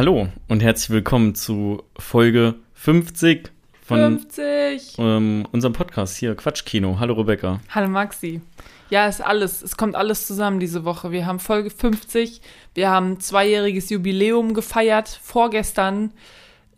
[0.00, 3.50] Hallo und herzlich willkommen zu Folge 50
[3.82, 4.94] von 50.
[4.96, 6.96] ähm, unserem Podcast hier, Quatschkino.
[6.98, 7.60] Hallo Rebecca.
[7.68, 8.40] Hallo Maxi.
[8.88, 9.60] Ja, ist alles.
[9.60, 11.12] Es kommt alles zusammen diese Woche.
[11.12, 12.40] Wir haben Folge 50.
[12.72, 16.12] Wir haben zweijähriges Jubiläum gefeiert, vorgestern.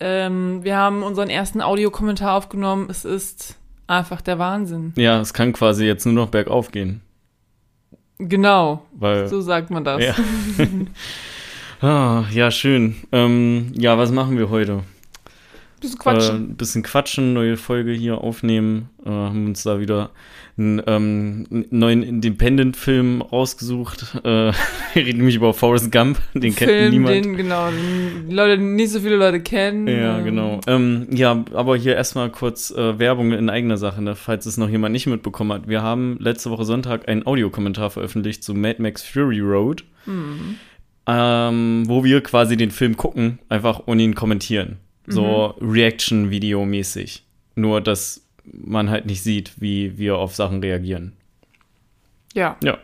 [0.00, 2.88] Ähm, wir haben unseren ersten Audiokommentar aufgenommen.
[2.90, 4.94] Es ist einfach der Wahnsinn.
[4.96, 7.02] Ja, es kann quasi jetzt nur noch bergauf gehen.
[8.18, 10.02] Genau, Weil, so sagt man das.
[10.02, 10.16] ja.
[11.82, 12.96] ah, ja, schön.
[13.12, 14.80] Ähm, ja, was machen wir heute?
[15.80, 16.36] Bisschen Äh, quatschen.
[16.36, 18.88] ein bisschen quatschen, neue Folge hier aufnehmen.
[19.04, 20.10] Äh, haben uns da wieder
[20.56, 24.14] einen ähm, neuen Independent-Film rausgesucht.
[24.22, 24.52] Äh, wir
[24.94, 26.20] reden nämlich über Forrest Gump.
[26.34, 27.14] Den kennt Film, niemand.
[27.16, 29.88] den, genau, den die Leute, nicht so viele Leute kennen.
[29.88, 30.60] Ja, Ähm, genau.
[30.68, 34.68] Ähm, ja, aber hier erstmal kurz äh, Werbung in eigener Sache, ne, falls es noch
[34.68, 35.68] jemand nicht mitbekommen hat.
[35.68, 40.56] Wir haben letzte Woche Sonntag einen Audiokommentar veröffentlicht zu Mad Max Fury Road, Mhm.
[41.06, 44.78] Ähm, wo wir quasi den Film gucken, einfach und ihn kommentieren.
[45.06, 47.24] So Reaction-Video-mäßig.
[47.56, 51.12] Nur, dass man halt nicht sieht, wie wir auf Sachen reagieren.
[52.34, 52.56] Ja.
[52.62, 52.78] Ja.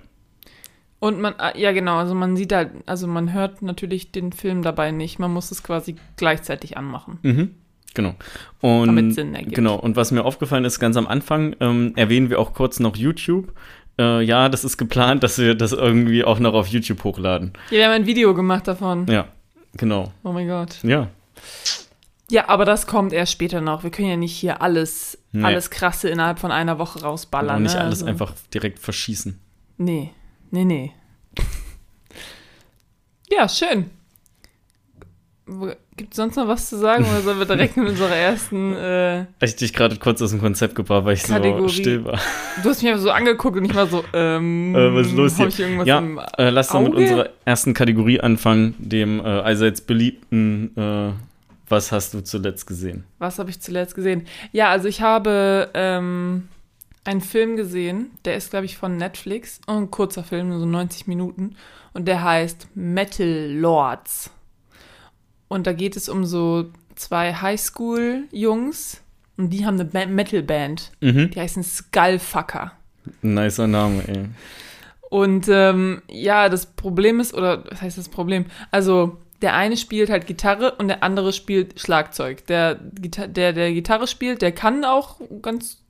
[1.00, 4.62] Und man, ah, ja genau, also man sieht halt, also man hört natürlich den Film
[4.62, 5.18] dabei nicht.
[5.18, 7.18] Man muss es quasi gleichzeitig anmachen.
[7.22, 7.54] Mhm.
[7.94, 8.14] Genau.
[8.60, 9.54] Und, Damit Sinn ergibt.
[9.54, 9.76] Genau.
[9.76, 13.52] Und was mir aufgefallen ist, ganz am Anfang ähm, erwähnen wir auch kurz noch YouTube.
[13.98, 17.52] Äh, ja, das ist geplant, dass wir das irgendwie auch noch auf YouTube hochladen.
[17.70, 19.06] Ja, wir haben ein Video gemacht davon.
[19.08, 19.26] Ja,
[19.74, 20.12] genau.
[20.22, 20.82] Oh mein Gott.
[20.82, 21.08] Ja.
[22.30, 23.82] Ja, aber das kommt erst später noch.
[23.82, 25.44] Wir können ja nicht hier alles, Nee.
[25.44, 27.56] alles krasse innerhalb von einer Woche rausballern.
[27.56, 27.80] Und nicht ne?
[27.80, 29.38] alles also, einfach direkt verschießen.
[29.78, 30.12] Nee,
[30.50, 30.92] nee, nee.
[33.30, 33.90] ja, schön.
[35.98, 38.74] Gibt es sonst noch was zu sagen oder sollen wir direkt mit unserer ersten.
[38.74, 41.62] Äh, Ich dich gerade kurz aus dem Konzept gebracht, weil ich Kategorie.
[41.62, 42.18] so still war.
[42.62, 44.74] du hast mich einfach so angeguckt und ich war so, ähm.
[44.74, 45.48] Äh, was ist los hier?
[45.48, 49.80] Ich irgendwas Ja, im Äh, lass doch mit unserer ersten Kategorie anfangen, dem äh, allseits
[49.80, 51.12] beliebten äh,
[51.68, 53.04] Was hast du zuletzt gesehen?
[53.18, 54.26] Was habe ich zuletzt gesehen?
[54.52, 56.48] Ja, also ich habe ähm,
[57.04, 59.60] einen Film gesehen, der ist, glaube ich, von Netflix.
[59.66, 61.56] Oh, ein kurzer Film, nur so 90 Minuten.
[61.92, 64.30] Und der heißt Metal Lords.
[65.48, 69.02] Und da geht es um so zwei Highschool-Jungs.
[69.36, 70.92] Und die haben eine ba Metal-Band.
[71.00, 71.30] Mhm.
[71.30, 72.72] Die heißen Skullfucker.
[73.22, 74.24] Nicer Name, ey.
[75.10, 78.46] Und ähm, ja, das Problem ist, oder was heißt das Problem?
[78.70, 82.46] Also, der eine spielt halt Gitarre und der andere spielt Schlagzeug.
[82.46, 85.82] Der, der, der Gitarre spielt, der kann auch ganz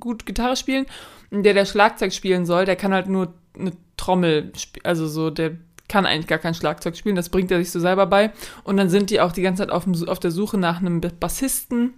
[0.00, 0.86] gut Gitarre spielen.
[1.30, 4.84] Und der, der Schlagzeug spielen soll, der kann halt nur eine Trommel spielen.
[4.84, 5.52] Also so, der
[5.88, 7.16] kann eigentlich gar kein Schlagzeug spielen.
[7.16, 8.32] Das bringt er sich so selber bei.
[8.64, 11.00] Und dann sind die auch die ganze Zeit auf, dem, auf der Suche nach einem
[11.00, 11.94] Bassisten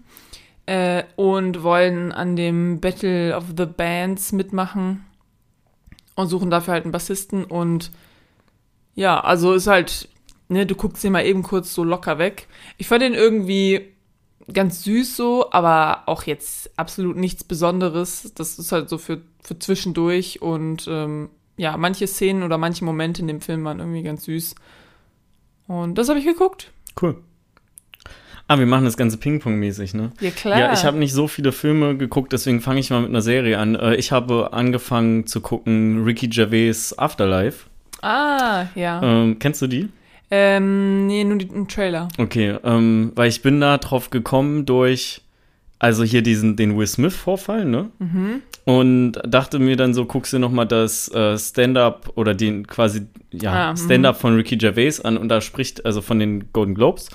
[0.66, 5.04] äh, und wollen an dem Battle of the Bands mitmachen
[6.15, 7.91] und suchen dafür halt einen Bassisten und
[8.94, 10.09] ja, also ist halt,
[10.49, 12.49] ne, du guckst den mal eben kurz so locker weg.
[12.76, 13.94] Ich fand den irgendwie
[14.53, 18.32] ganz süß so, aber auch jetzt absolut nichts Besonderes.
[18.34, 23.20] Das ist halt so für, für zwischendurch und ähm, ja, manche Szenen oder manche Momente
[23.20, 24.54] in dem Film waren irgendwie ganz süß.
[25.66, 26.72] Und das habe ich geguckt.
[27.00, 27.16] Cool.
[28.50, 30.10] Ah, wir machen das Ganze Ping-Pong-mäßig, ne?
[30.20, 30.58] Ja, klar.
[30.58, 33.58] Ja, ich habe nicht so viele Filme geguckt, deswegen fange ich mal mit einer Serie
[33.58, 33.74] an.
[33.74, 37.66] Äh, Ich habe angefangen zu gucken Ricky Gervais Afterlife.
[38.00, 39.02] Ah, ja.
[39.02, 39.90] Ähm, kennst du die?
[40.30, 42.08] Ähm, nee, nur den Trailer.
[42.16, 45.20] Okay, ähm, weil ich bin da drauf gekommen durch,
[45.78, 47.91] also hier diesen, den Will Smith-Vorfall, ne?
[47.99, 48.43] Mhm.
[48.65, 53.03] Und dachte mir dann so, guckst du noch mal das äh, Stand-up oder den quasi,
[53.33, 53.77] ja, Ah, mhm.
[53.77, 57.09] Stand-up von Ricky Gervais an und da spricht, also von den Golden Globes.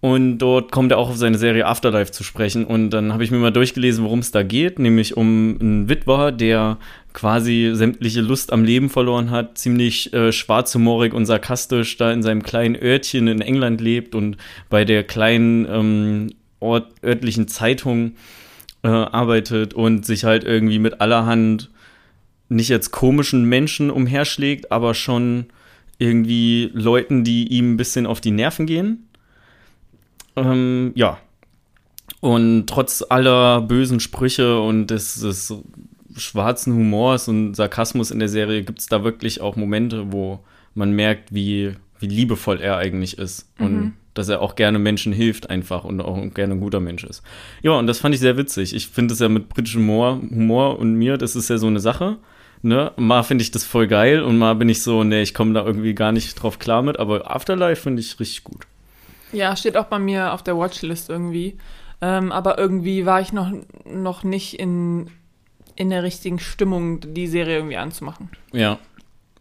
[0.00, 2.66] Und dort kommt er auch auf seine Serie Afterlife zu sprechen.
[2.66, 6.30] Und dann habe ich mir mal durchgelesen, worum es da geht, nämlich um einen Witwer,
[6.30, 6.76] der
[7.14, 12.42] quasi sämtliche Lust am Leben verloren hat, ziemlich äh, schwarzhumorig und sarkastisch da in seinem
[12.42, 14.36] kleinen Örtchen in England lebt und
[14.68, 16.30] bei der kleinen ähm,
[16.64, 18.12] Ort, örtlichen Zeitung
[18.82, 21.70] äh, arbeitet und sich halt irgendwie mit allerhand
[22.48, 25.46] nicht jetzt komischen Menschen umherschlägt, aber schon
[25.98, 29.08] irgendwie Leuten, die ihm ein bisschen auf die Nerven gehen.
[30.36, 31.18] Ähm, ja.
[32.20, 35.54] Und trotz aller bösen Sprüche und des, des
[36.16, 40.40] schwarzen Humors und Sarkasmus in der Serie gibt es da wirklich auch Momente, wo
[40.74, 43.48] man merkt, wie, wie liebevoll er eigentlich ist.
[43.58, 47.22] Und dass er auch gerne Menschen hilft einfach und auch gerne ein guter Mensch ist.
[47.62, 48.74] Ja, und das fand ich sehr witzig.
[48.74, 51.80] Ich finde es ja mit britischem Humor, Humor und mir, das ist ja so eine
[51.80, 52.16] Sache.
[52.62, 52.92] Ne?
[52.96, 55.66] Mal finde ich das voll geil und mal bin ich so, ne, ich komme da
[55.66, 58.66] irgendwie gar nicht drauf klar mit, aber Afterlife finde ich richtig gut.
[59.32, 61.58] Ja, steht auch bei mir auf der Watchlist irgendwie.
[62.00, 63.52] Ähm, aber irgendwie war ich noch,
[63.84, 65.08] noch nicht in,
[65.76, 68.30] in der richtigen Stimmung, die Serie irgendwie anzumachen.
[68.52, 68.78] Ja.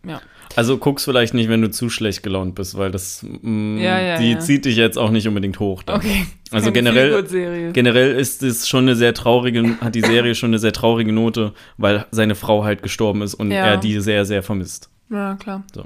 [0.06, 0.22] Ja.
[0.56, 4.18] Also guck's vielleicht nicht, wenn du zu schlecht gelaunt bist, weil das mh, Ja, ja,
[4.18, 5.82] die zieht dich jetzt auch nicht unbedingt hoch.
[5.84, 5.96] dann.
[5.98, 6.28] Okay.
[6.52, 7.72] Also generell-.
[7.74, 11.54] Generell ist es schon eine sehr traurige, hat die Serie schon eine sehr traurige Note,
[11.78, 13.66] weil seine Frau halt gestorben ist und Ja.
[13.66, 14.90] er die sehr, sehr vermisst.
[15.10, 15.64] Ja, klar.
[15.74, 15.86] So.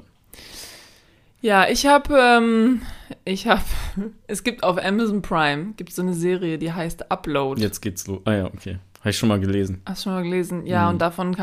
[1.40, 2.82] Ja, ich habe, ähm,
[3.24, 3.62] ich habe,
[4.26, 7.60] es gibt auf Amazon Prime, gibt so eine Serie, die heißt Upload.
[7.62, 8.20] Jetzt geht's los.
[8.24, 8.78] Ah ja, okay.
[9.00, 9.80] Habe ich schon mal gelesen.
[9.86, 10.66] Hast du schon mal gelesen?
[10.66, 10.90] Ja, Mhm.
[10.94, 11.36] und davon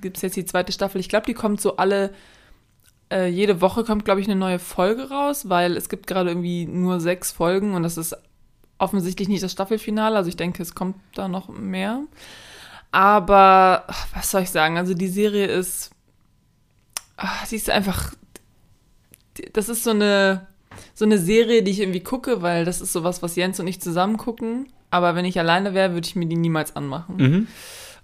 [0.00, 1.00] gibt es jetzt die zweite Staffel.
[1.00, 2.12] Ich glaube, die kommt so alle,
[3.10, 6.64] äh, jede Woche kommt, glaube ich, eine neue Folge raus, weil es gibt gerade irgendwie
[6.66, 8.16] nur sechs Folgen und das ist
[8.78, 10.16] offensichtlich nicht das Staffelfinale.
[10.16, 12.02] Also ich denke, es kommt da noch mehr.
[12.90, 13.84] Aber,
[14.14, 14.76] was soll ich sagen?
[14.76, 15.90] Also die Serie ist,
[17.16, 18.14] ach, sie ist einfach,
[19.54, 20.46] das ist so eine,
[20.94, 23.80] so eine Serie, die ich irgendwie gucke, weil das ist sowas, was Jens und ich
[23.80, 24.66] zusammen gucken.
[24.92, 27.16] Aber wenn ich alleine wäre, würde ich mir die niemals anmachen.
[27.16, 27.46] Mhm.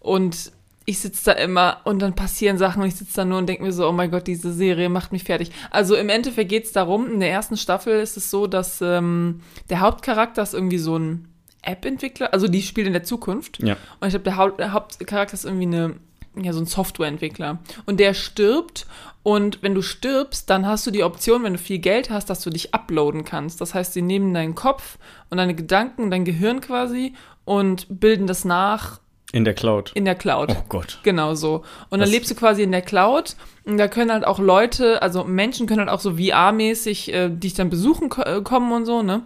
[0.00, 0.52] Und
[0.86, 3.62] ich sitze da immer und dann passieren Sachen und ich sitze da nur und denke
[3.62, 5.50] mir so, oh mein Gott, diese Serie macht mich fertig.
[5.70, 9.42] Also im Endeffekt geht es darum, in der ersten Staffel ist es so, dass ähm,
[9.68, 11.28] der Hauptcharakter ist irgendwie so ein
[11.60, 13.62] App-Entwickler, also die spielt in der Zukunft.
[13.62, 13.76] Ja.
[14.00, 15.94] Und ich glaube, der, Haupt, der Hauptcharakter ist irgendwie eine,
[16.42, 17.58] ja, so ein Softwareentwickler.
[17.86, 18.86] Und der stirbt.
[19.22, 22.40] Und wenn du stirbst, dann hast du die Option, wenn du viel Geld hast, dass
[22.40, 23.60] du dich uploaden kannst.
[23.60, 24.98] Das heißt, sie nehmen deinen Kopf
[25.30, 27.12] und deine Gedanken und dein Gehirn quasi
[27.44, 29.00] und bilden das nach
[29.32, 29.92] In der Cloud.
[29.94, 30.50] in der Cloud.
[30.58, 31.00] Oh Gott.
[31.02, 31.56] Genau so.
[31.90, 33.36] Und dann Das- lebst du quasi in der Cloud
[33.66, 37.52] und da können halt auch Leute, also Menschen können halt auch so VR-mäßig äh, dich
[37.54, 39.22] dann besuchen äh, kommen und so, ne?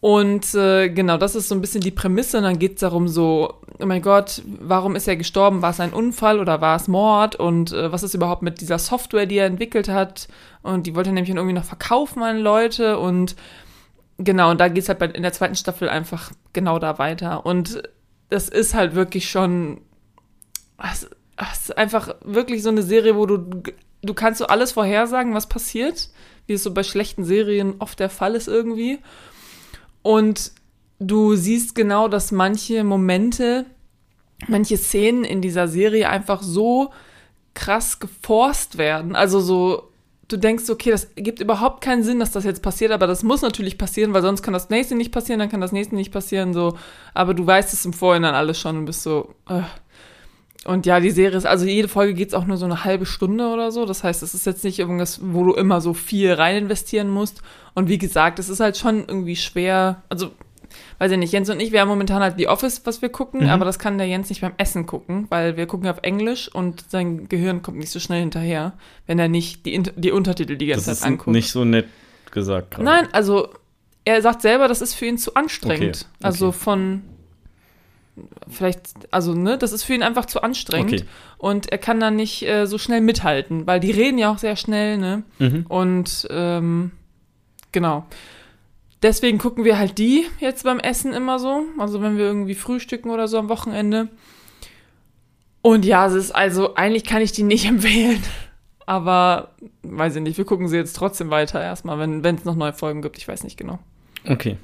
[0.00, 2.38] Und äh, genau, das ist so ein bisschen die Prämisse.
[2.38, 5.62] Und dann geht es darum so, oh mein Gott, warum ist er gestorben?
[5.62, 7.36] War es ein Unfall oder war es Mord?
[7.36, 10.28] Und äh, was ist überhaupt mit dieser Software, die er entwickelt hat?
[10.62, 12.98] Und die wollte er nämlich dann irgendwie noch verkaufen an Leute.
[12.98, 13.36] Und
[14.18, 17.44] genau, und da geht es halt bei, in der zweiten Staffel einfach genau da weiter.
[17.44, 17.82] Und
[18.30, 19.82] das ist halt wirklich schon
[20.82, 23.38] es, es ist einfach wirklich so eine Serie, wo du,
[24.02, 26.10] du kannst so alles vorhersagen, was passiert,
[26.46, 28.98] wie es so bei schlechten Serien oft der Fall ist irgendwie.
[30.02, 30.52] Und
[30.98, 33.66] du siehst genau, dass manche Momente,
[34.48, 36.90] manche Szenen in dieser Serie einfach so
[37.54, 39.16] krass geforst werden.
[39.16, 39.90] Also so,
[40.28, 43.42] du denkst, okay, das gibt überhaupt keinen Sinn, dass das jetzt passiert, aber das muss
[43.42, 46.54] natürlich passieren, weil sonst kann das nächste nicht passieren, dann kann das nächste nicht passieren,
[46.54, 46.76] so.
[47.14, 49.62] Aber du weißt es im Vorhinein alles schon und bist so, äh.
[50.66, 53.06] Und ja, die Serie ist, also jede Folge geht es auch nur so eine halbe
[53.06, 53.86] Stunde oder so.
[53.86, 57.40] Das heißt, es ist jetzt nicht irgendwas, wo du immer so viel rein investieren musst.
[57.74, 60.02] Und wie gesagt, es ist halt schon irgendwie schwer.
[60.10, 60.32] Also,
[60.98, 63.44] weiß ich nicht, Jens und ich, wir haben momentan halt The Office, was wir gucken,
[63.44, 63.48] Mhm.
[63.48, 66.84] aber das kann der Jens nicht beim Essen gucken, weil wir gucken auf Englisch und
[66.90, 68.74] sein Gehirn kommt nicht so schnell hinterher,
[69.06, 71.34] wenn er nicht die, die Untertitel die ganze Das Zeit ist anguckt.
[71.34, 71.86] nicht so nett
[72.32, 72.84] gesagt gerade.
[72.84, 73.48] Nein, also
[74.04, 76.06] er sagt selber, das ist für ihn zu anstrengend.
[76.16, 76.58] Okay, Also okay.
[76.58, 77.02] von
[78.48, 81.04] vielleicht, also ne, das ist für ihn einfach zu anstrengend Okay.
[81.38, 84.56] und er kann dann nicht äh, so schnell mithalten, weil die reden ja auch sehr
[84.56, 85.22] schnell, ne?
[85.38, 85.66] Mhm.
[85.68, 86.92] Und ähm,
[87.72, 88.06] genau.
[89.02, 91.62] Deswegen gucken wir halt die jetzt beim Essen immer so.
[91.78, 94.08] Also wenn wir irgendwie frühstücken oder so am Wochenende.
[95.62, 98.22] Und ja, es ist also, eigentlich kann ich die nicht empfehlen.
[98.86, 99.52] Aber
[99.82, 103.02] weiß ich nicht, wir gucken sie jetzt trotzdem weiter erstmal, wenn es noch neue Folgen
[103.02, 103.18] gibt.
[103.18, 103.78] Ich weiß nicht genau.
[104.26, 104.56] Okay.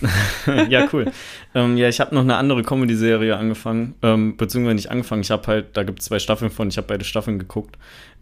[0.68, 1.10] ja, cool.
[1.54, 5.22] ähm, ja, ich habe noch eine andere Comedy-Serie angefangen, ähm, beziehungsweise nicht angefangen.
[5.22, 7.76] Ich habe halt, da gibt es zwei Staffeln von, ich habe beide Staffeln geguckt.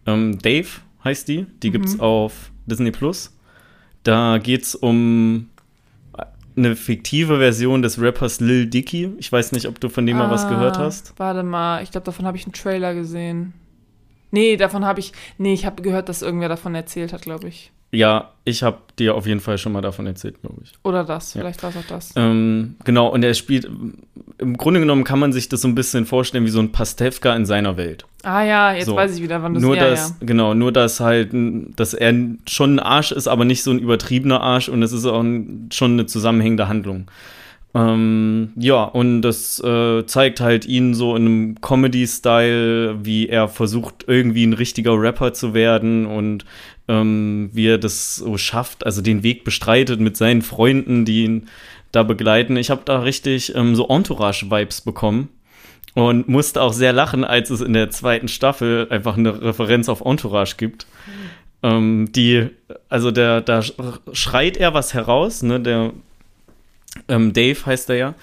[0.07, 0.69] Ähm, Dave
[1.02, 3.37] heißt die, die gibt's auf Disney Plus.
[4.02, 5.49] Da geht's um
[6.57, 9.11] eine fiktive Version des Rappers Lil Dicky.
[9.19, 11.14] Ich weiß nicht, ob du von dem mal was gehört Ah, hast.
[11.16, 13.54] Warte mal, ich glaube, davon habe ich einen Trailer gesehen.
[14.31, 15.12] Nee, davon habe ich.
[15.38, 17.73] Nee, ich habe gehört, dass irgendwer davon erzählt hat, glaube ich.
[17.94, 20.72] Ja, ich habe dir auf jeden Fall schon mal davon erzählt, glaube ich.
[20.82, 21.40] Oder das, Ja.
[21.40, 22.12] vielleicht war es auch das.
[22.16, 23.68] Ähm, genau, und er spielt,
[24.38, 27.34] im Grunde genommen kann man sich das so ein bisschen vorstellen wie so ein Pastewka
[27.34, 28.04] in seiner Welt.
[28.22, 28.96] Ah ja, jetzt So.
[28.96, 32.12] weiß ich wieder, wann du nur ja, dass, genau, nur dass halt, dass er
[32.48, 35.68] schon ein Arsch ist, aber nicht so ein übertriebener Arsch und es ist auch n-
[35.72, 37.06] schon eine zusammenhängende Handlung.
[37.76, 44.04] Ähm, ja, und das äh, zeigt halt ihn so in einem Comedy-Style, wie er versucht,
[44.06, 46.44] irgendwie ein richtiger Rapper zu werden und
[46.88, 51.48] ähm, wie er das so schafft, also den Weg bestreitet mit seinen Freunden, die ihn
[51.92, 52.56] da begleiten.
[52.56, 55.28] Ich habe da richtig ähm, so Entourage-Vibes bekommen
[55.94, 60.00] und musste auch sehr lachen, als es in der zweiten Staffel einfach eine Referenz auf
[60.00, 60.86] Entourage gibt.
[61.62, 62.48] Ähm, die,
[62.88, 65.92] also der, da sch- schreit er was heraus, ne, der
[67.08, 68.14] ähm, Dave heißt er ja.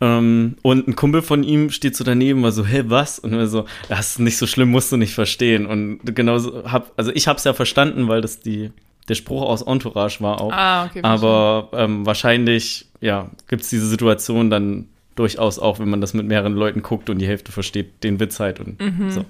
[0.00, 3.18] Ähm, und ein Kumpel von ihm steht so daneben, war so, hä, was?
[3.18, 5.66] Und er so, das ist nicht so schlimm, musst du nicht verstehen.
[5.66, 8.70] Und genauso hab, also ich hab's ja verstanden, weil das die,
[9.08, 10.52] der Spruch aus Entourage war auch.
[10.52, 11.00] Ah, okay.
[11.02, 14.86] Aber ähm, wahrscheinlich, ja, gibt es diese Situation dann
[15.16, 18.38] durchaus auch, wenn man das mit mehreren Leuten guckt und die Hälfte versteht den Witz
[18.38, 19.24] halt und so.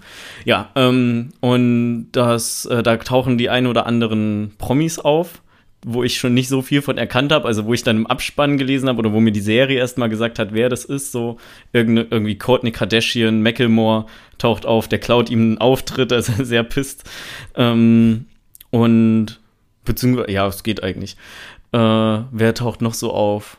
[0.45, 5.41] Ja, ähm, und das, äh, da tauchen die ein oder anderen Promis auf,
[5.85, 8.59] wo ich schon nicht so viel von erkannt habe, also wo ich dann im Abspann
[8.59, 11.39] gelesen habe oder wo mir die Serie erstmal gesagt hat, wer das ist, so
[11.73, 14.07] Irgende, irgendwie Courtney Kardashian, Macklemore
[14.39, 17.09] taucht auf, der klaut ihm einen Auftritt, also sehr pisst.
[17.55, 18.27] Ähm,
[18.71, 19.41] und
[19.85, 21.17] beziehungsweise, ja, es geht eigentlich.
[21.73, 23.59] Äh, wer taucht noch so auf?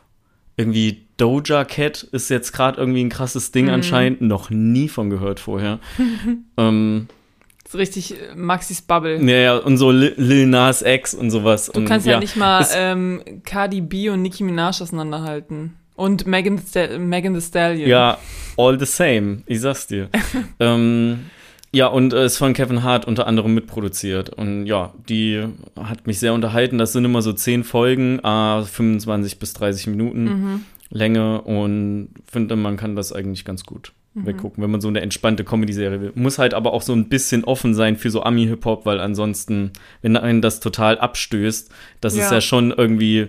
[0.56, 5.40] Irgendwie Doja Cat ist jetzt gerade irgendwie ein krasses Ding anscheinend, noch nie von gehört
[5.40, 5.78] vorher.
[6.56, 7.08] ähm,
[7.70, 9.22] So richtig äh, Maxis Bubble.
[9.24, 11.70] ja, ja, und so Lil, Nas X und sowas.
[11.72, 15.74] Du kannst ja, nicht mal ähm, Cardi B und Nicki Minaj auseinanderhalten.
[15.94, 17.88] Und Megan, Sta- Megan Thee Stallion.
[17.88, 18.18] Ja,
[18.56, 20.08] all the same, ich sag's dir.
[20.58, 21.26] ähm,
[21.72, 24.30] ja, und äh, ist von Kevin Hart unter anderem mitproduziert.
[24.30, 25.46] Und ja, die
[25.80, 26.78] hat mich sehr unterhalten.
[26.78, 30.64] Das sind immer so zehn Folgen, äh, 25 bis 30 Minuten Mhm.
[30.92, 35.44] Länge und finde, man kann das eigentlich ganz gut weggucken, wenn man so eine entspannte
[35.44, 36.12] Comedy-Serie will.
[36.14, 39.70] Muss halt aber auch so ein bisschen offen sein für so Ami-Hip-Hop, weil ansonsten,
[40.02, 42.34] wenn einen das total abstößt, das ist Ja.
[42.34, 43.28] ja schon irgendwie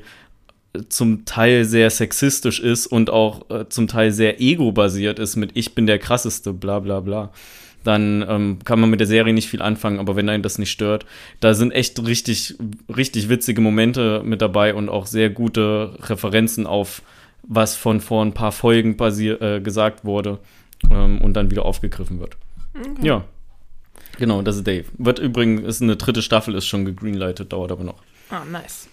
[0.89, 5.75] zum Teil sehr sexistisch ist und auch äh, zum Teil sehr ego-basiert ist mit Ich
[5.75, 7.31] bin der krasseste, bla bla bla,
[7.83, 10.71] dann ähm, kann man mit der Serie nicht viel anfangen, aber wenn einen das nicht
[10.71, 11.05] stört,
[11.41, 12.55] da sind echt richtig,
[12.95, 17.01] richtig witzige Momente mit dabei und auch sehr gute Referenzen auf
[17.43, 20.39] was von vor ein paar Folgen äh, gesagt wurde
[20.89, 22.37] ähm, und dann wieder aufgegriffen wird.
[23.01, 23.25] Ja.
[24.17, 24.85] Genau, das ist Dave.
[24.97, 28.01] Wird übrigens, ist eine dritte Staffel, ist schon gegreenlightet, dauert aber noch.
[28.29, 28.87] Ah, nice.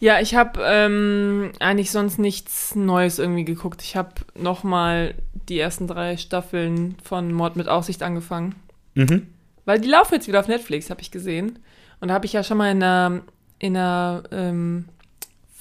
[0.00, 3.82] Ja, ich habe ähm, eigentlich sonst nichts Neues irgendwie geguckt.
[3.82, 5.14] Ich habe noch mal
[5.48, 8.54] die ersten drei Staffeln von Mord mit Aussicht angefangen.
[8.94, 9.26] Mhm.
[9.64, 11.58] Weil die laufen jetzt wieder auf Netflix, habe ich gesehen.
[12.00, 13.22] Und da habe ich ja schon mal in einer,
[13.58, 14.86] in einer ähm,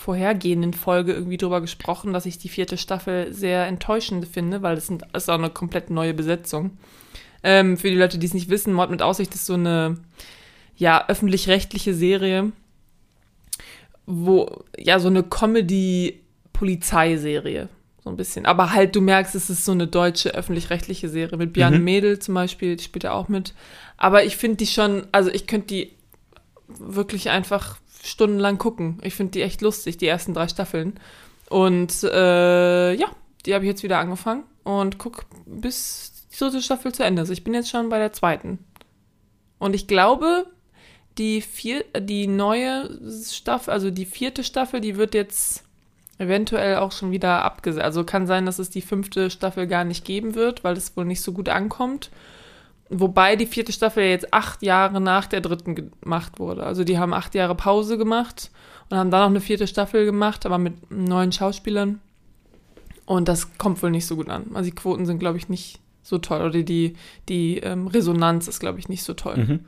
[0.04, 4.88] vorhergehenden Folge irgendwie drüber gesprochen, dass ich die vierte Staffel sehr enttäuschend finde, weil das
[4.88, 6.78] sind- ist auch eine komplett neue Besetzung.
[7.42, 9.98] Ähm, für die Leute, die es nicht wissen, Mord mit Aussicht ist so eine
[10.76, 12.52] ja, öffentlich-rechtliche Serie,
[14.06, 17.70] wo, ja, so eine Comedy-Polizeiserie.
[18.04, 18.46] So ein bisschen.
[18.46, 21.38] Aber halt, du merkst, es ist so eine deutsche öffentlich-rechtliche Serie.
[21.38, 21.84] Mit Björn Mhm.
[21.86, 23.54] Mädel zum Beispiel, die spielt ja auch mit.
[23.96, 25.94] Aber ich finde die schon, also ich könnte die
[26.68, 29.00] wirklich einfach stundenlang gucken.
[29.02, 31.00] Ich finde die echt lustig, die ersten drei Staffeln.
[31.50, 33.08] Und äh, ja,
[33.46, 37.22] die habe ich jetzt wieder angefangen und guck bis die dritte Staffel zu Ende.
[37.22, 38.60] Also ich bin jetzt schon bei der zweiten.
[39.58, 40.48] Und ich glaube,
[41.18, 45.64] die, vier, die neue Staffel, also die vierte Staffel, die wird jetzt
[46.18, 47.86] eventuell auch schon wieder abgesetzt.
[47.86, 51.06] Also kann sein, dass es die fünfte Staffel gar nicht geben wird, weil es wohl
[51.06, 52.10] nicht so gut ankommt.
[52.90, 56.64] Wobei die vierte Staffel jetzt acht Jahre nach der dritten gemacht wurde.
[56.64, 58.52] Also die haben acht Jahre Pause gemacht
[58.90, 62.00] und haben dann noch eine vierte Staffel gemacht, aber mit neuen Schauspielern.
[63.06, 64.52] Und das kommt wohl nicht so gut an.
[64.54, 66.42] Also die Quoten sind, glaube ich, nicht so toll.
[66.42, 66.96] Oder die,
[67.30, 69.38] die ähm, Resonanz ist, glaube ich, nicht so toll.
[69.38, 69.60] Mhm.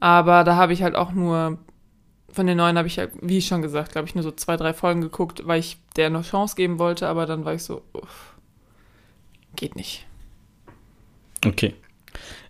[0.00, 1.58] Aber da habe ich halt auch nur,
[2.30, 4.72] von den neuen habe ich ja, wie schon gesagt, glaube ich, nur so zwei, drei
[4.72, 8.34] Folgen geguckt, weil ich der eine Chance geben wollte, aber dann war ich so, uff,
[9.56, 10.06] geht nicht.
[11.44, 11.74] Okay.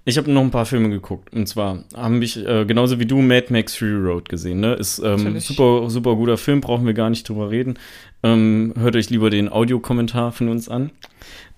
[0.09, 1.35] Ich habe noch ein paar Filme geguckt.
[1.35, 4.59] Und zwar haben mich, äh, genauso wie du, Mad Max Fury Road gesehen.
[4.61, 4.73] Ne?
[4.73, 7.79] Ist ähm, super, super guter Film, brauchen wir gar nicht drüber reden.
[8.23, 10.93] Ähm, hört euch lieber den Audiokommentar von uns an.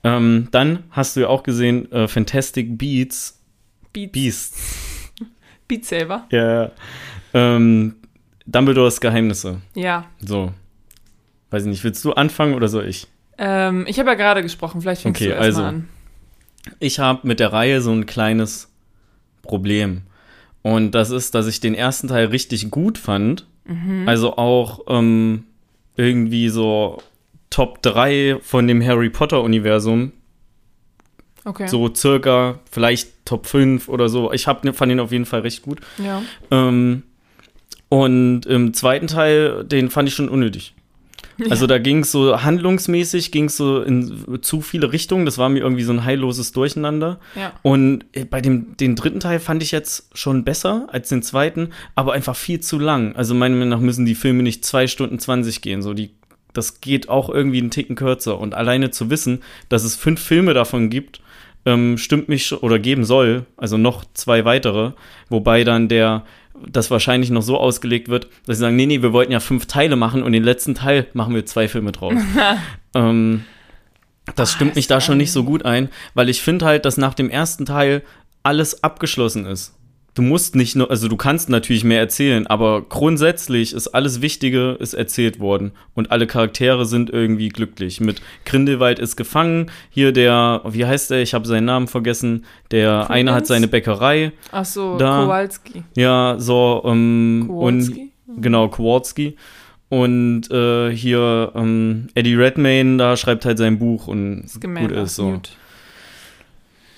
[0.02, 3.40] Ähm, dann hast du ja auch gesehen, äh, Fantastic Beats.
[3.92, 5.12] Beat, Beasts.
[5.68, 6.26] Beat Saber.
[6.32, 6.72] Ja.
[7.32, 7.94] Ähm,
[8.46, 9.60] Dumbledores Geheimnisse.
[9.76, 10.06] Ja.
[10.18, 10.50] So.
[11.50, 13.06] Weiß ich nicht, willst du anfangen oder soll ich?
[13.38, 15.62] Ähm, ich habe ja gerade gesprochen, vielleicht fängst Okay, du erst also.
[15.62, 15.88] mal an.
[16.78, 18.68] Ich habe mit der Reihe so ein kleines
[19.42, 20.02] Problem.
[20.62, 23.46] Und das ist, dass ich den ersten Teil richtig gut fand.
[24.06, 25.44] Also auch ähm,
[25.96, 26.98] irgendwie so
[27.50, 30.12] Top 3 von dem Harry Potter-Universum.
[31.44, 31.66] Okay.
[31.68, 34.32] So circa vielleicht Top 5 oder so.
[34.32, 35.80] Ich hab, fand den auf jeden Fall recht gut.
[35.98, 36.22] Ja.
[36.50, 37.04] Ähm,
[37.88, 40.74] und im zweiten Teil, den fand ich schon unnötig.
[41.48, 45.24] Also da ging es so handlungsmäßig, ging es so in zu viele Richtungen.
[45.24, 47.18] Das war mir irgendwie so ein heilloses Durcheinander.
[47.34, 47.52] Ja.
[47.62, 51.70] Und äh, bei dem den dritten Teil fand ich jetzt schon besser als den zweiten,
[51.94, 53.14] aber einfach viel zu lang.
[53.16, 55.82] Also meiner Meinung nach müssen die Filme nicht zwei Stunden 20 gehen.
[55.82, 56.10] So die,
[56.52, 58.38] das geht auch irgendwie einen Ticken kürzer.
[58.38, 61.20] Und alleine zu wissen, dass es fünf Filme davon gibt,
[61.66, 64.92] ähm, stimmt mich oder geben soll, also noch zwei weitere,
[65.28, 66.24] wobei dann der
[66.68, 69.66] das wahrscheinlich noch so ausgelegt wird, dass sie sagen, nee, nee, wir wollten ja fünf
[69.66, 72.14] Teile machen und den letzten Teil machen wir zwei Filme draus.
[72.94, 73.44] ähm,
[74.36, 76.96] das Ah, stimmt mich da schon nicht so gut ein, weil ich finde halt, dass
[76.96, 78.02] nach dem ersten Teil
[78.42, 79.74] alles abgeschlossen ist.
[80.14, 84.76] Du musst nicht nur, also du kannst natürlich mehr erzählen, aber grundsätzlich ist alles Wichtige
[84.80, 88.00] ist erzählt worden und alle Charaktere sind irgendwie glücklich.
[88.00, 91.22] Mit Grindelwald ist gefangen, hier der, wie heißt der?
[91.22, 92.44] Ich habe seinen Namen vergessen.
[92.70, 93.48] Der Von eine hat Jens?
[93.48, 94.32] seine Bäckerei.
[94.52, 95.82] Ach so, Da- Kowalski.
[95.96, 98.10] Ja, so ähm, Kowalski?
[98.26, 99.36] und genau Kowalski.
[99.88, 105.16] Und äh, hier ähm, Eddie Redmayne, da schreibt halt sein Buch und gut Scamander, ist
[105.16, 105.30] so.
[105.32, 105.50] Newt.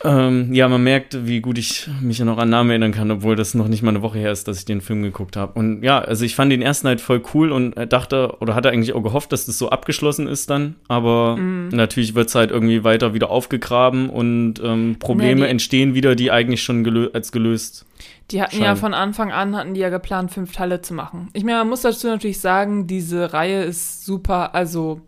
[0.04, 3.54] Ähm, ja, man merkt, wie gut ich mich noch an Namen erinnern kann, obwohl das
[3.54, 5.59] noch nicht mal eine Woche her ist, dass ich den Film geguckt habe.
[5.59, 8.71] Und ja, also ich fand den ersten halt voll cool und äh, dachte oder hatte
[8.71, 10.75] eigentlich auch gehofft, dass das so abgeschlossen ist dann.
[10.88, 11.68] Aber Mhm.
[11.68, 16.14] natürlich wird es halt irgendwie weiter wieder aufgegraben und ähm, Probleme Ja, die- entstehen wieder,
[16.16, 17.87] die eigentlich schon gelö als gelöst.
[18.30, 18.76] Die hatten ja Schein.
[18.76, 21.28] von Anfang an, hatten die ja geplant, fünf Teile zu machen.
[21.32, 25.00] Ich meine, man muss dazu natürlich sagen, diese Reihe ist super, also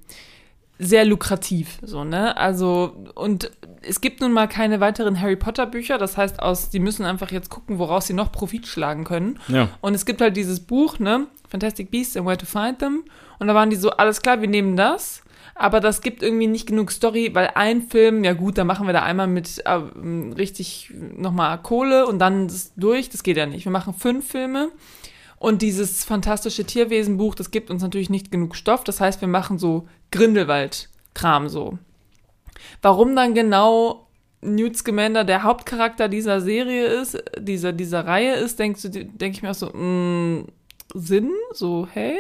[0.79, 2.37] sehr lukrativ, so, ne?
[2.37, 3.51] Also, und
[3.83, 7.31] es gibt nun mal keine weiteren Harry Potter Bücher, das heißt, aus, die müssen einfach
[7.31, 9.39] jetzt gucken, woraus sie noch Profit schlagen können.
[9.49, 9.69] Ja.
[9.81, 11.27] Und es gibt halt dieses Buch, ne?
[11.49, 13.05] Fantastic Beasts and Where to Find Them.
[13.39, 15.23] Und da waren die so, alles klar, wir nehmen das.
[15.55, 18.93] Aber das gibt irgendwie nicht genug Story, weil ein Film, ja gut, da machen wir
[18.93, 23.09] da einmal mit ähm, richtig nochmal Kohle und dann ist durch.
[23.09, 23.65] Das geht ja nicht.
[23.65, 24.71] Wir machen fünf Filme.
[25.39, 28.85] Und dieses fantastische Tierwesenbuch, das gibt uns natürlich nicht genug Stoff.
[28.85, 31.79] Das heißt, wir machen so Grindelwald-Kram so.
[32.83, 34.07] Warum dann genau
[34.41, 39.43] Newt Scamander der Hauptcharakter dieser Serie ist, dieser, dieser Reihe ist, denkst du, denke ich
[39.43, 40.45] mir auch so, mh,
[40.95, 42.15] Sinn, so, hä?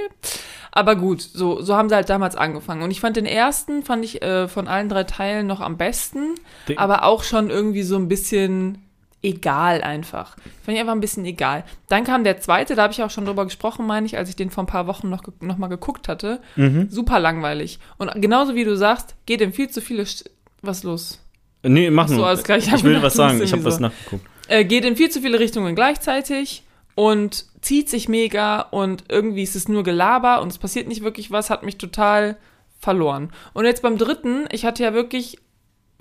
[0.73, 2.83] Aber gut, so, so haben sie halt damals angefangen.
[2.83, 6.35] Und ich fand den ersten, fand ich äh, von allen drei Teilen noch am besten,
[6.69, 8.79] Den- aber auch schon irgendwie so ein bisschen
[9.25, 10.37] egal einfach.
[10.63, 11.65] Fand ich einfach ein bisschen egal.
[11.89, 14.37] Dann kam der zweite, da habe ich auch schon drüber gesprochen, meine ich, als ich
[14.37, 16.41] den vor ein paar Wochen noch, noch mal geguckt hatte.
[16.57, 16.89] Mhm.
[16.91, 17.79] Super langweilig.
[17.97, 20.05] Und genauso wie du sagst, geht in viel zu viele.
[20.07, 20.31] St
[20.63, 21.21] was los?
[21.63, 22.27] Nee, mach Ach so, nur.
[22.27, 23.83] alles klar, ich ich will was sagen, ich habe was so.
[23.83, 24.27] nachgeguckt.
[24.49, 26.63] Äh, geht in viel zu viele Richtungen gleichzeitig
[26.95, 31.31] und zieht sich mega und irgendwie ist es nur Gelaber und es passiert nicht wirklich
[31.31, 32.37] was, hat mich total
[32.79, 33.31] verloren.
[33.55, 35.39] Und jetzt beim dritten, ich hatte ja wirklich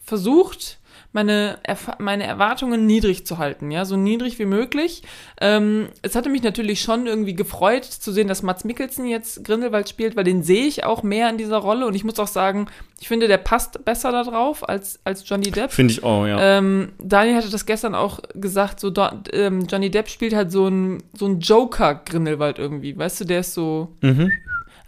[0.03, 0.79] versucht,
[1.13, 5.04] meine, Erf meine Erwartungen niedrig zu halten, ja, so niedrig wie möglich.
[5.39, 9.88] Ähm, es hatte mich natürlich schon irgendwie gefreut zu sehen, dass Mats Mikkelsen jetzt Grindelwald
[9.88, 12.67] spielt, weil den sehe ich auch mehr in dieser Rolle und ich muss auch sagen,
[12.99, 15.71] ich finde, der passt besser da drauf als, als Johnny Depp.
[15.71, 16.58] Finde ich auch, ja.
[16.58, 18.91] Ähm, Daniel hatte das gestern auch gesagt, so
[19.32, 23.54] ähm, Johnny Depp spielt halt so ein, so ein Joker-Grindelwald irgendwie, weißt du, der ist
[23.54, 24.32] so, mhm.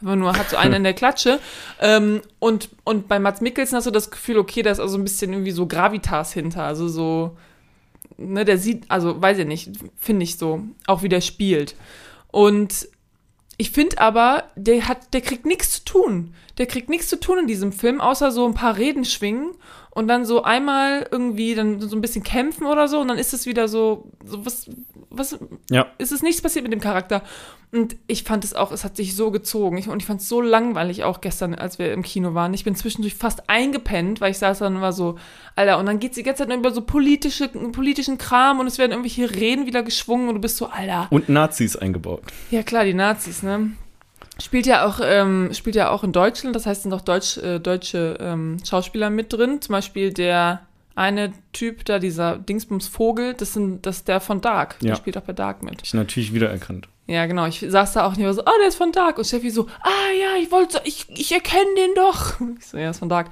[0.02, 1.40] Einfach nur hat so einen in der Klatsche.
[1.80, 5.04] Ähm, und, und bei Mats Mikkelsen hast du das Gefühl, okay, da ist also ein
[5.04, 7.38] bisschen irgendwie so Gravitas hinter, also so,
[8.18, 11.76] ne, der sieht, also weiß ich nicht, finde ich so, auch wie der spielt.
[12.32, 12.88] Und
[13.58, 16.34] ich finde aber, der hat, der kriegt nichts zu tun.
[16.58, 19.52] Der kriegt nichts zu tun in diesem Film, außer so ein paar Reden schwingen
[19.92, 23.34] und dann so einmal irgendwie dann so ein bisschen kämpfen oder so und dann ist
[23.34, 24.70] es wieder so, so was,
[25.10, 25.38] was,
[25.70, 25.88] Ja.
[25.98, 27.24] ist es nichts passiert mit dem Charakter.
[27.72, 29.78] Und ich fand es auch, es hat sich so gezogen.
[29.78, 32.54] Ich, und ich fand es so langweilig auch gestern, als wir im Kino waren.
[32.54, 35.18] Ich bin zwischendurch fast eingepennt, weil ich saß dann und war so,
[35.58, 38.68] Alter, und dann geht es die ganze Zeit nur über so politische, politischen Kram und
[38.68, 41.08] es werden irgendwelche Reden wieder geschwungen und du bist so, Alter.
[41.10, 42.22] Und Nazis eingebaut.
[42.50, 43.72] Ja klar, die Nazis, ne?
[44.42, 47.60] Spielt ja auch, ähm, spielt ja auch in Deutschland, das heißt, sind auch Deutsch, äh,
[47.60, 49.62] deutsche ähm, Schauspieler mit drin.
[49.62, 50.62] Zum Beispiel der
[50.94, 54.80] eine Typ da, dieser Dingsbums Vogel, das, sind, das ist der von Dark.
[54.80, 54.96] Der Ja.
[54.96, 55.82] spielt auch bei Dark mit.
[55.84, 56.88] Ich natürlich wiedererkannt.
[57.08, 57.46] Ja, genau.
[57.46, 59.18] Ich saß da auch nicht so, ah, der ist von Dark.
[59.18, 62.40] Und Steffi so, ah ja, ich wollte, ich, ich erkenne den doch.
[62.60, 63.30] Ich so, ja, ist von Dark.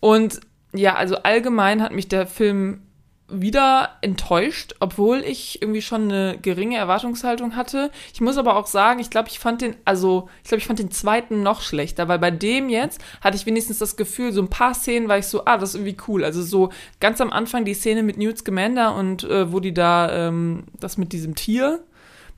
[0.00, 0.40] Und
[0.74, 2.82] ja, also allgemein hat mich der Film
[3.28, 7.90] wieder enttäuscht, obwohl ich irgendwie schon eine geringe Erwartungshaltung hatte.
[8.14, 10.78] Ich muss aber auch sagen, ich glaube, ich fand den, also ich glaube, ich fand
[10.78, 14.48] den zweiten noch schlechter, weil bei dem jetzt hatte ich wenigstens das Gefühl, so ein
[14.50, 16.22] paar Szenen war ich so, ah, das ist irgendwie cool.
[16.24, 20.28] Also so ganz am Anfang die Szene mit Newt Scamander und äh, wo die da
[20.28, 21.80] ähm, das mit diesem Tier,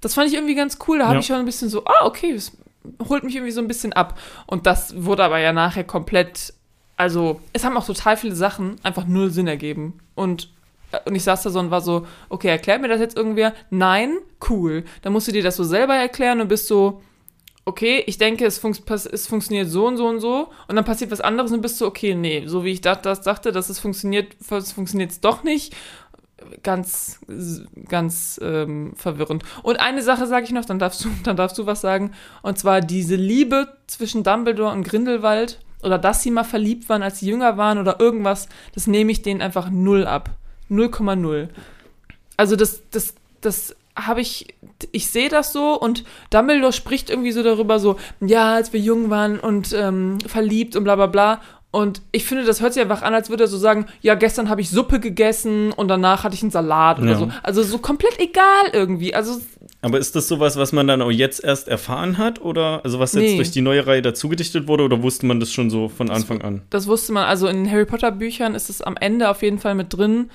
[0.00, 0.98] das fand ich irgendwie ganz cool.
[1.00, 1.20] Da habe Ja.
[1.20, 2.52] ich schon ein bisschen so, ah, okay, das
[3.10, 4.18] holt mich irgendwie so ein bisschen ab.
[4.46, 6.54] Und das wurde aber ja nachher komplett,
[6.96, 9.98] also es haben auch total viele Sachen einfach null Sinn ergeben.
[10.14, 10.48] Und,
[11.04, 13.52] und ich saß da so und war so, okay, erklärt mir das jetzt irgendwer?
[13.70, 14.16] Nein,
[14.48, 14.84] cool.
[15.02, 17.02] Dann musst du dir das so selber erklären und bist so,
[17.64, 20.48] okay, ich denke, es, pass- es funktioniert so und so und so.
[20.68, 23.20] Und dann passiert was anderes und bist so, okay, nee, so wie ich das, das
[23.20, 25.74] dachte, dass es funktioniert, funktioniert es doch nicht
[26.62, 27.20] ganz,
[27.88, 29.42] ganz ähm, verwirrend.
[29.62, 32.12] Und eine Sache sage ich noch, dann darfst du, dann darfst du was sagen.
[32.42, 37.20] Und zwar diese Liebe zwischen Dumbledore und Grindelwald oder dass sie mal verliebt waren, als
[37.20, 40.30] sie jünger waren oder irgendwas, das nehme ich denen einfach null ab.
[40.70, 41.48] 0,0.
[42.36, 44.54] Also das, das, das habe ich,
[44.92, 49.10] ich sehe das so und Dumbledore spricht irgendwie so darüber so, ja, als wir jung
[49.10, 51.40] waren und ähm, verliebt und bla bla bla.
[51.70, 54.48] Und ich finde, das hört sich einfach an, als würde er so sagen, ja, gestern
[54.48, 57.18] habe ich Suppe gegessen und danach hatte ich einen Salat oder Ja.
[57.18, 57.30] so.
[57.42, 59.14] Also so komplett egal irgendwie.
[59.14, 59.38] Also
[59.82, 62.40] Aber ist das sowas, was man dann auch jetzt erst erfahren hat?
[62.40, 63.36] Oder also was jetzt Nee.
[63.36, 64.84] durch die neue Reihe dazugedichtet wurde?
[64.84, 66.62] Oder wusste man das schon so von Anfang an?
[66.70, 69.74] das wusste man, also in Harry Potter Büchern ist es am Ende auf jeden Fall
[69.74, 70.30] mit drin,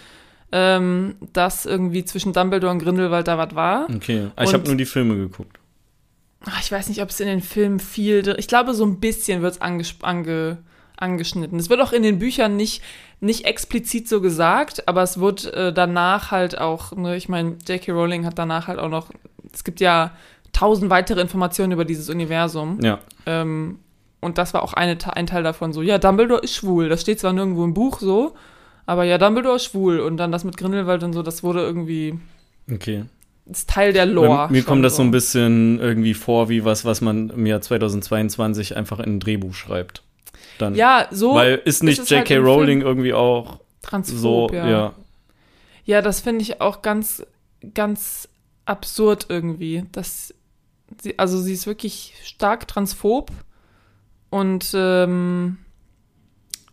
[0.55, 3.87] ähm, dass irgendwie zwischen Dumbledore und Grindelwald da was war.
[3.93, 4.27] Okay.
[4.35, 5.59] Ah, ich habe nur die Filme geguckt.
[6.45, 8.35] Ach, ich weiß nicht, ob es in den Filmen viel.
[8.37, 10.59] Ich glaube, so ein bisschen wird es ange,
[10.95, 11.57] angeschnitten.
[11.57, 12.83] Es wird auch in den Büchern nicht,
[13.19, 17.91] nicht explizit so gesagt, aber es wird äh, danach halt auch, ne, ich meine, J.K.
[17.91, 19.09] Rowling hat danach halt auch noch,
[19.51, 20.11] es gibt ja
[20.51, 22.79] tausend weitere Informationen über dieses Universum.
[22.83, 22.99] Ja.
[23.25, 23.79] Ähm,
[24.21, 26.89] und das war auch eine, ein Teil davon so, ja, Dumbledore ist schwul.
[26.89, 28.35] Das steht zwar nirgendwo im Buch so,
[28.85, 29.99] aber ja, Dumbledore ist schwul.
[29.99, 32.19] Und dann das mit Grindelwald und so, das wurde irgendwie,
[32.71, 33.05] Okay.
[33.45, 34.47] das ist Teil der Lore.
[34.47, 37.61] Mir, mir kommt das so ein bisschen irgendwie vor, wie was, was man im Jahr
[37.61, 40.03] 2022 einfach in ein Drehbuch schreibt.
[40.57, 40.75] Dann.
[40.75, 42.35] Ja, so Weil ist nicht halt J.K.
[42.35, 44.69] im Rowling irgendwie auch transphob, so, ja.
[44.69, 44.93] ja.
[45.85, 47.25] Ja, das finde ich auch ganz,
[47.73, 48.29] ganz
[48.65, 49.83] absurd irgendwie.
[49.91, 50.33] Dass
[51.01, 53.31] sie, also sie ist wirklich stark transphob
[54.29, 55.57] und ähm,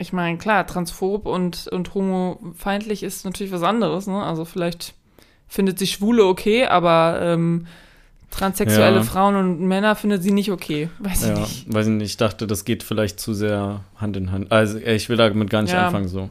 [0.01, 4.23] ich meine, klar, transphob und, und homofeindlich ist natürlich was anderes, ne?
[4.23, 4.95] Also vielleicht
[5.47, 7.67] findet sie Schwule okay, aber ähm,
[8.31, 9.03] transsexuelle Ja.
[9.03, 10.89] Frauen und Männer findet sie nicht okay.
[11.01, 11.73] Weiß ich Ja, nicht.
[11.75, 12.11] weiß ich nicht.
[12.11, 14.51] Ich dachte, das geht vielleicht zu sehr Hand in Hand.
[14.53, 15.87] Also, ich will damit gar nicht Ja.
[15.87, 16.31] anfangen so.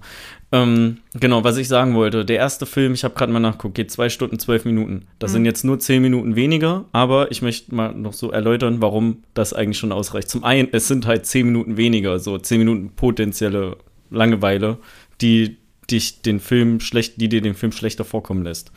[0.52, 2.26] Ähm, genau, was ich sagen wollte.
[2.26, 5.06] Der erste Film, ich habe gerade mal nachgeguckt, geht zwei Stunden, zwölf Minuten.
[5.20, 5.34] Das Mhm.
[5.34, 9.54] sind jetzt nur zehn Minuten weniger, aber ich möchte mal noch so erläutern, warum das
[9.54, 10.28] eigentlich schon ausreicht.
[10.30, 13.78] Zum einen, es sind halt zehn Minuten weniger, so zehn Minuten potenzielle
[14.10, 14.78] Langeweile,
[15.22, 15.58] die
[15.92, 18.72] dich den Film schlecht, die dir den Film schlechter vorkommen lässt.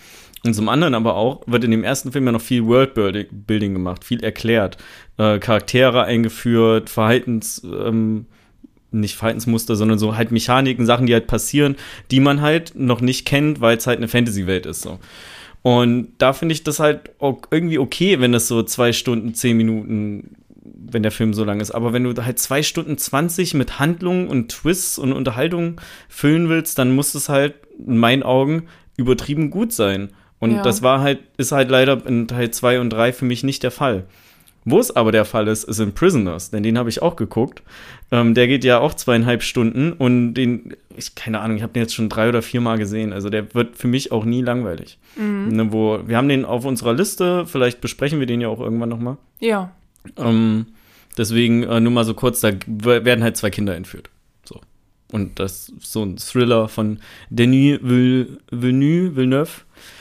[0.44, 4.04] Und zum anderen aber auch wird in dem ersten Film ja noch viel Worldbuilding gemacht,
[4.04, 4.76] viel erklärt,
[5.16, 8.26] äh, Charaktere eingeführt, Verhaltens, ähm,
[8.92, 11.76] nicht Verhaltensmuster, sondern so halt Mechaniken, Sachen, die halt passieren,
[12.11, 14.98] die man halt noch nicht kennt, weil es halt eine Fantasy-Welt ist so.
[15.62, 17.12] Und da finde ich das halt
[17.50, 21.70] irgendwie okay, wenn das so zwei Stunden, zehn Minuten, wenn der Film so lang ist.
[21.70, 26.78] Aber wenn du halt zwei Stunden zwanzig mit Handlungen und Twists und Unterhaltung füllen willst,
[26.78, 28.64] dann muss es halt in meinen Augen
[28.96, 30.11] übertrieben gut sein.
[30.40, 30.62] Und Ja.
[30.62, 33.70] das war halt, ist halt leider in Teil 2 und 3 für mich nicht der
[33.70, 34.07] Fall.
[34.64, 37.62] Wo es aber der Fall ist, ist in Prisoners, denn den habe ich auch geguckt.
[38.12, 41.83] Ähm, der geht ja auch zweieinhalb Stunden und den, ich keine Ahnung, ich habe den
[41.83, 43.12] jetzt schon drei oder vier Mal gesehen.
[43.12, 44.98] Also der wird für mich auch nie langweilig.
[45.16, 48.88] Ne, wo, wir haben den auf unserer Liste, vielleicht besprechen wir den ja auch irgendwann
[48.88, 49.16] nochmal.
[49.40, 49.72] Ja.
[50.16, 50.66] Ähm,
[51.18, 54.11] deswegen äh, nur mal so kurz, da werden halt zwei Kinder entführt.
[54.44, 54.61] So.
[55.11, 59.51] Und das ist so ein Thriller von Denis Vill- Villeneuve, Villeneuve.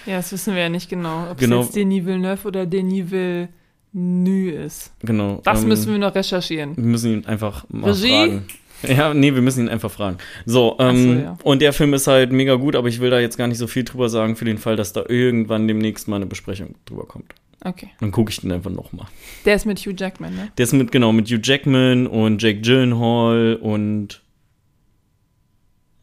[0.06, 1.62] Ja, das wissen wir ja nicht genau, ob Genau.
[1.62, 3.50] es jetzt Denis Villeneuve oder Denis Villeneuve
[3.93, 4.93] ist.
[5.01, 5.41] Genau.
[5.43, 6.77] Das ähm, müssen wir noch recherchieren.
[6.77, 8.10] Wir müssen ihn einfach mal Regie?
[8.10, 8.45] fragen.
[8.88, 10.17] Ja, nee, wir müssen ihn einfach fragen.
[10.47, 11.38] So, Ach so, ähm, ja.
[11.43, 13.67] und der Film ist halt mega gut, aber ich will da jetzt gar nicht so
[13.67, 17.36] viel drüber sagen, für den Fall, dass da irgendwann demnächst mal eine Besprechung drüber kommt.
[17.63, 17.89] Okay.
[17.99, 19.06] Dann gucke ich den einfach nochmal.
[19.45, 20.51] Der ist mit Hugh Jackman, ne?
[20.58, 24.23] Der ist mit, genau, mit Hugh Jackman und Jake Gyllenhaal und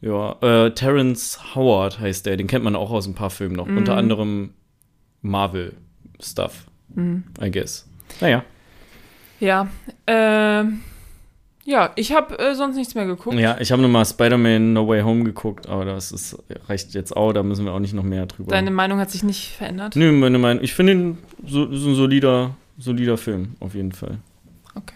[0.00, 3.66] ja, äh, Terrence Howard heißt der, den kennt man auch aus ein paar Filmen noch,
[3.66, 3.78] Mhm.
[3.78, 4.50] unter anderem
[5.22, 7.24] Marvel-Stuff, Mhm.
[7.42, 7.86] I guess.
[8.20, 8.44] Naja.
[9.40, 9.68] Ja.
[10.06, 10.80] Ähm,
[11.68, 13.36] ja, ich habe äh, sonst nichts mehr geguckt.
[13.36, 17.34] Ja, ich habe nochmal Spider-Man No Way Home geguckt, aber das ist, reicht jetzt auch,
[17.34, 18.50] da müssen wir auch nicht noch mehr drüber.
[18.50, 19.94] Deine Meinung hat sich nicht verändert?
[19.94, 24.16] Nö, meine Meinung, ich finde ihn so, so ein solider, solider Film, auf jeden Fall.
[24.74, 24.94] Okay.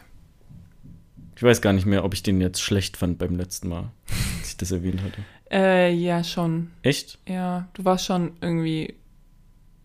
[1.37, 3.91] Ich weiß gar nicht mehr, ob ich den jetzt schlecht fand beim letzten Mal,
[4.39, 5.19] als ich das erwähnt hatte.
[5.53, 6.71] Äh, ja, schon.
[6.81, 7.19] Echt?
[7.29, 8.95] Ja, du warst schon irgendwie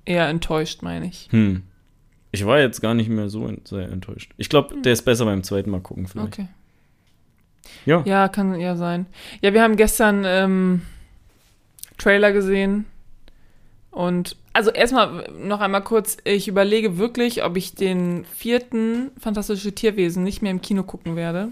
[0.06, 1.28] eher enttäuscht, meine ich.
[1.32, 1.64] Hm.
[2.38, 4.32] Ich war jetzt gar nicht mehr so sehr enttäuscht.
[4.38, 6.28] Ich glaube, der ist besser beim zweiten Mal gucken vielleicht.
[6.40, 6.48] Okay.
[7.86, 8.04] Ja.
[8.06, 9.08] Ja, kann ja sein.
[9.42, 10.82] Ja, wir haben gestern ähm,
[11.98, 12.86] Trailer gesehen.
[13.90, 20.24] Und also erstmal noch einmal kurz, ich überlege wirklich, ob ich den vierten Fantastische Tierwesen
[20.24, 21.50] nicht mehr im Kino gucken werde.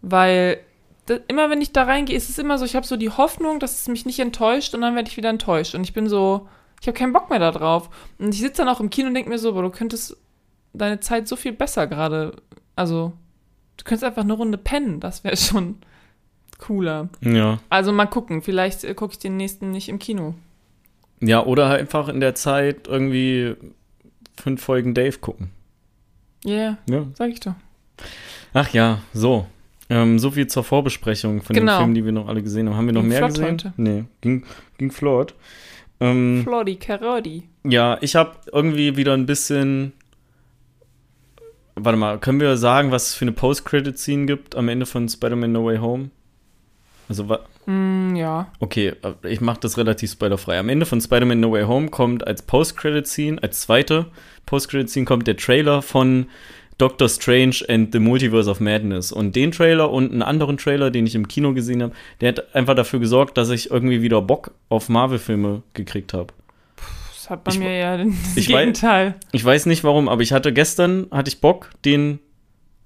[0.00, 0.58] Weil
[1.06, 3.60] das, immer wenn ich da reingehe, ist es immer so, ich habe so die Hoffnung,
[3.60, 5.76] dass es mich nicht enttäuscht und dann werde ich wieder enttäuscht.
[5.76, 6.48] Und ich bin so,
[6.82, 7.88] ich habe keinen Bock mehr da drauf.
[8.18, 10.16] Und ich sitze dann auch im Kino und denke mir so, boah, du könntest
[10.72, 12.32] deine Zeit so viel besser gerade.
[12.74, 13.12] Also,
[13.76, 15.76] du könntest einfach eine Runde pennen, das wäre schon
[16.58, 17.08] cooler.
[17.20, 17.58] Ja.
[17.70, 20.34] Also mal gucken, vielleicht äh, gucke ich den nächsten nicht im Kino.
[21.20, 23.54] Ja, oder halt einfach in der Zeit irgendwie
[24.36, 25.50] fünf Folgen Dave gucken.
[26.44, 27.06] Ja, yeah, Ja.
[27.14, 27.54] sag ich doch.
[28.54, 29.46] Ach ja, so.
[29.88, 31.74] Ähm, so viel zur Vorbesprechung von Genau.
[31.74, 32.76] den Filmen, die wir noch alle gesehen haben.
[32.76, 33.44] Haben wir noch Ging mehr gesehen?
[33.44, 33.72] heute.
[33.76, 34.44] Nee, ging,
[34.78, 35.34] ging flott.
[36.02, 37.44] Ähm, Flori Carodi.
[37.64, 39.92] Ja, ich habe irgendwie wieder ein bisschen.
[41.74, 45.52] Warte mal, können wir sagen, was es für eine Post-Credit-Scene gibt am Ende von Spider-Man
[45.52, 46.10] No Way Home?
[47.08, 48.50] Also, wa- Mm, ja.
[48.58, 50.58] okay, äh, ich mache das relativ spoilerfrei.
[50.58, 54.06] Am Ende von Spider-Man No Way Home kommt als Post-Credit-Scene, als zweite
[54.46, 56.26] Post-Credit-Scene kommt der Trailer von
[56.82, 59.12] Doctor Strange and the Multiverse of Madness.
[59.12, 62.54] Und den Trailer und einen anderen Trailer, den ich im Kino gesehen habe, der hat
[62.56, 66.34] einfach dafür gesorgt, dass ich irgendwie wieder Bock auf Marvel-Filme gekriegt habe.
[67.14, 69.14] Das hat bei Ich- mir ja das ich weiß- Gegenteil.
[69.30, 72.18] Ich weiß nicht warum, aber ich hatte gestern, hatte ich Bock, den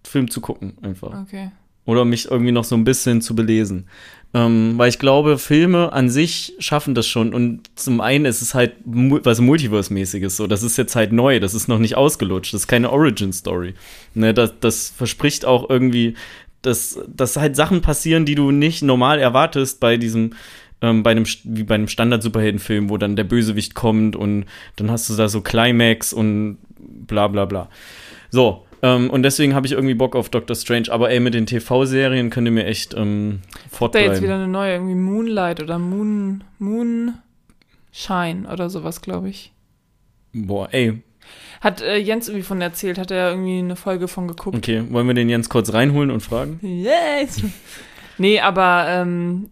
[0.06, 1.18] Film zu gucken, einfach.
[1.22, 1.50] Okay.
[1.86, 3.86] Oder mich irgendwie noch so ein bisschen zu belesen.
[4.34, 7.32] Ähm, weil ich glaube, Filme an sich schaffen das schon.
[7.32, 10.36] Und zum einen ist es halt was Multiverse-mäßiges.
[10.36, 13.74] So, das ist jetzt halt neu, das ist noch nicht ausgelutscht, das ist keine Origin-Story.
[14.14, 16.14] Ne, das, das verspricht auch irgendwie,
[16.60, 20.34] dass, dass halt Sachen passieren, die du nicht normal erwartest bei diesem,
[20.82, 24.44] ähm, bei einem, wie bei einem Standard-Superheldenfilm, wo dann der Bösewicht kommt und
[24.74, 27.70] dann hast du da so Climax und bla bla bla.
[28.30, 30.90] So, ähm, und deswegen habe ich irgendwie Bock auf Doctor Strange.
[30.90, 34.22] Aber ey, mit den TV-Serien könnt ihr mir echt ähm, Da jetzt fortbleiben.
[34.22, 39.52] wieder eine neue, irgendwie Moonlight oder Moon, Moonshine oder sowas, glaube ich.
[40.32, 41.02] Boah, ey.
[41.60, 44.56] Hat äh, Jens irgendwie von erzählt, hat er irgendwie eine Folge von geguckt.
[44.56, 46.60] Okay, wollen wir den Jens kurz reinholen und fragen?
[46.62, 47.42] Yes!
[48.18, 49.48] nee, aber ähm,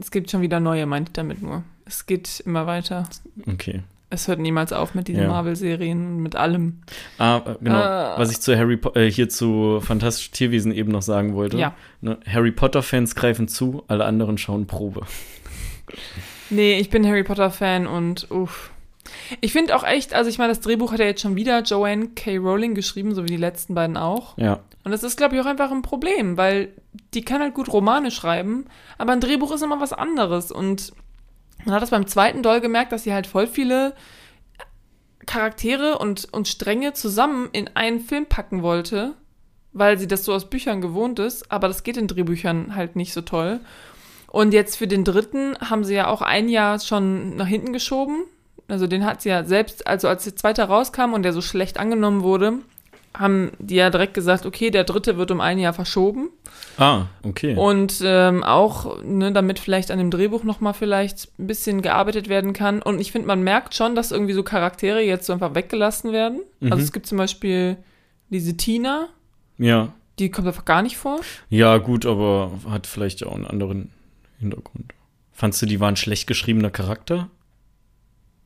[0.00, 1.62] es gibt schon wieder neue, meinte ich damit nur.
[1.84, 3.08] Es geht immer weiter.
[3.46, 3.82] Okay.
[4.12, 5.28] Es hört niemals auf mit diesen Ja.
[5.28, 6.82] Marvel-Serien und mit allem.
[7.16, 7.76] Ah, äh, genau.
[7.76, 8.14] Ah.
[8.18, 11.56] Was ich zu Harry po äh, hier zu Fantastische Tierwesen eben noch sagen wollte.
[11.56, 11.74] Ja.
[12.02, 12.18] Ne?
[12.26, 15.02] Harry Potter-Fans greifen zu, alle anderen schauen Probe.
[16.50, 18.72] Nee, ich bin Harry Potter-Fan und uff.
[19.40, 22.08] Ich finde auch echt, also ich meine, das Drehbuch hat ja jetzt schon wieder Joanne
[22.08, 22.36] K.
[22.36, 24.36] Rowling geschrieben, so wie die letzten beiden auch.
[24.36, 24.60] Ja.
[24.84, 26.68] Und das ist, glaube ich, auch einfach ein Problem, weil
[27.14, 28.66] die kann halt gut Romane schreiben,
[28.98, 30.52] aber ein Drehbuch ist immer was anderes.
[30.52, 30.92] Und
[31.64, 33.94] man hat das beim zweiten Doll gemerkt, dass sie halt voll viele
[35.26, 39.14] Charaktere und, und Stränge zusammen in einen Film packen wollte,
[39.72, 43.12] weil sie das so aus Büchern gewohnt ist, aber das geht in Drehbüchern halt nicht
[43.12, 43.60] so toll.
[44.28, 48.24] Und jetzt für den dritten haben sie ja auch ein Jahr schon nach hinten geschoben.
[48.66, 51.78] Also den hat sie ja selbst, also als der zweite rauskam und der so schlecht
[51.78, 52.60] angenommen wurde,
[53.14, 56.30] haben die ja direkt gesagt, okay, der dritte wird um ein Jahr verschoben.
[56.78, 57.54] Ah, okay.
[57.56, 62.52] Und ähm, auch, ne, damit vielleicht an dem Drehbuch nochmal vielleicht ein bisschen gearbeitet werden
[62.52, 62.80] kann.
[62.80, 66.40] Und ich finde, man merkt schon, dass irgendwie so Charaktere jetzt so einfach weggelassen werden.
[66.60, 66.72] Mhm.
[66.72, 67.76] Also es gibt zum Beispiel
[68.30, 69.08] diese Tina,
[69.58, 69.92] ja.
[70.18, 71.20] die kommt einfach gar nicht vor.
[71.50, 73.90] Ja, gut, aber hat vielleicht auch einen anderen
[74.40, 74.94] Hintergrund.
[75.32, 77.28] Fandst du, die war ein schlecht geschriebener Charakter?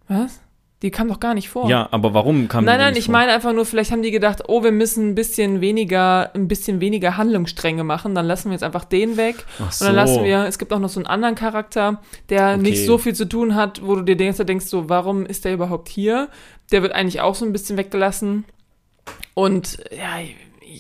[0.09, 0.41] Was?
[0.83, 1.71] Die kam doch gar nicht vor.
[1.71, 3.13] Ja, aber warum kam Nein, die nein, nicht ich vor?
[3.13, 6.81] meine einfach nur, vielleicht haben die gedacht, oh, wir müssen ein bisschen weniger, ein bisschen
[6.81, 9.37] weniger Handlungsstränge machen, dann lassen wir jetzt einfach den weg.
[9.59, 9.93] Ach Und dann so.
[9.93, 12.63] lassen wir, es gibt auch noch so einen anderen Charakter, der Okay.
[12.63, 15.55] nicht so viel zu tun hat, wo du dir denkst, denkst so, warum ist der
[15.55, 16.29] überhaupt hier?
[16.73, 18.45] Der wird eigentlich auch so ein bisschen weggelassen.
[19.35, 20.21] Und ja,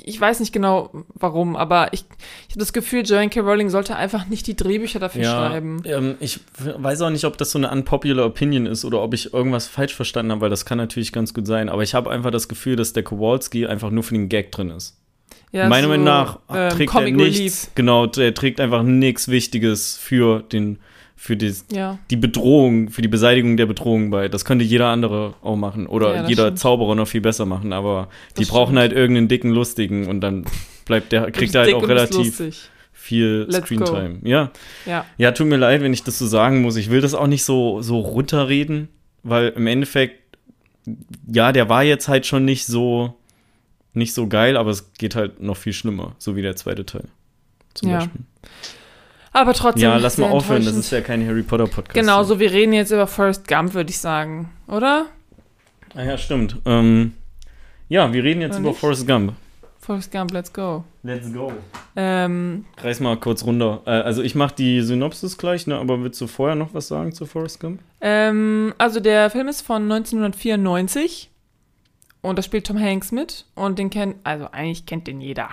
[0.04, 2.04] ich, weiß nicht genau warum, aber ich,
[2.48, 3.40] ich habe das Gefühl, Joanne K.
[3.40, 5.82] Rowling sollte einfach nicht die Drehbücher dafür schreiben.
[5.85, 9.32] Ähm, ich weiß auch nicht, ob das so eine unpopular Opinion ist oder ob ich
[9.32, 11.68] irgendwas falsch verstanden habe, weil das kann natürlich ganz gut sein.
[11.68, 14.70] Aber ich habe einfach das Gefühl, dass der Kowalski einfach nur für den Gag drin
[14.70, 14.96] ist.
[15.52, 17.38] Ja, Meiner so, Meinung nach ähm, trägt er nichts.
[17.38, 17.68] Relief.
[17.74, 20.78] Genau, der trägt einfach nichts Wichtiges für den
[21.18, 21.98] für die, Ja.
[22.11, 24.29] die Bedrohung, für die Beseitigung der Bedrohung bei.
[24.29, 26.59] Das könnte jeder andere auch machen oder Ja, jeder stimmt.
[26.59, 27.72] Zauberer noch viel besser machen.
[27.72, 28.79] Aber die Das brauchen stimmt.
[28.81, 30.44] halt irgendeinen dicken Lustigen und dann
[30.85, 32.61] bleibt der kriegt er halt auch relativ
[32.92, 34.18] viel Let's Screentime.
[34.24, 34.50] Ja.
[34.85, 35.05] Ja.
[35.16, 36.76] Ja, tut mir leid, wenn ich das so sagen muss.
[36.76, 38.88] Ich will das auch nicht so, so runterreden,
[39.22, 40.20] weil im Endeffekt,
[41.33, 43.14] ja, der war jetzt halt schon nicht so,
[43.94, 47.05] nicht so geil, aber es geht halt noch viel schlimmer, so wie der zweite Teil.
[47.74, 47.98] Zum Ja.
[47.98, 48.20] Beispiel.
[49.37, 49.83] Aber trotzdem.
[49.83, 51.94] Ja, lass mal aufhören, das ist ja kein Harry Potter Podcast.
[51.94, 55.09] Genau, so wir reden jetzt über Forrest Gump, würde ich sagen, oder?
[55.94, 56.57] Ah ja, stimmt.
[56.64, 57.12] Ähm,
[57.90, 58.81] ja, wir reden jetzt Oder über nicht?
[58.81, 59.35] Forrest Gump.
[59.79, 60.85] Forrest Gump, let's go.
[61.03, 61.53] Let's go.
[61.96, 63.83] Ähm, Reiß mal kurz runter.
[63.85, 67.12] Äh, also ich mache die Synopsis gleich, ne, aber willst du vorher noch was sagen
[67.12, 67.81] zu Forrest Gump?
[68.01, 71.31] ähm, also der Film ist von 1994
[72.22, 75.51] und da spielt Tom Hanks mit und den kennt, also eigentlich kennt den jeder.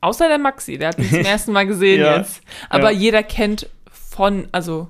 [0.00, 2.16] Außer der Maxi, der hat ihn zum ersten Mal gesehen Ja.
[2.18, 2.40] jetzt.
[2.68, 2.98] Aber Ja.
[2.98, 4.88] jeder kennt von, also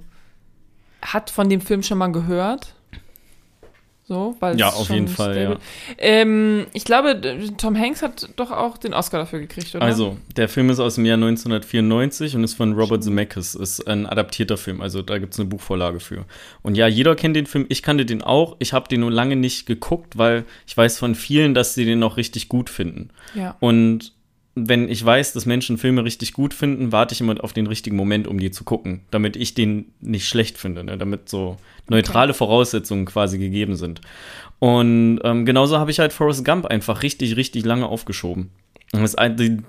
[1.03, 2.75] hat von dem Film schon mal gehört.
[4.05, 5.57] So, weil Ja, es auf jeden Fall, ja.
[5.99, 7.21] Ähm, ich glaube,
[7.59, 9.85] Tom Hanks hat doch auch den Oscar dafür gekriegt, oder?
[9.85, 13.55] Also, der Film ist aus dem Jahr 1994 und ist von Robert Zemeckis.
[13.55, 16.25] Ist ein adaptierter Film, also da gibt es eine Buchvorlage für.
[16.63, 17.67] Und ja, jeder kennt den Film.
[17.69, 18.57] Ich kannte den auch.
[18.61, 21.99] Ich habe den nur lange nicht geguckt, weil ich weiß von vielen, dass sie den
[21.99, 23.11] noch richtig gut finden.
[23.35, 23.57] ja.
[23.61, 24.15] Und
[24.67, 27.97] wenn ich weiß, dass Menschen Filme richtig gut finden, warte ich immer auf den richtigen
[27.97, 30.99] Moment, um die zu gucken, damit ich den nicht schlecht finde, ne?
[30.99, 31.57] damit so
[31.89, 34.01] neutrale Voraussetzungen quasi gegeben sind.
[34.59, 38.51] Und ähm, genauso habe ich halt Forrest Gump einfach richtig, richtig lange aufgeschoben.
[38.93, 39.17] Und das,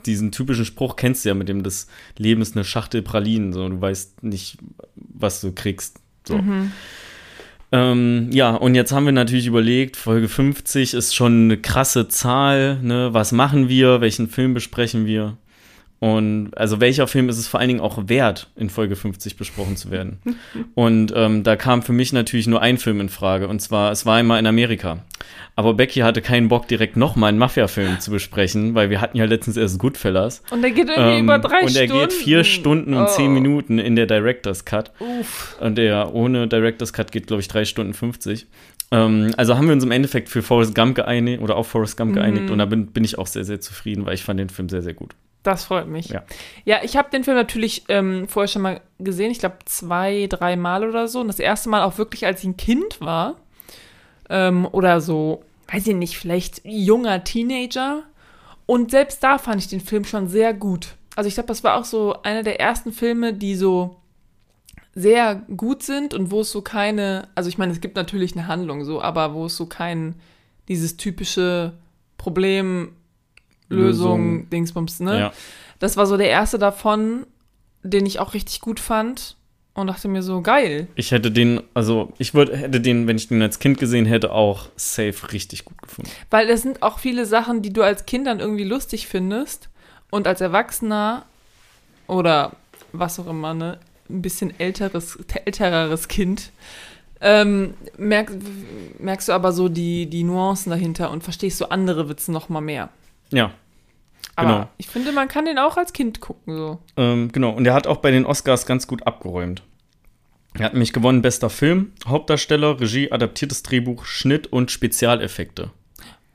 [0.06, 3.68] diesen typischen Spruch kennst du ja mit dem, das Leben ist eine Schachtel Pralinen, so,
[3.68, 4.58] du weißt nicht,
[4.96, 6.00] was du kriegst.
[6.26, 6.38] So.
[6.38, 6.72] Mhm.
[7.72, 12.80] Ähm, ja, und jetzt haben wir natürlich überlegt, Folge 50 ist schon eine krasse Zahl,
[12.82, 13.10] ne?
[13.14, 14.02] Was machen wir?
[14.02, 15.38] Welchen Film besprechen wir?
[16.00, 19.76] Und also welcher Film ist es vor allen Dingen auch wert, in Folge 50 besprochen
[19.76, 20.20] zu werden?
[20.76, 24.06] und ähm, da kam für mich natürlich nur ein Film in Frage, und zwar, es
[24.06, 25.00] war einmal in Amerika.
[25.58, 29.26] Aber Becky hatte keinen Bock, direkt nochmal einen Mafia-Film zu besprechen, weil wir hatten ja
[29.26, 30.42] letztens erst Goodfellas.
[30.52, 32.00] Und der geht irgendwie Ähm, über drei und er Stunden.
[32.00, 33.08] geht vier Stunden und Oh.
[33.08, 34.94] zehn Minuten in der Director's Cut.
[35.00, 35.58] Uff.
[35.60, 38.48] Und der ohne Director's Cut geht, glaube ich, drei Stunden 50.
[38.92, 42.14] Ähm, also haben wir uns im Endeffekt für Forrest Gump geeinigt oder auf Forrest Gump
[42.14, 42.46] geeinigt.
[42.46, 42.52] Mhm.
[42.52, 44.82] Und da bin, bin ich auch sehr, sehr zufrieden, weil ich fand den Film sehr,
[44.82, 45.14] sehr gut.
[45.44, 46.10] Das freut mich.
[46.10, 46.24] Ja.
[46.66, 49.32] Ja, ich habe den Film natürlich ähm, vorher schon mal gesehen.
[49.32, 51.22] Ich glaube zwei, drei Mal oder so.
[51.22, 53.36] Und das erste Mal auch wirklich, als ich ein Kind war.
[54.30, 58.04] Ähm, oder so, weiß ich nicht, vielleicht junger Teenager.
[58.66, 60.96] Und selbst da fand ich den Film schon sehr gut.
[61.16, 63.98] Also ich glaube, das war auch so einer der ersten Filme, die so
[64.94, 68.48] sehr gut sind und wo es so keine, also ich meine, es gibt natürlich eine
[68.48, 70.16] Handlung so, aber wo es so kein,
[70.68, 71.74] dieses typische
[72.18, 72.94] Problem,
[73.70, 74.50] Lösung.
[74.50, 75.20] Dingsbums, ne?
[75.20, 75.34] Ja.
[75.80, 77.26] Das war so der erste davon,
[77.84, 79.38] den ich auch richtig gut fand
[79.74, 80.88] und dachte mir so, geil.
[80.96, 84.32] Ich hätte den, also ich würde, hätte den, wenn ich den als Kind gesehen hätte,
[84.32, 86.12] auch safe richtig gut gefunden.
[86.30, 89.70] Weil das sind auch viele Sachen, die du als Kind dann irgendwie lustig findest
[90.10, 91.26] und als Erwachsener
[92.08, 92.54] oder
[92.92, 93.78] was auch immer, ne,
[94.10, 96.52] ein bisschen älteres, ältereres Kind,
[97.22, 98.32] ähm, merk,
[98.98, 102.62] merkst du aber so die, die Nuancen dahinter und verstehst so andere Witze noch mal
[102.62, 102.90] mehr.
[103.32, 103.52] Ja,
[104.36, 104.70] Aber Genau.
[104.78, 106.80] ich finde, man kann den auch als Kind gucken, so.
[106.98, 107.52] ähm, genau.
[107.52, 109.64] Und er hat auch bei den Oscars ganz gut abgeräumt.
[110.54, 115.72] Er hat nämlich gewonnen, bester Film, Hauptdarsteller, Regie, adaptiertes Drehbuch, Schnitt und Spezialeffekte.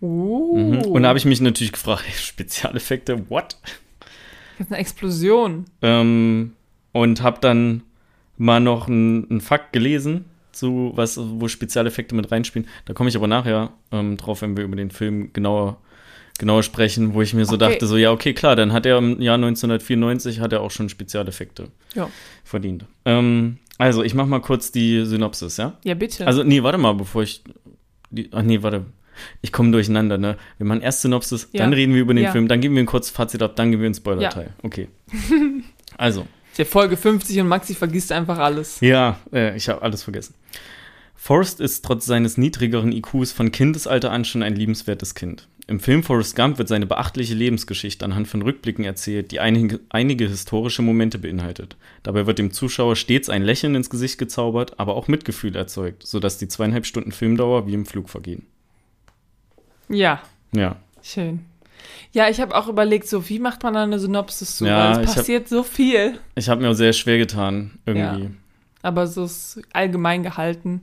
[0.00, 0.82] Uh, Mhm.
[0.82, 3.56] Und da habe ich mich natürlich gefragt, Spezialeffekte, what?
[4.58, 5.64] das ist eine Explosion.
[5.82, 6.52] Ähm,
[6.92, 7.82] und habe dann
[8.36, 12.68] mal noch einen Fakt gelesen, zu was, wo Spezialeffekte mit reinspielen.
[12.84, 15.78] Da komme ich aber nachher ähm, drauf, wenn wir über den Film genauer,
[16.38, 17.70] genauer sprechen, wo ich mir so Okay.
[17.72, 20.88] dachte, so ja, okay, klar, dann hat er im Jahr 1994 hat er auch schon
[20.88, 22.08] Spezialeffekte Ja.
[22.44, 22.86] verdient.
[23.04, 25.78] Ähm, also, ich mache mal kurz die Synopsis, ja?
[25.84, 26.26] Ja, bitte.
[26.26, 27.42] Also, nee, warte mal, bevor ich.
[28.10, 28.84] Die, ach nee, warte.
[29.42, 30.36] Ich komme durcheinander, ne?
[30.58, 31.62] Wir machen erst Synopsis, Ja.
[31.62, 32.32] dann reden wir über den Ja.
[32.32, 34.50] Film, dann geben wir ein kurzes Fazit ab, dann geben wir einen Spoiler-Teil.
[34.62, 34.88] Okay.
[35.96, 38.80] also, ist ja Folge 50 und Maxi vergisst einfach alles.
[38.80, 40.34] ja, äh, ich habe alles vergessen.
[41.16, 45.48] Forrest ist trotz seines niedrigeren IQs von Kindesalter an schon ein liebenswertes Kind.
[45.66, 50.28] Im Film Forrest Gump wird seine beachtliche Lebensgeschichte anhand von Rückblicken erzählt, die einige, einige
[50.28, 51.76] historische Momente beinhaltet.
[52.02, 56.36] Dabei wird dem Zuschauer stets ein Lächeln ins Gesicht gezaubert, aber auch Mitgefühl erzeugt, sodass
[56.36, 58.44] die zweieinhalb Stunden Filmdauer wie im Flug vergehen.
[59.88, 60.22] Ja,
[60.52, 61.40] Ja, schön.
[62.12, 64.66] Ja, ich habe auch überlegt, so wie macht man da eine Synopsis zu?
[64.66, 66.18] Ja, Weil es hab- passiert so viel.
[66.34, 68.30] ich habe mir auch sehr schwer getan, irgendwie.
[68.82, 70.82] Aber so ist allgemein gehalten.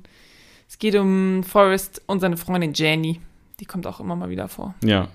[0.72, 3.20] Es geht um Forrest und seine Freundin Jenny.
[3.60, 4.74] Die kommt auch immer mal wieder vor.
[4.82, 5.10] Ja.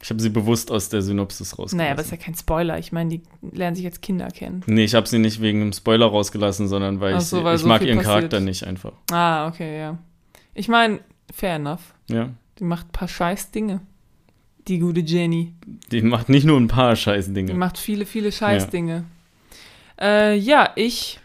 [0.00, 1.78] Ich habe sie bewusst aus der Synopsis rausgelassen.
[1.78, 2.78] Naja, aber ist ja kein Spoiler.
[2.78, 4.62] Ich meine, die lernen sich als Kinder kennen.
[4.66, 7.56] Nee, ich habe sie nicht wegen einem Spoiler rausgelassen, sondern weil ich, so, sie, weil
[7.56, 8.14] ich so mag ihren passiert.
[8.14, 8.92] Charakter nicht einfach.
[9.10, 9.98] Ah, okay, ja.
[10.54, 11.00] Ich meine,
[11.34, 11.92] fair enough.
[12.08, 12.30] Ja.
[12.60, 13.80] Die macht ein paar scheiß Dinge.
[14.68, 15.52] Die gute Jenny.
[15.90, 17.54] Die macht nicht nur ein paar scheiß Die Dinge.
[17.54, 19.02] macht viele, viele Scheißdinge.
[20.00, 21.19] Äh, ja, ich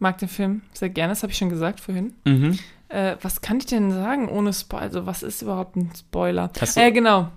[0.00, 2.12] mag den Film sehr gerne, das habe ich schon gesagt vorhin.
[2.24, 2.58] Mhm.
[2.88, 4.82] Äh, was kann ich denn sagen ohne Spoiler?
[4.82, 6.50] Also, was ist überhaupt ein Spoiler?
[6.60, 7.28] Hast du- Äh, genau.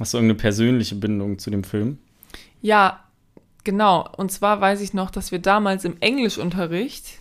[0.00, 1.98] Hast du irgendeine persönliche Bindung zu dem Film?
[2.62, 3.00] Ja,
[3.64, 4.08] genau.
[4.16, 7.18] Und zwar weiß ich noch, dass wir damals im Englischunterricht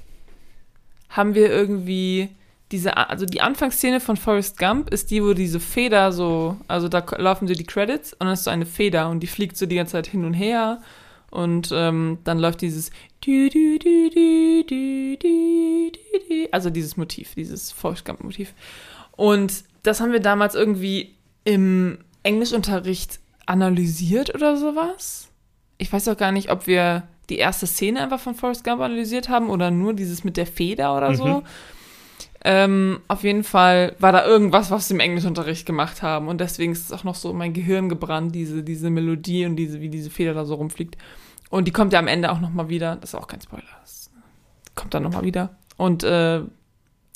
[1.10, 2.30] haben wir irgendwie
[2.71, 7.04] diese, also die Anfangsszene von Forrest Gump ist die, wo diese Feder so, also da
[7.17, 9.75] laufen so die Credits und dann ist so eine Feder und die fliegt so die
[9.75, 10.80] ganze Zeit hin und her
[11.32, 12.92] und ähm, dann läuft dieses
[16.52, 18.54] also dieses Motiv, dieses Volkskamp-Motiv.
[19.12, 25.30] Und das haben wir damals irgendwie im Englischunterricht analysiert oder sowas.
[25.77, 29.30] Ich weiß auch gar nicht, ob wir die erste Szene einfach von Forrest Gump analysiert
[29.30, 31.15] haben oder nur dieses mit der Feder oder mhm.
[31.15, 31.44] so.
[32.46, 36.27] Ähm, auf jeden Fall war da irgendwas, was wir im Englischunterricht gemacht haben.
[36.27, 39.58] Und deswegen ist es auch noch so in mein Gehirn gebrannt, diese, diese Melodie und
[39.58, 40.98] diese, wie diese Feder da so rumfliegt.
[41.50, 42.96] Und die kommt ja am Ende auch nochmal wieder.
[42.96, 43.63] Das ist auch kein Spoiler.
[43.81, 44.10] Das
[44.75, 45.58] kommt dann nochmal wieder.
[45.75, 46.42] Und äh,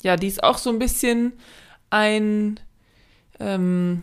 [0.01, 1.33] ja, die ist auch so ein bisschen
[1.89, 2.59] ein,
[3.39, 4.01] ähm,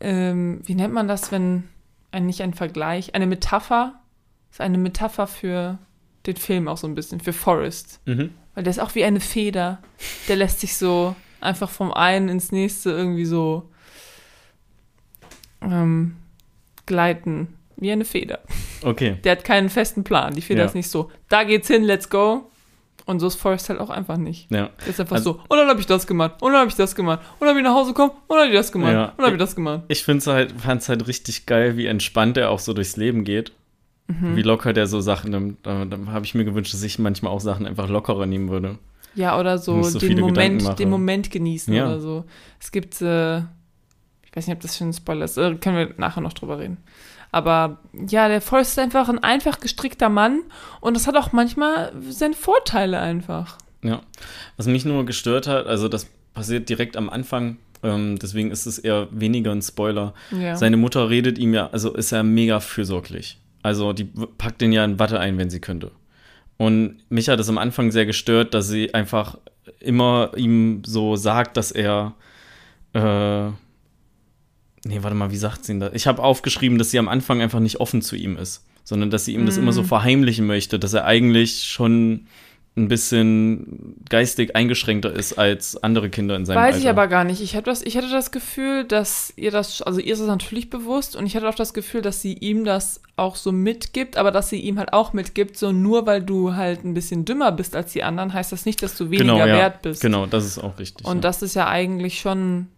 [0.00, 1.64] ähm, wie nennt man das, wenn
[2.10, 4.00] ein, nicht ein Vergleich, eine Metapher,
[4.50, 5.78] ist eine Metapher für
[6.26, 8.00] den Film auch so ein bisschen, für Forrest.
[8.06, 8.30] Mhm.
[8.58, 9.78] Weil der ist auch wie eine Feder.
[10.26, 13.70] Der lässt sich so einfach vom einen ins nächste irgendwie so
[15.62, 16.16] ähm,
[16.84, 18.40] gleiten wie eine Feder.
[18.82, 19.18] Okay.
[19.22, 20.34] Der hat keinen festen Plan.
[20.34, 20.66] Die Feder Ja.
[20.66, 22.50] ist nicht so, da geht's hin, let's go.
[23.04, 24.50] Und so ist Forrest halt auch einfach nicht.
[24.50, 24.70] Ja.
[24.80, 26.74] Der ist einfach Also- so, und dann habe ich das gemacht, und dann habe ich
[26.74, 28.92] das gemacht, und dann habe ich nach Hause gekommen, und dann habe ich das gemacht,
[28.92, 29.04] Ja.
[29.10, 29.82] und dann habe ich das gemacht.
[29.86, 33.22] Ich finde es halt, fand's halt richtig geil, wie entspannt er auch so durchs Leben
[33.22, 33.52] geht.
[34.08, 34.36] Mhm.
[34.36, 35.66] Wie locker der so Sachen nimmt.
[35.66, 38.78] Da, da habe ich mir gewünscht, dass ich manchmal auch Sachen einfach lockerer nehmen würde.
[39.14, 41.86] Ja, oder so, so den, Moment, den Moment genießen Ja.
[41.86, 42.24] oder so.
[42.60, 45.94] Es gibt, äh, ich weiß nicht, ob das schon ein Spoiler ist, äh, können wir
[45.98, 46.78] nachher noch drüber reden.
[47.30, 50.40] Aber ja, der Forrest ist einfach ein einfach gestrickter Mann
[50.80, 53.58] und das hat auch manchmal seine Vorteile einfach.
[53.82, 54.00] Ja.
[54.56, 58.78] Was mich nur gestört hat, also das passiert direkt am Anfang, ähm, deswegen ist es
[58.78, 60.14] eher weniger ein Spoiler.
[60.30, 60.56] Ja.
[60.56, 63.38] Seine Mutter redet ihm ja, also ist er mega fürsorglich.
[63.62, 65.90] Also die packt den ja in Watte ein, wenn sie könnte.
[66.56, 69.38] Und mich hat es am Anfang sehr gestört, dass sie einfach
[69.80, 72.14] immer ihm so sagt, dass er.
[72.94, 73.48] Äh,
[74.84, 75.92] nee, warte mal, wie sagt sie denn das?
[75.94, 79.24] Ich habe aufgeschrieben, dass sie am Anfang einfach nicht offen zu ihm ist, sondern dass
[79.24, 82.26] sie ihm das immer so verheimlichen möchte, dass er eigentlich schon
[82.78, 86.78] ein bisschen geistig eingeschränkter ist als andere Kinder in seinem Weiß Alter.
[86.78, 87.42] ich aber gar nicht.
[87.42, 90.70] Ich, hab das, ich hatte das Gefühl, dass ihr das, also ihr ist es natürlich
[90.70, 94.30] bewusst und ich hatte auch das Gefühl, dass sie ihm das auch so mitgibt, aber
[94.30, 97.74] dass sie ihm halt auch mitgibt, so nur weil du halt ein bisschen dümmer bist
[97.74, 99.56] als die anderen, heißt das nicht, dass du weniger genau, ja.
[99.56, 100.00] wert bist.
[100.00, 101.06] Genau, das ist auch richtig.
[101.06, 101.20] Und ja.
[101.22, 102.68] das ist ja eigentlich schon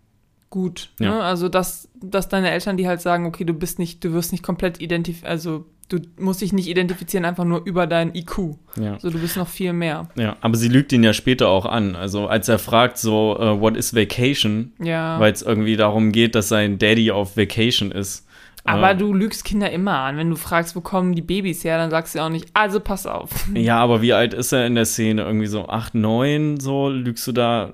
[0.49, 0.91] gut.
[0.99, 1.11] Ja.
[1.11, 1.23] Ne?
[1.23, 4.43] Also, dass, dass deine Eltern, die halt sagen, okay, du bist nicht, du wirst nicht
[4.43, 8.57] komplett identifiziert, also du musst dich nicht identifizieren einfach nur über dein IQ.
[8.80, 8.99] ja.
[8.99, 10.09] So, du bist noch viel mehr.
[10.16, 11.95] Ja, aber sie lügt ihn ja später auch an.
[11.97, 14.72] Also als er fragt so, äh, what is vacation?
[14.82, 15.20] Ja.
[15.20, 18.26] Weil es irgendwie darum geht, dass sein Daddy auf Vacation ist.
[18.64, 20.16] aber äh, du lügst Kinder immer an.
[20.16, 23.07] Wenn du fragst, wo kommen die Babys her, dann sagst du auch nicht, also pass
[23.07, 23.30] auf.
[23.55, 25.22] Ja, aber wie alt ist er in der Szene?
[25.22, 27.72] Irgendwie so acht, neun, so lügst du da.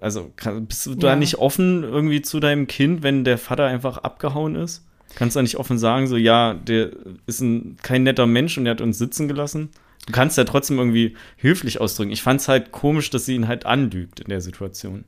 [0.00, 0.30] Also
[0.66, 1.16] bist du da Ja.
[1.16, 4.86] nicht offen irgendwie zu deinem Kind, wenn der Vater einfach abgehauen ist?
[5.14, 6.90] Kannst du nicht offen sagen, so ja, der
[7.26, 9.70] ist ein, kein netter Mensch und der hat uns sitzen gelassen?
[10.06, 12.10] Du kannst ja trotzdem irgendwie höflich ausdrücken.
[12.10, 15.04] Ich fand's halt komisch, dass sie ihn halt anlügt in der Situation.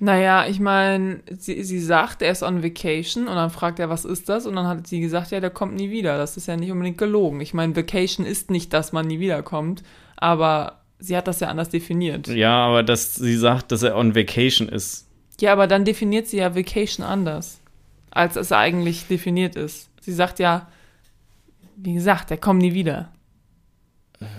[0.00, 4.04] Naja, ich meine, sie, sie sagt, er ist on vacation und dann fragt er, was
[4.04, 4.44] ist das?
[4.44, 6.18] Und dann hat sie gesagt, ja, der kommt nie wieder.
[6.18, 7.40] Das ist ja nicht unbedingt gelogen.
[7.40, 9.82] Ich meine, Vacation ist nicht, dass man nie wiederkommt,
[10.16, 12.28] aber sie hat das ja anders definiert.
[12.28, 15.08] Ja, aber dass sie sagt, dass er on Vacation ist.
[15.40, 17.60] Ja, aber dann definiert sie ja Vacation anders,
[18.14, 19.90] als es eigentlich definiert ist.
[20.00, 20.68] Sie sagt ja,
[21.76, 23.12] wie gesagt, der kommt nie wieder.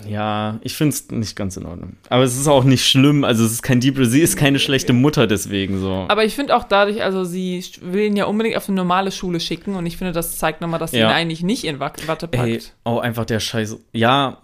[0.08, 1.96] Ja, ich find's nicht ganz in Ordnung.
[2.08, 3.24] Aber es ist auch nicht schlimm.
[3.24, 6.04] Also es ist kein Deep, sie ist keine schlechte Mutter deswegen so.
[6.08, 9.40] Aber ich finde auch dadurch, also sie will ihn ja unbedingt auf eine normale Schule
[9.40, 11.08] schicken und ich finde, das zeigt nochmal, dass sie Ja.
[11.10, 12.46] ihn eigentlich nicht in Watt- Watte packt.
[12.48, 13.76] Ey, oh, einfach der Scheiß.
[13.92, 14.38] Ja,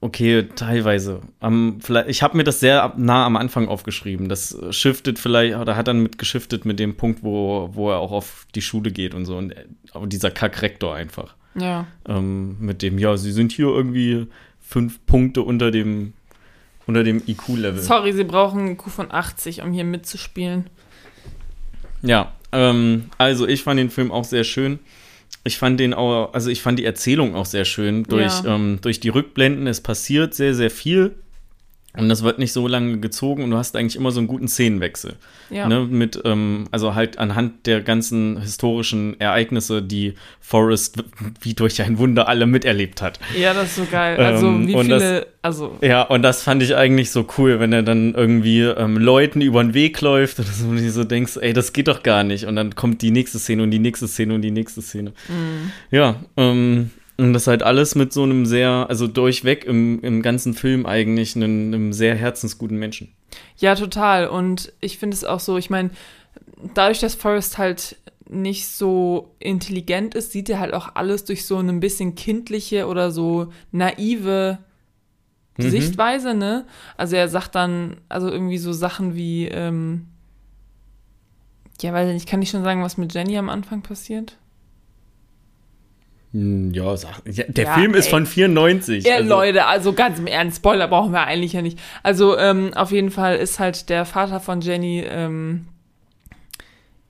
[0.00, 1.20] okay, teilweise.
[1.80, 4.28] Vielleicht, ich habe mir das sehr nah am Anfang aufgeschrieben.
[4.28, 8.12] Das shiftet vielleicht, oder hat dann mit geschiftet mit dem Punkt, wo, wo er auch
[8.12, 9.36] auf die Schule geht und so.
[9.36, 9.64] Und äh,
[10.06, 11.34] dieser Kackrektor einfach.
[11.54, 11.86] Ja.
[12.08, 14.26] Ähm, mit dem, ja, sie sind hier irgendwie
[14.72, 16.14] fünf Punkte unter dem,
[16.86, 17.80] unter dem IQ-Level.
[17.80, 20.66] Sorry, sie brauchen einen IQ von 80, um hier mitzuspielen.
[22.02, 24.78] Ja, ähm, also ich fand den Film auch sehr schön.
[25.44, 28.04] Ich fand den auch, also ich fand die Erzählung auch sehr schön.
[28.04, 28.54] Durch, Ja.
[28.54, 31.14] ähm, durch die Rückblenden, es passiert sehr, sehr viel.
[31.94, 34.48] Und das wird nicht so lange gezogen und du hast eigentlich immer so einen guten
[34.48, 35.16] Szenenwechsel.
[35.50, 35.68] Ja.
[35.68, 41.04] Ne, mit, ähm, also halt anhand der ganzen historischen Ereignisse, die Forrest
[41.42, 43.20] wie durch ein Wunder alle miterlebt hat.
[43.38, 44.16] Ja, das ist so geil.
[44.16, 47.74] Also, Ähm, wie und viele, also, Ja, und das fand ich eigentlich so cool, wenn
[47.74, 51.52] er dann irgendwie ähm, Leuten über den Weg läuft und du dir so denkst, ey,
[51.52, 52.46] das geht doch gar nicht.
[52.46, 55.12] Und dann kommt die nächste Szene und die nächste Szene und die nächste Szene.
[55.90, 56.90] Ja, ähm,
[57.22, 61.36] und das halt alles mit so einem sehr, also durchweg im, im ganzen Film eigentlich
[61.36, 63.14] einem, einem sehr herzensguten Menschen.
[63.56, 64.28] ja, total.
[64.28, 65.90] Und ich finde es auch so, ich meine,
[66.74, 67.96] dadurch, dass Forrest halt
[68.28, 72.86] nicht so intelligent ist, sieht er halt auch alles durch so eine ein bisschen kindliche
[72.86, 74.58] oder so naive
[75.58, 75.70] Mhm.
[75.70, 76.66] Sichtweise, ne?
[76.96, 80.06] Also er sagt dann, also irgendwie so Sachen wie, ähm,
[81.80, 84.38] ja, weiß ich nicht, kann ich schon sagen, was mit Jenny am Anfang passiert?
[86.32, 88.10] Hm, Ja, sag, ja der Ja, Film ist ey.
[88.10, 89.04] von 94.
[89.04, 91.78] Ja, also- Leute, also ganz im Ernst, Spoiler brauchen wir eigentlich ja nicht.
[92.02, 95.66] Also ähm, auf jeden Fall ist halt der Vater von Jenny, ähm,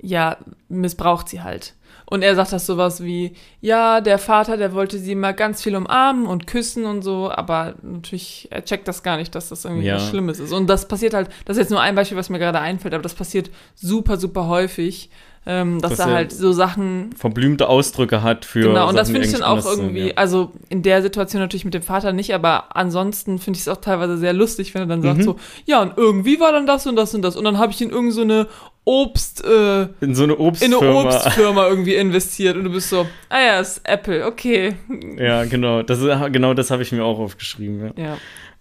[0.00, 0.36] ja,
[0.68, 1.74] missbraucht sie halt.
[2.06, 5.74] Und er sagt das sowas wie, ja, der Vater, der wollte sie mal ganz viel
[5.74, 9.86] umarmen und küssen und so, aber natürlich, er checkt das gar nicht, dass das irgendwie
[9.86, 9.94] Ja.
[9.96, 10.52] was Schlimmes ist.
[10.52, 13.02] Und das passiert halt, das ist jetzt nur ein Beispiel, was mir gerade einfällt, aber
[13.02, 15.08] das passiert super, super häufig.
[15.44, 18.60] Ähm, dass, Dass er halt so Sachen Verblümte Ausdrücke hat für.
[18.68, 20.12] Genau, und das Sachen, die finde ich dann auch irgendwie, ja.
[20.14, 23.78] also in der Situation natürlich mit dem Vater nicht, aber ansonsten finde ich es auch
[23.80, 25.22] teilweise sehr lustig, wenn er dann sagt Mhm.
[25.22, 27.34] so, ja, und irgendwie war dann das und das und das.
[27.36, 28.46] Und dann habe ich in irgend so eine
[28.84, 30.76] Obst, äh, In so eine in Obstfirma.
[31.00, 34.74] eine Obstfirma irgendwie investiert und du bist so, ah ja, ist Apple, okay.
[35.18, 35.82] Ja, genau.
[35.82, 36.00] Das,
[36.32, 37.92] genau das habe ich mir auch aufgeschrieben.
[37.96, 38.16] Ja, Ja.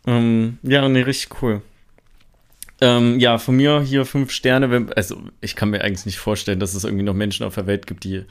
[0.08, 1.62] ähm, ja nee, richtig cool.
[2.82, 4.88] Ähm, ja, von mir hier fünf Sterne.
[4.96, 7.86] Also, ich kann mir eigentlich nicht vorstellen, dass es irgendwie noch Menschen auf der Welt
[7.88, 8.24] gibt, die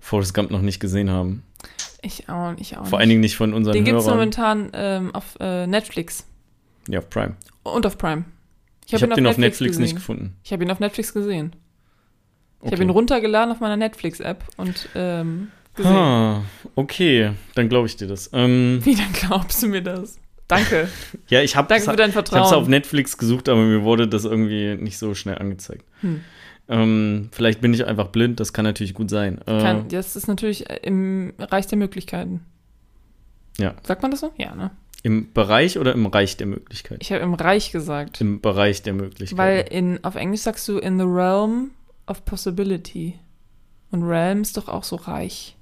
[0.00, 1.42] Forrest Gump noch nicht gesehen haben.
[2.02, 2.86] Ich auch, ich auch.
[2.86, 4.18] Vor allen Dingen nicht von unseren Den gibt es Hörern.
[4.18, 6.26] momentan ähm, auf äh, Netflix
[6.88, 7.34] Ja, auf Prime.
[7.62, 8.24] und auf Prime.
[8.86, 9.96] Ich habe den auf Netflix nicht gesehen.
[9.96, 10.36] gefunden.
[10.44, 11.56] Ich habe ihn auf Netflix gesehen.
[12.60, 12.72] Ich Okay.
[12.72, 15.92] habe ihn runtergeladen auf meiner Netflix-App und ähm, gesehen.
[15.92, 16.42] Ah,
[16.74, 18.30] okay, dann glaube ich dir das.
[18.32, 20.18] Ähm, Wie, dann glaubst du mir das?
[20.48, 20.88] Danke.
[21.28, 24.08] ja, ich habe Danke für dein Ich habe es auf Netflix gesucht, aber mir wurde
[24.08, 25.84] das irgendwie nicht so schnell angezeigt.
[26.00, 26.22] Hm.
[26.68, 29.40] Ähm, vielleicht bin ich einfach blind, das kann natürlich gut sein.
[29.46, 32.44] Äh, Kann, das ist natürlich im Reich der Möglichkeiten.
[33.58, 33.74] Ja.
[33.84, 34.32] Sagt man das so?
[34.36, 34.70] Ja, ne?
[35.02, 37.00] Im Bereich oder im Reich der Möglichkeiten?
[37.00, 38.20] Ich habe im Reich gesagt.
[38.20, 39.38] Im Bereich der Möglichkeiten.
[39.38, 41.70] Weil in, auf Englisch sagst du in the realm
[42.06, 43.18] of possibility.
[43.92, 45.55] Und realm ist doch auch so reich.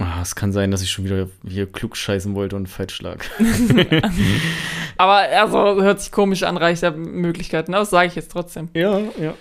[0.00, 3.24] Ah, es kann sein, dass ich schon wieder hier klug scheißen wollte und falsch lag.
[4.96, 7.72] Aber also hört sich komisch an, Reich der Möglichkeiten.
[7.72, 8.68] Das sage ich jetzt trotzdem.
[8.74, 9.34] ja, ja.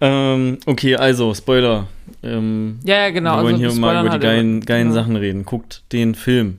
[0.00, 1.86] Ähm, okay, also, Spoiler.
[2.24, 3.36] Ähm, Ja, ja, genau.
[3.36, 5.00] wir wollen hier wir mal über die halt geilen, geilen Genau.
[5.00, 5.44] Sachen reden.
[5.44, 6.58] Guckt den Film.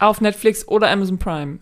[0.00, 1.60] Auf Netflix oder Amazon Prime.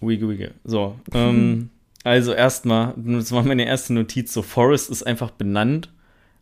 [0.00, 0.52] Wigge, wigge.
[0.64, 1.68] So, ähm,
[2.04, 5.90] also erstmal, das war meine erste Notiz, so Forrest ist einfach benannt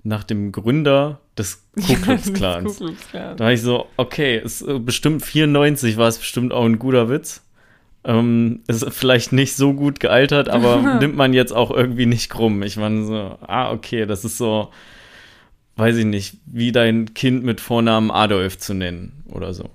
[0.05, 2.81] nach dem Gründer des Ku Klux Klans.
[3.13, 7.09] Da war ich so, okay, ist äh, bestimmt 94 war es bestimmt auch ein guter
[7.09, 7.43] Witz.
[8.07, 12.63] Ähm, ist vielleicht nicht so gut gealtert, aber nimmt man jetzt auch irgendwie nicht krumm.
[12.63, 14.71] Ich meine so, ah, okay, das ist so,
[15.77, 19.71] weiß ich nicht, wie dein Kind mit Vornamen Adolf zu nennen oder so.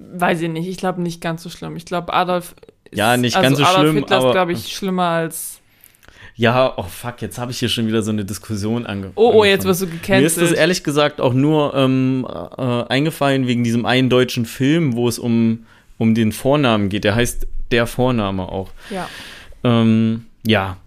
[0.00, 0.66] Weiß ich nicht.
[0.66, 1.76] Ich glaube nicht ganz so schlimm.
[1.76, 2.56] Ich glaube, Adolf.
[2.90, 5.59] Ist, Ja, nicht also ganz so Adolf schlimm, Hitler aber- ist, glaube ich, schlimmer als.
[6.40, 9.44] Ja, oh fuck, jetzt habe ich hier schon wieder so eine Diskussion ange Oh, oh,
[9.44, 9.68] jetzt angefangen.
[9.68, 10.58] wirst du Mir ist das gecancelt.
[10.58, 15.66] ehrlich gesagt auch nur ähm, äh, eingefallen wegen diesem einen deutschen Film, wo es um,
[15.98, 17.04] um den Vornamen geht.
[17.04, 18.70] Der heißt Der Vorname auch.
[18.88, 19.06] Ja.
[19.64, 20.78] Ähm, ja.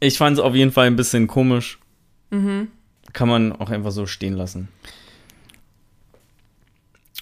[0.00, 1.78] Ich fand es auf jeden Fall ein bisschen komisch.
[2.28, 2.68] Mhm.
[3.14, 4.68] Kann man auch einfach so stehen lassen.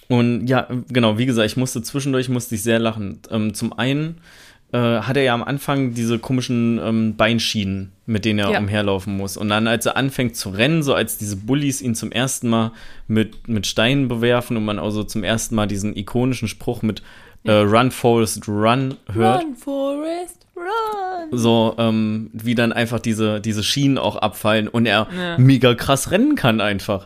[0.09, 3.19] Und ja, genau, wie gesagt, ich musste zwischendurch musste ich sehr lachen.
[3.31, 4.17] Ähm, zum einen
[4.71, 8.59] äh, hat er ja am Anfang diese komischen ähm, Beinschienen, mit denen er Ja.
[8.59, 9.37] umherlaufen muss.
[9.37, 12.71] Und dann, als er anfängt zu rennen, so als diese Bullies ihn zum ersten Mal
[13.07, 17.03] mit, mit Steinen bewerfen und man also zum ersten Mal diesen ikonischen Spruch mit
[17.43, 21.29] äh, Run, Forest, Run hört Run, Forest, run.
[21.37, 25.37] so, ähm, wie dann einfach diese, diese Schienen auch abfallen und er Ja.
[25.37, 27.05] mega krass rennen kann einfach.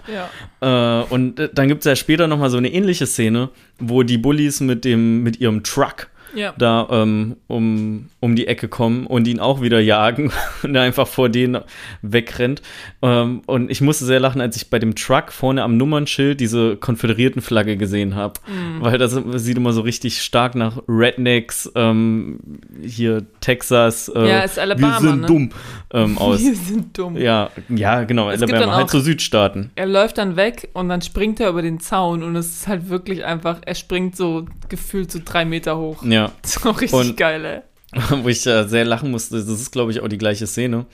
[0.61, 1.01] Ja.
[1.01, 3.49] Äh, und äh, dann gibt es ja später nochmal so eine ähnliche Szene,
[3.79, 6.53] wo die Bullies mit dem, mit ihrem Truck Ja.
[6.57, 10.31] da ähm, um, um die Ecke kommen und ihn auch wieder jagen
[10.63, 11.59] und er einfach vor denen
[12.01, 12.61] wegrennt.
[13.01, 16.75] Ähm, und ich musste sehr lachen, als ich bei dem Truck vorne am Nummernschild diese
[16.77, 18.81] konföderierten Flagge gesehen habe, Mhm.
[18.81, 22.39] weil das sieht immer so richtig stark nach Rednecks, ähm,
[22.81, 25.27] hier Texas, äh, Ja, ist Alabama, wir sind ne?
[25.27, 25.49] dumm
[25.93, 26.39] ähm, aus.
[26.41, 27.17] Wir sind dumm.
[27.17, 29.71] Ja, ja, genau, Es Alabama, halt so Südstaaten.
[29.75, 32.89] Er läuft dann weg und dann springt er über den Zaun und es ist halt
[32.89, 36.03] wirklich einfach, er springt so gefühlt so drei Meter hoch.
[36.03, 37.59] Ja, So richtig Und- geil, ey.
[38.21, 40.85] wo ich äh, sehr lachen musste, das ist, glaube ich, auch die gleiche Szene.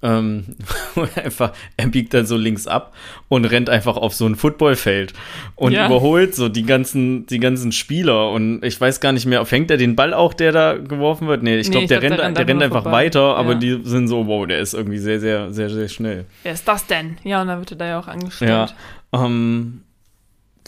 [0.00, 0.44] Ähm,
[1.14, 2.94] er einfach, er biegt dann so links ab
[3.28, 5.12] und rennt einfach auf so ein Footballfeld
[5.56, 5.86] und Ja.
[5.86, 8.30] überholt so die ganzen, die ganzen Spieler.
[8.30, 11.42] Und ich weiß gar nicht mehr, fängt er den Ball auch, der da geworfen wird?
[11.42, 13.04] Nee, ich Nee, glaube, der, glaub, rennt, der rennt der rennt einfach vorbei.
[13.06, 13.58] weiter, aber Ja.
[13.58, 16.24] die sind so, wow, der ist irgendwie sehr, sehr, sehr, sehr schnell.
[16.44, 17.18] Wer ist das denn?
[17.24, 18.50] Ja, und dann wird er da ja auch angestellt.
[19.12, 19.24] Ja.
[19.26, 19.82] Ähm,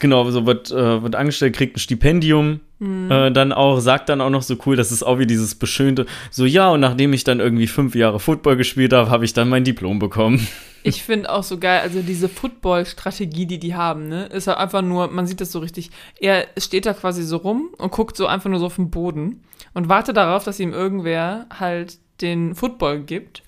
[0.01, 2.59] genau, so wird, äh, wird angestellt, kriegt ein Stipendium.
[2.79, 3.11] Mhm.
[3.11, 6.07] Äh, dann auch, sagt dann auch noch so cool, das ist auch wie dieses beschönte,
[6.31, 9.47] so ja, und nachdem ich dann irgendwie fünf Jahre Football gespielt habe, habe ich dann
[9.47, 10.45] mein Diplom bekommen.
[10.83, 14.81] Ich finde auch so geil, also diese Football-Strategie, die die haben, ne, ist halt einfach
[14.81, 18.25] nur, man sieht das so richtig, er steht da quasi so rum und guckt so
[18.25, 19.43] einfach nur so auf den Boden
[19.75, 23.43] und wartet darauf, dass ihm irgendwer halt den Football gibt.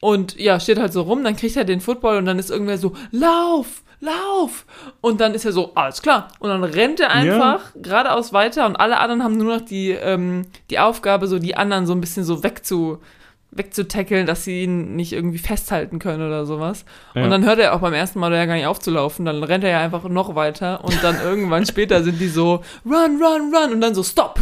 [0.00, 2.78] Und ja, steht halt so rum, dann kriegt er den Football und dann ist irgendwer
[2.78, 4.66] so, lauf, lauf.
[5.00, 6.28] Und dann ist er so, alles klar.
[6.38, 10.46] Und dann rennt er einfach geradeaus weiter und alle anderen haben nur noch die, ähm,
[10.70, 13.00] die Aufgabe, so die anderen so ein bisschen so wegzu,
[13.56, 16.84] wegzutackeln, dass sie ihn nicht irgendwie festhalten können oder sowas.
[17.14, 17.24] Ja.
[17.24, 19.70] Und dann hört er auch beim ersten Mal ja gar nicht aufzulaufen, dann rennt er
[19.70, 23.80] ja einfach noch weiter und dann irgendwann später sind die so, run, run, run und
[23.80, 24.38] dann so, stop.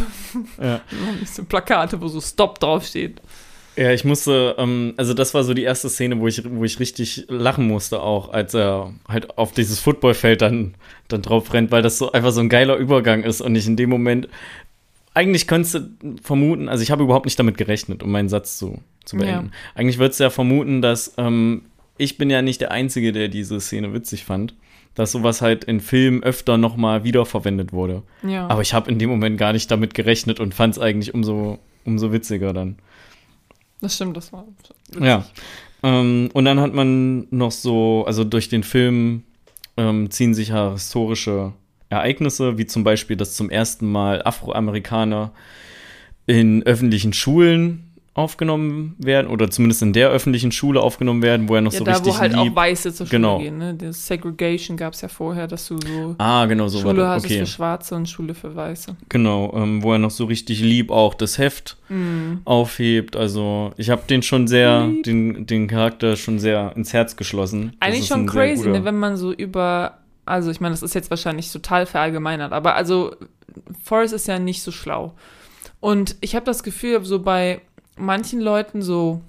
[0.61, 0.81] Ja.
[1.25, 3.21] So Plakate, wo so Stop draufsteht.
[3.75, 6.79] Ja, ich musste, ähm, also das war so die erste Szene, wo ich, wo ich
[6.79, 10.75] richtig lachen musste auch, als er halt auf dieses Footballfeld dann,
[11.07, 13.75] dann drauf rennt, weil das so einfach so ein geiler Übergang ist und ich in
[13.75, 14.29] dem Moment,
[15.15, 18.79] eigentlich könntest du vermuten, also ich habe überhaupt nicht damit gerechnet, um meinen Satz zu,
[19.05, 19.47] zu beenden.
[19.47, 19.51] Ja.
[19.75, 21.63] Eigentlich würdest du ja vermuten, dass ähm,
[21.97, 24.53] ich bin ja nicht der Einzige, der diese Szene witzig fand
[24.95, 28.03] dass sowas halt in Filmen öfter nochmal wiederverwendet wurde.
[28.21, 28.47] Ja.
[28.47, 31.59] Aber ich habe in dem Moment gar nicht damit gerechnet und fand es eigentlich umso,
[31.83, 32.77] umso witziger dann.
[33.83, 34.45] Das stimmt, das war.
[34.47, 35.03] Witzig.
[35.03, 35.25] Ja.
[35.83, 39.23] Ähm, und dann hat man noch so, also durch den Film
[39.75, 41.51] ähm, ziehen sich ja historische
[41.89, 45.33] Ereignisse, wie zum Beispiel, dass zum ersten Mal Afroamerikaner
[46.27, 51.61] in öffentlichen Schulen aufgenommen werden oder zumindest in der öffentlichen Schule aufgenommen werden, wo er
[51.61, 52.51] noch ja, so da, richtig wo halt lieb.
[52.51, 53.39] auch Weiße zur Schule genau.
[53.39, 53.57] gehen.
[53.57, 53.73] Ne?
[53.73, 57.39] Das Segregation gab es ja vorher, dass du so ah genau so Schule hattest okay.
[57.39, 58.95] für Schwarze und Schule für Weiße.
[59.09, 62.45] Genau, ähm, wo er noch so richtig lieb auch das Heft mm.
[62.45, 63.15] aufhebt.
[63.15, 67.75] Also ich habe den schon sehr, den, den Charakter schon sehr ins Herz geschlossen.
[67.79, 71.51] Eigentlich schon crazy, ne, wenn man so über, also ich meine, das ist jetzt wahrscheinlich
[71.51, 73.15] total verallgemeinert, aber also
[73.83, 75.15] Forrest ist ja nicht so schlau.
[75.79, 77.59] Und ich habe das Gefühl, so bei
[77.95, 79.21] manchen Leuten so,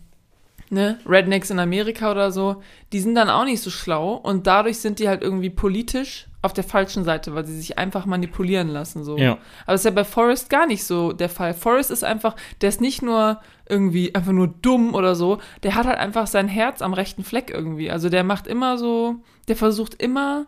[0.70, 2.62] ne, Rednecks in Amerika oder so,
[2.92, 6.52] die sind dann auch nicht so schlau und dadurch sind die halt irgendwie politisch auf
[6.52, 9.16] der falschen Seite, weil sie sich einfach manipulieren lassen, so.
[9.16, 9.32] Ja.
[9.62, 11.54] Aber das ist ja bei Forrest gar nicht so der Fall.
[11.54, 15.86] Forrest ist einfach, der ist nicht nur irgendwie einfach nur dumm oder so, der hat
[15.86, 17.90] halt einfach sein Herz am rechten Fleck irgendwie.
[17.90, 19.16] Also der macht immer so,
[19.48, 20.46] der versucht immer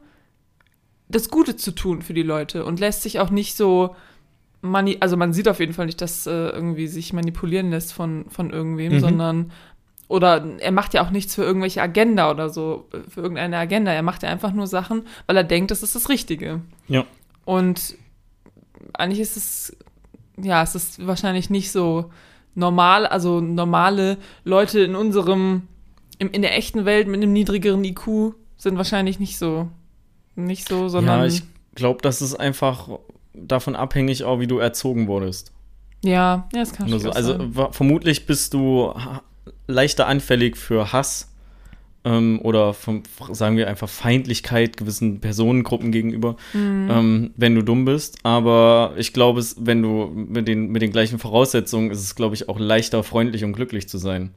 [1.09, 3.97] das Gute zu tun für die Leute und lässt sich auch nicht so
[4.67, 8.27] mani also man sieht auf jeden Fall nicht, dass äh, irgendwie sich manipulieren lässt von,
[8.29, 9.01] von irgendwem, mhm.
[9.01, 9.53] sondern
[10.09, 13.91] oder er macht ja auch nichts für irgendwelche Agenda oder so, für irgendeine Agenda.
[13.93, 16.61] Er macht ja einfach nur Sachen, weil er denkt, das ist das Richtige.
[16.87, 17.05] Ja.
[17.45, 17.97] Und
[18.93, 19.77] eigentlich ist es,
[20.41, 22.11] ja, es ist wahrscheinlich nicht so
[22.55, 25.63] normal, also normale Leute in unserem,
[26.19, 29.69] in, in der echten Welt mit einem niedrigeren IQ sind wahrscheinlich nicht so,
[30.37, 31.21] nicht so, sondern.
[31.21, 31.43] Ja, ich
[31.75, 32.89] glaube, das ist einfach
[33.37, 35.53] davon abhängig, auch wie du erzogen wurdest.
[36.05, 37.11] Ja, ja, das kann schon so.
[37.11, 37.39] Also
[37.71, 38.93] vermutlich bist du
[39.67, 41.33] leichter anfällig für Hass
[42.05, 46.89] ähm, oder vom, sagen wir einfach Feindlichkeit gewissen Personengruppen gegenüber, mhm.
[46.91, 48.19] ähm, wenn du dumm bist.
[48.23, 52.49] Aber ich glaube, wenn du mit den, mit den gleichen Voraussetzungen ist es, glaube ich,
[52.49, 54.31] auch leichter, freundlich und glücklich zu sein.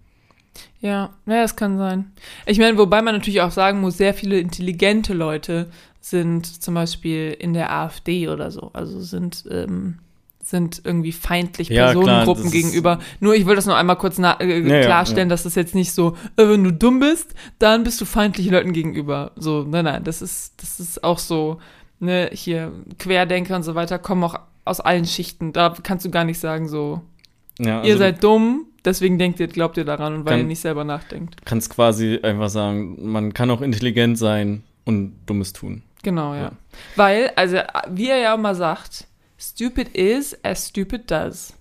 [0.82, 2.12] Ja, ja, das kann sein.
[2.45, 5.70] Ich meine, wobei man natürlich auch sagen muss, sehr viele intelligente Leute
[6.02, 8.72] sind zum Beispiel in der AfD oder so.
[8.74, 10.00] Also sind, ähm,
[10.41, 13.00] sind irgendwie feindlich ja, Personengruppen klar, gegenüber.
[13.20, 15.91] Nur ich will das noch einmal kurz äh, ja, klarstellen, ja, dass das jetzt nicht
[15.91, 19.32] so, äh, wenn du dumm bist, dann bist du feindlich Leuten gegenüber.
[19.36, 21.60] So, nein, nein, das ist, das ist auch so,
[22.00, 25.54] ne, hier Querdenker und so weiter kommen auch aus allen Schichten.
[25.54, 27.02] Da kannst du gar nicht sagen, so,
[27.60, 30.62] also ihr seid dumm, deswegen denkt ihr, glaubt ihr daran und weil kann, ihr nicht
[30.62, 31.45] selber nachdenkt.
[31.45, 35.84] Kannst quasi einfach sagen, man kann auch intelligent sein und Dummes tun.
[36.04, 36.41] Genau, ja.
[36.41, 36.52] ja.
[36.95, 37.58] Weil, also,
[37.89, 41.54] wie er ja immer sagt, stupid is as stupid does.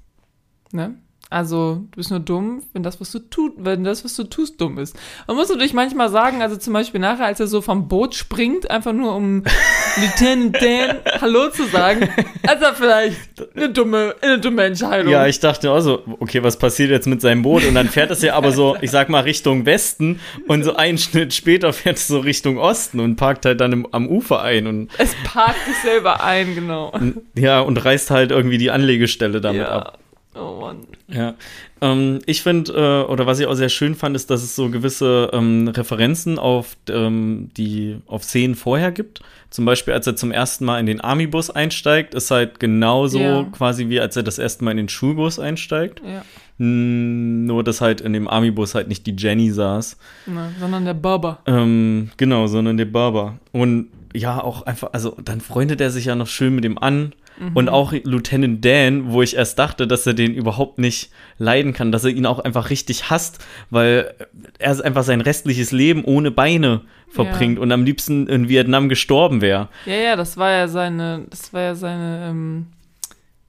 [0.73, 0.97] Ne?
[1.31, 4.59] Also, du bist nur dumm, wenn das, was du tust, wenn das, was du tust,
[4.61, 4.97] dumm ist.
[5.27, 8.71] Man muss natürlich manchmal sagen, also zum Beispiel nachher, als er so vom Boot springt,
[8.71, 9.45] einfach nur um
[9.97, 12.09] Lieutenant Dan Hallo zu sagen,
[12.47, 13.19] also vielleicht
[13.55, 15.13] eine dumme, eine dumme Entscheidung.
[15.13, 17.67] Ja, ich dachte auch so, okay, was passiert jetzt mit seinem Boot?
[17.67, 20.97] Und dann fährt es ja aber so, ich sag mal, Richtung Westen und so einen
[20.97, 24.67] Schnitt später fährt es so Richtung Osten und parkt halt dann im, am Ufer ein.
[24.67, 26.99] Und es parkt sich selber ein, genau.
[27.35, 29.69] Ja, und reißt halt irgendwie die Anlegestelle damit ja.
[29.69, 29.99] ab.
[30.39, 30.87] Oh Mann.
[31.09, 31.35] Ja.
[31.81, 34.71] Ähm, ich finde, äh, oder was ich auch sehr schön fand, ist, dass es so
[34.71, 39.21] gewisse ähm, Referenzen auf ähm, die auf Szenen vorher gibt.
[39.51, 43.43] Zum Beispiel, als er zum ersten Mal in den Army-Bus einsteigt, ist halt genauso ja.
[43.45, 46.03] quasi wie als er das erste Mal in den Schulbus einsteigt.
[46.05, 46.23] Ja.
[46.59, 49.97] Nur, dass halt in dem Army-Bus halt nicht die Jenny saß.
[50.27, 51.39] Nein, sondern der Barber.
[51.47, 53.39] Ähm, genau, sondern der Barber.
[53.53, 57.13] Und ja, auch einfach, also dann freundet er sich ja noch schön mit dem an
[57.39, 57.53] Mhm.
[57.55, 61.93] Und auch Lieutenant Dan, wo ich erst dachte, dass er den überhaupt nicht leiden kann,
[61.93, 64.15] dass er ihn auch einfach richtig hasst, weil
[64.59, 67.63] er einfach sein restliches Leben ohne Beine verbringt ja.
[67.63, 69.69] und am liebsten in Vietnam gestorben wäre.
[69.87, 72.67] Ja, ja, das war ja seine, das war ja seine, ähm,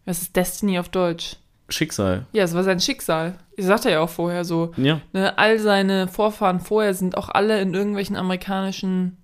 [0.05, 1.35] was ist Destiny auf Deutsch?
[1.67, 2.25] Schicksal.
[2.31, 3.35] Ja, es war sein Schicksal.
[3.55, 4.71] Ich sagte ja auch vorher so.
[4.77, 5.01] Ja.
[5.13, 9.17] Ne, all seine Vorfahren vorher sind auch alle in irgendwelchen amerikanischen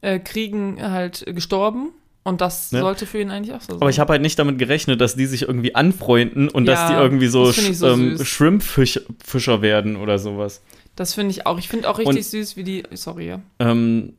[0.00, 1.90] äh, Kriegen halt gestorben.
[2.26, 2.80] Und das ja.
[2.80, 3.80] sollte für ihn eigentlich auch so sein.
[3.80, 6.88] Aber ich habe halt nicht damit gerechnet, dass die sich irgendwie anfreunden und ja, dass
[6.88, 10.60] die irgendwie so, so ähm, Shrimp-Fischer werden oder sowas.
[10.96, 11.56] Das finde ich auch.
[11.56, 12.82] Ich finde auch richtig und, süß, wie die.
[12.94, 13.40] Sorry, ja.
[13.60, 14.14] Ähm,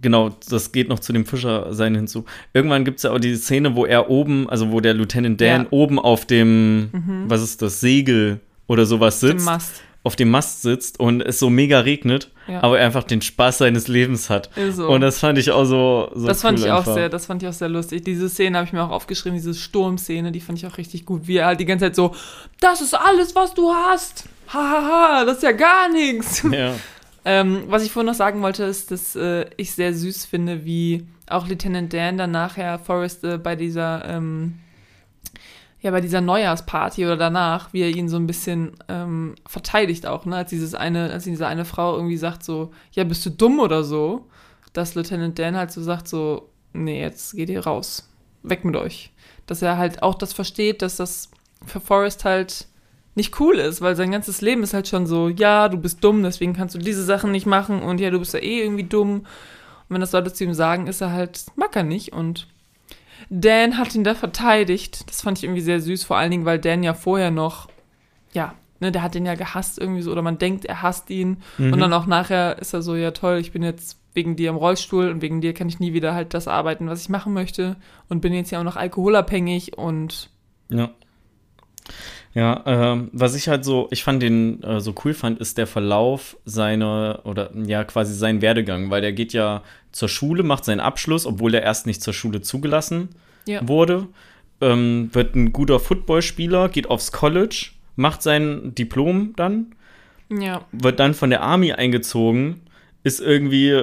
[0.00, 2.24] genau, das geht noch zu dem Fischersein hinzu.
[2.52, 5.62] Irgendwann gibt es ja auch die Szene, wo er oben, also wo der Lieutenant Dan
[5.62, 5.66] ja.
[5.70, 7.24] oben auf dem, mhm.
[7.28, 9.82] was ist das, Segel oder sowas Dem sitzt, Mast.
[10.04, 12.62] Auf dem Mast sitzt und es so mega regnet, Ja.
[12.62, 14.50] aber er einfach den Spaß seines Lebens hat.
[14.72, 14.86] So.
[14.88, 16.94] Und das fand ich auch so, so das fand cool ich auch einfach.
[16.94, 18.04] sehr, das fand ich auch sehr lustig.
[18.04, 21.26] Diese Szene habe ich mir auch aufgeschrieben, diese Sturmszene, die fand ich auch richtig gut.
[21.26, 22.14] Wie er halt die ganze Zeit so,
[22.60, 24.24] das ist alles, was du hast.
[24.48, 26.44] Hahaha, das ist ja gar nichts.
[26.52, 26.74] Ja.
[27.26, 31.06] Ähm, was ich vorhin noch sagen wollte, ist, dass äh, ich sehr süß finde, wie
[31.26, 34.56] auch Lieutenant Dan dann nachher Forrest äh, bei dieser, ähm,
[35.84, 40.24] ja, bei dieser Neujahrsparty oder danach, wie er ihn so ein bisschen ähm, verteidigt auch,
[40.24, 43.60] ne, als dieses eine, als diese eine Frau irgendwie sagt so, ja, bist du dumm
[43.60, 44.24] oder so,
[44.72, 48.08] dass Lieutenant Dan halt so sagt so, nee, jetzt geht ihr raus,
[48.42, 49.12] weg mit euch.
[49.44, 51.30] Dass er halt auch das versteht, dass das
[51.66, 52.66] für Forrest halt
[53.14, 56.22] nicht cool ist, weil sein ganzes Leben ist halt schon so, ja, du bist dumm,
[56.22, 59.18] deswegen kannst du diese Sachen nicht machen und ja, du bist ja eh irgendwie dumm.
[59.20, 59.26] Und
[59.90, 62.48] wenn das Leute zu ihm sagen, ist er halt, mag er nicht und
[63.30, 65.08] Dan hat ihn da verteidigt.
[65.08, 67.68] Das fand ich irgendwie sehr süß, vor allen Dingen, weil Dan ja vorher noch,
[68.32, 71.38] ja, ne, der hat den ja gehasst irgendwie so, oder man denkt, er hasst ihn.
[71.58, 71.72] Mhm.
[71.72, 74.56] Und dann auch nachher ist er so, ja toll, ich bin jetzt wegen dir im
[74.56, 77.76] Rollstuhl und wegen dir kann ich nie wieder halt das arbeiten, was ich machen möchte
[78.08, 80.30] und bin jetzt ja auch noch alkoholabhängig und
[80.70, 80.90] Ja.
[82.34, 85.68] Ja, ähm, was ich halt so, ich fand den äh, so cool fand, ist der
[85.68, 89.62] Verlauf seiner, oder ja, quasi sein Werdegang, weil der geht ja
[89.92, 93.10] zur Schule, macht seinen Abschluss, obwohl er erst nicht zur Schule zugelassen
[93.46, 93.66] ja.
[93.68, 94.08] wurde,
[94.60, 99.74] ähm, wird ein guter Footballspieler, geht aufs College, macht sein Diplom dann,
[100.28, 100.64] Ja.
[100.72, 102.62] wird dann von der Army eingezogen,
[103.04, 103.80] ist irgendwie,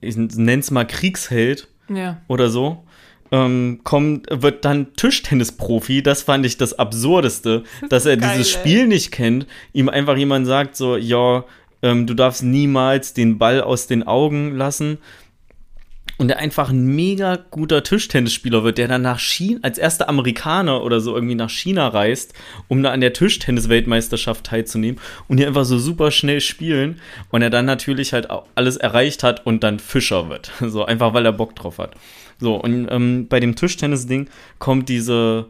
[0.00, 2.22] ich nenn's mal Kriegsheld Ja.
[2.26, 2.84] oder so.
[3.32, 6.02] Ähm, kommt, wird dann Tischtennisprofi.
[6.02, 8.60] Das fand ich das Absurdeste, dass er geil, dieses ey.
[8.60, 9.46] Spiel nicht kennt.
[9.72, 11.44] Ihm einfach jemand sagt so, ja,
[11.82, 14.98] ähm, du darfst niemals den Ball aus den Augen lassen.
[16.18, 20.82] Und der einfach ein mega guter Tischtennisspieler wird, der dann nach China, als erster Amerikaner
[20.82, 22.34] oder so irgendwie nach China reist,
[22.68, 27.00] um da an der Tischtennis-Weltmeisterschaft teilzunehmen und hier einfach so super schnell spielen
[27.30, 30.52] und er dann natürlich halt alles erreicht hat und dann Fischer wird.
[30.60, 31.94] So einfach, weil er Bock drauf hat.
[32.40, 34.28] So, und ähm, bei dem Tischtennis-Ding
[34.58, 35.46] kommt diese,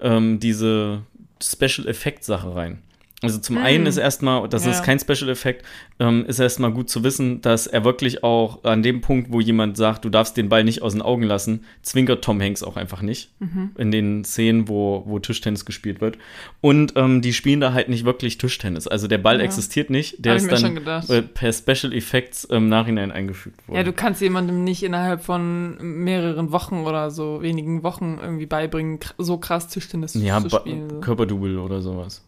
[0.00, 1.02] ähm, diese
[1.42, 2.82] Special Effect-Sache rein.
[3.24, 4.70] Also zum einen ist erstmal, das Ja.
[4.70, 5.64] ist kein Special Effekt,
[5.98, 9.76] ähm, ist erstmal gut zu wissen, dass er wirklich auch an dem Punkt, wo jemand
[9.76, 13.02] sagt, du darfst den Ball nicht aus den Augen lassen, zwinkert Tom Hanks auch einfach
[13.02, 13.30] nicht.
[13.76, 16.18] In den Szenen, wo, wo Tischtennis gespielt wird.
[16.60, 18.86] Und ähm, die spielen da halt nicht wirklich Tischtennis.
[18.86, 19.44] Also der Ball Ja.
[19.44, 20.76] existiert nicht, der Hab ist dann
[21.08, 23.76] äh, per Special Effects im Nachhinein eingefügt worden.
[23.76, 29.00] Ja, du kannst jemandem nicht innerhalb von mehreren Wochen oder so wenigen Wochen irgendwie beibringen,
[29.18, 30.90] so krass Tischtennis ja, zu spielen.
[30.90, 31.00] So.
[31.00, 32.24] Körperdouble oder sowas.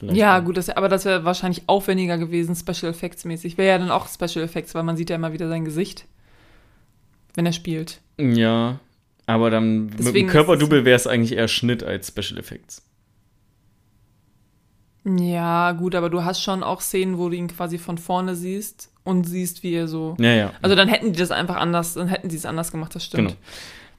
[0.00, 0.44] Vielleicht Ja, auch.
[0.44, 3.58] gut, das, aber das wäre wahrscheinlich aufwendiger gewesen, Special Effects mäßig.
[3.58, 6.06] Wäre ja dann auch Special Effects, weil man sieht ja immer wieder sein Gesicht,
[7.34, 8.00] wenn er spielt.
[8.18, 8.80] Ja,
[9.26, 12.82] aber dann mit Deswegen dem ist Körperdouble wäre es eigentlich eher Schnitt als Special Effects.
[15.04, 18.90] Ja, gut, aber du hast schon auch Szenen, wo du ihn quasi von vorne siehst
[19.04, 20.16] und siehst, wie er so.
[20.18, 20.52] Ja, ja.
[20.60, 23.36] Also dann hätten die das einfach anders, dann hätten sie es anders gemacht, das stimmt.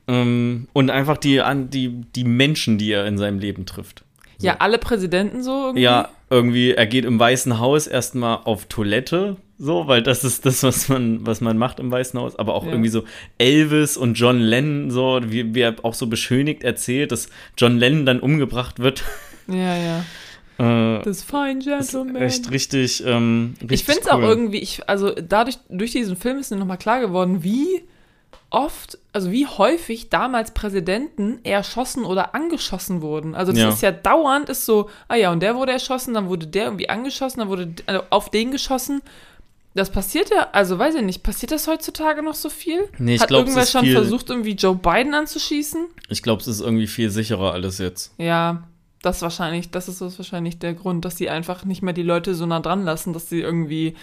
[0.08, 0.20] Genau.
[0.20, 1.41] Ähm, und einfach die,
[1.74, 4.04] die, die Menschen, die er in seinem Leben trifft.
[4.43, 5.83] Ja, alle Präsidenten so irgendwie.
[5.83, 10.63] Ja, irgendwie, er geht im Weißen Haus erstmal auf Toilette, so, weil das ist das,
[10.63, 12.71] was man, was man macht im Weißen Haus, aber auch Ja.
[12.71, 13.03] irgendwie so
[13.37, 18.05] Elvis und John Lennon, so, wie, wie er auch so beschönigt erzählt, dass John Lennon
[18.05, 19.03] dann umgebracht wird.
[19.47, 20.05] Ja, ja.
[20.59, 22.21] Äh, Das Fine ist Gentleman.
[22.21, 24.25] echt richtig, ähm, richtig Ich finde es auch cool.
[24.25, 27.81] irgendwie, ich, also dadurch, durch diesen Film ist mir nochmal klar geworden, wie
[28.52, 33.34] oft, also wie häufig damals Präsidenten erschossen oder angeschossen wurden.
[33.34, 33.70] Also das Ja.
[33.70, 36.89] ist ja dauernd, ist so, ah ja, und der wurde erschossen, dann wurde der irgendwie
[36.89, 39.02] angeschossen, dann wurde also auf den geschossen.
[39.74, 42.89] Das passiert ja, also weiß ich nicht, passiert das heutzutage noch so viel?
[42.97, 45.88] Nee, ich Hat glaub, irgendwer schon viel- versucht, irgendwie Joe Biden anzuschießen?
[46.10, 48.14] Ich glaube, es ist irgendwie viel sicherer alles jetzt.
[48.18, 48.64] Ja,
[49.02, 52.36] das ist wahrscheinlich, das ist wahrscheinlich der Grund, dass sie einfach nicht mehr die Leute
[52.36, 53.95] so nah dran lassen, dass sie irgendwie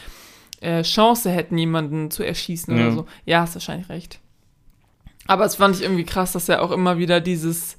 [0.63, 2.87] äh, Chance hätten, jemanden zu erschießen Ja.
[2.87, 3.07] oder so.
[3.27, 4.21] Ja, hast wahrscheinlich recht.
[5.29, 7.76] Aber es fand ich irgendwie krass, dass ja auch immer wieder dieses,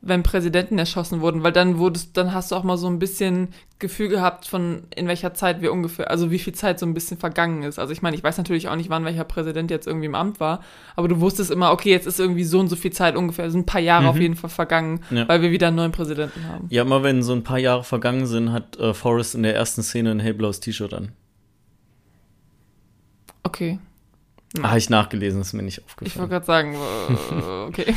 [0.00, 3.48] wenn Präsidenten erschossen wurden, weil dann wurdest, dann hast du auch mal so ein bisschen
[3.78, 7.18] Gefühl gehabt von in welcher Zeit wir ungefähr, also wie viel Zeit so ein bisschen
[7.18, 7.78] vergangen ist.
[7.80, 10.38] Also ich meine, ich weiß natürlich auch nicht, wann welcher Präsident jetzt irgendwie im Amt
[10.40, 10.62] war,
[10.96, 13.60] aber du wusstest immer, okay, jetzt ist irgendwie so und so viel Zeit ungefähr, sind
[13.62, 14.08] ein paar Jahre Mhm.
[14.10, 15.26] auf jeden Fall vergangen, Ja.
[15.28, 16.66] weil wir wieder einen neuen Präsidenten haben.
[16.70, 19.82] Ja, immer wenn so ein paar Jahre vergangen sind, hat äh, Forrest in der ersten
[19.82, 21.12] Szene ein hellblaues T-Shirt an.
[23.42, 23.78] Okay.
[24.60, 26.30] Ah, Habe ich nachgelesen, ist mir nicht Ich aufgefallen.
[26.30, 27.94] wollte gerade sagen, äh, okay.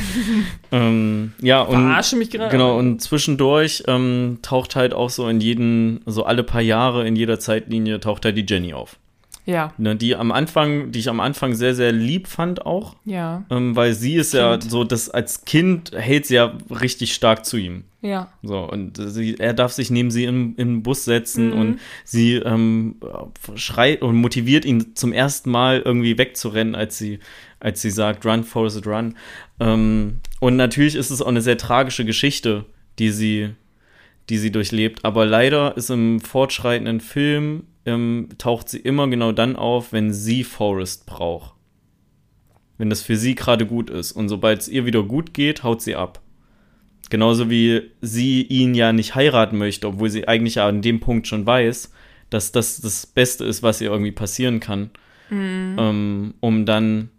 [0.72, 2.50] Ähm, ja, und Verarsche mich gerade.
[2.50, 7.14] genau, und zwischendurch ähm, taucht halt auch so in jeden, so alle paar Jahre in
[7.14, 8.96] jeder Zeitlinie taucht halt die Jenny auf.
[9.46, 9.72] Ja.
[9.78, 12.96] Ne, die am Anfang, die ich am Anfang sehr, sehr lieb fand auch.
[13.04, 13.44] Ja.
[13.48, 14.70] Ähm, weil sie ist ja Kind.
[14.70, 17.84] so, dass als Kind hält sie ja richtig stark zu ihm.
[18.02, 18.28] Ja.
[18.42, 21.58] So, und sie, er darf sich neben sie im, im Bus setzen Mhm.
[21.60, 22.96] und sie ähm,
[23.54, 27.20] schreit und motiviert ihn zum ersten Mal irgendwie wegzurennen, als sie,
[27.60, 29.14] als sie sagt, run, Forrest, run.
[29.60, 32.64] Ähm, und natürlich ist es auch eine sehr tragische Geschichte,
[32.98, 33.50] die sie,
[34.28, 35.04] die sie durchlebt.
[35.04, 40.44] Aber leider ist im fortschreitenden Film, ähm, taucht sie immer genau dann auf, wenn sie
[40.44, 41.54] Forrest braucht.
[42.78, 44.12] Wenn das für sie gerade gut ist.
[44.12, 46.20] Und sobald es ihr wieder gut geht, haut sie ab.
[47.08, 51.26] Genauso wie sie ihn ja nicht heiraten möchte, obwohl sie eigentlich ja an dem Punkt
[51.26, 51.92] schon weiß,
[52.28, 54.90] dass das das Beste ist, was ihr irgendwie passieren kann.
[55.30, 57.10] Ähm, um dann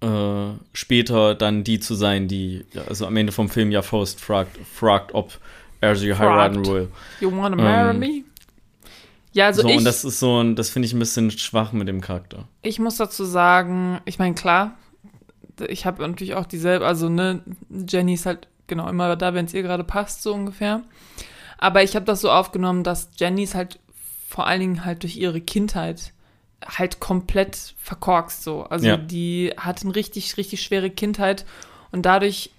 [0.00, 4.58] äh, später dann die zu sein, die, also am Ende vom Film ja Faust fragt,
[4.66, 5.38] fragt ob
[5.80, 6.88] er sie heiraten will.
[7.20, 8.24] You wanna marry Ähm, me?
[9.38, 11.72] Ja, also so, ich, und das ist so, ein- das finde ich ein bisschen schwach
[11.72, 12.48] mit dem Charakter.
[12.62, 14.76] ich muss dazu sagen, ich meine, klar,
[15.68, 19.54] ich habe natürlich auch dieselbe, also ne, Jenny ist halt genau immer da, wenn es
[19.54, 20.82] ihr gerade passt, so ungefähr.
[21.58, 23.78] Aber ich habe das so aufgenommen, dass Jenny ist halt
[24.28, 26.12] vor allen Dingen halt durch ihre Kindheit
[26.64, 28.64] halt komplett verkorkst so.
[28.64, 28.96] Also Ja.
[28.96, 31.44] die hat eine richtig, richtig schwere Kindheit
[31.92, 32.50] und dadurch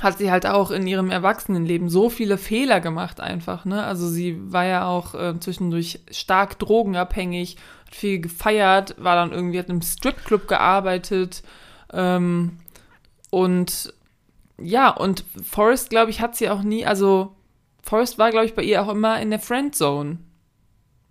[0.00, 3.84] hat sie halt auch in ihrem Erwachsenenleben so viele Fehler gemacht einfach, ne?
[3.84, 9.58] Also sie war ja auch äh, zwischendurch stark drogenabhängig, hat viel gefeiert, war dann irgendwie,
[9.58, 11.42] hat im Stripclub gearbeitet
[11.92, 12.58] ähm,
[13.30, 13.92] und
[14.58, 17.34] ja, und Forrest, glaube ich, hat sie auch nie, also
[17.82, 20.18] Forrest war, glaube ich, bei ihr auch immer in der Friendzone.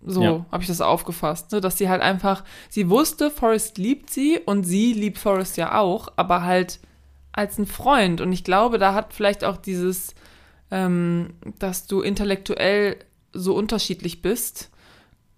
[0.04, 0.46] So Ja.
[0.50, 1.60] habe ich das aufgefasst, ne?
[1.60, 6.08] dass sie halt einfach, sie wusste, Forrest liebt sie und sie liebt Forrest ja auch,
[6.16, 6.80] aber halt
[7.32, 8.20] als ein Freund.
[8.20, 10.14] Und ich glaube, da hat vielleicht auch dieses,
[10.70, 12.96] ähm, dass du intellektuell
[13.32, 14.70] so unterschiedlich bist,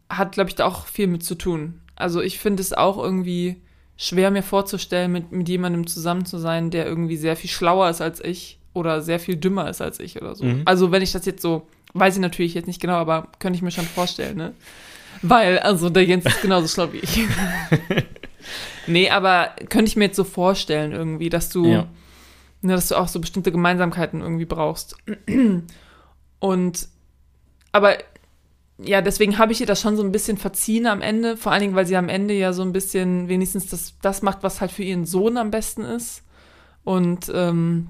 [0.09, 1.81] hat, glaube ich, da auch viel mit zu tun.
[1.97, 3.63] Also ich finde es auch irgendwie
[3.97, 8.01] schwer mir vorzustellen, mit, mit jemandem zusammen zu sein, der irgendwie sehr viel schlauer ist
[8.01, 10.45] als ich oder sehr viel dümmer ist als ich oder so.
[10.45, 10.63] Mhm.
[10.65, 13.63] Also wenn ich das jetzt so, weiß ich natürlich jetzt nicht genau, aber könnte ich
[13.63, 14.53] mir schon vorstellen, ne?
[15.23, 17.21] Weil, also der Jens ist genauso schlau wie ich.
[18.87, 21.87] nee, aber könnte ich mir jetzt so vorstellen irgendwie, dass du, Ja.
[22.63, 24.97] ne, dass du auch so bestimmte Gemeinsamkeiten irgendwie brauchst.
[26.41, 26.89] Und,
[27.73, 27.97] aber
[28.79, 31.61] ja, deswegen habe ich ihr das schon so ein bisschen verziehen am Ende, vor allen
[31.63, 34.73] Dingen, weil sie am Ende ja so ein bisschen wenigstens das, das macht, was halt
[34.73, 36.23] für ihren Sohn am besten ist.
[36.83, 37.89] Und ähm,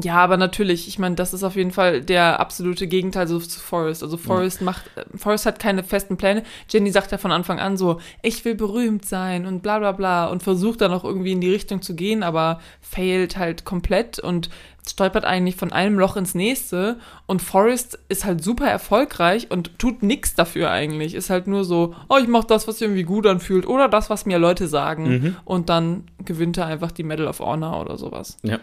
[0.00, 3.58] ja, aber natürlich, ich meine, das ist auf jeden Fall der absolute Gegenteil so zu
[3.60, 4.02] Forrest.
[4.02, 6.42] Also Forrest macht, äh, Forrest hat keine festen Pläne.
[6.68, 10.26] Jenny sagt ja von Anfang an so, ich will berühmt sein und bla bla bla
[10.26, 14.50] und versucht dann auch irgendwie in die Richtung zu gehen, aber failt halt komplett und
[14.88, 16.96] stolpert eigentlich von einem Loch ins nächste
[17.26, 21.14] und Forrest ist halt super erfolgreich und tut nichts dafür eigentlich.
[21.14, 24.08] Ist halt nur so, oh, ich mach das, was sich irgendwie gut anfühlt oder das,
[24.08, 25.36] was mir Leute sagen Mhm.
[25.44, 28.38] und dann gewinnt er einfach die Medal of Honor oder sowas.
[28.42, 28.58] Ja.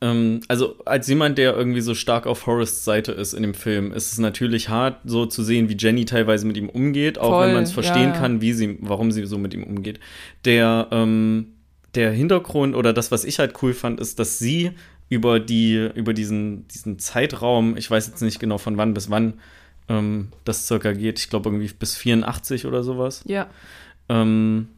[0.00, 3.92] Ähm, also als jemand, der irgendwie so stark auf Forrests Seite ist in dem Film,
[3.92, 7.46] ist es natürlich hart, so zu sehen, wie Jenny teilweise mit ihm umgeht, auch Voll,
[7.48, 9.98] wenn man es verstehen ja, kann, wie sie, warum sie so mit ihm umgeht.
[10.44, 11.48] Der, ähm,
[11.94, 14.70] der Hintergrund oder das, was ich halt cool fand, ist, dass sie
[15.08, 19.34] über die, über diesen, diesen Zeitraum, ich weiß jetzt nicht genau von wann bis wann
[19.88, 23.48] ähm, das circa geht, ich glaube irgendwie bis 84 oder sowas, Ja.
[24.10, 24.68] ähm,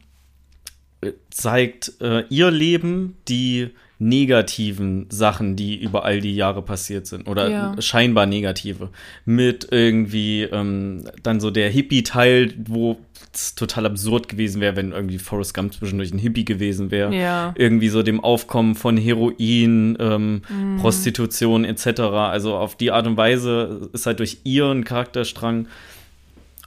[1.01, 3.71] äh, zeigt äh, ihr Leben die
[4.01, 7.75] negativen Sachen, die über all die Jahre passiert sind oder Ja.
[7.81, 8.89] scheinbar negative.
[9.25, 12.97] Mit irgendwie ähm, dann so der Hippie-Teil, wo
[13.31, 17.13] es total absurd gewesen wäre, wenn irgendwie Forrest Gump zwischendurch ein Hippie gewesen wäre.
[17.15, 17.53] Ja.
[17.55, 20.77] Irgendwie so dem Aufkommen von Heroin, ähm, Mhm.
[20.77, 21.99] Prostitution etc.
[22.01, 25.67] Also auf die Art und Weise ist halt durch ihren Charakterstrang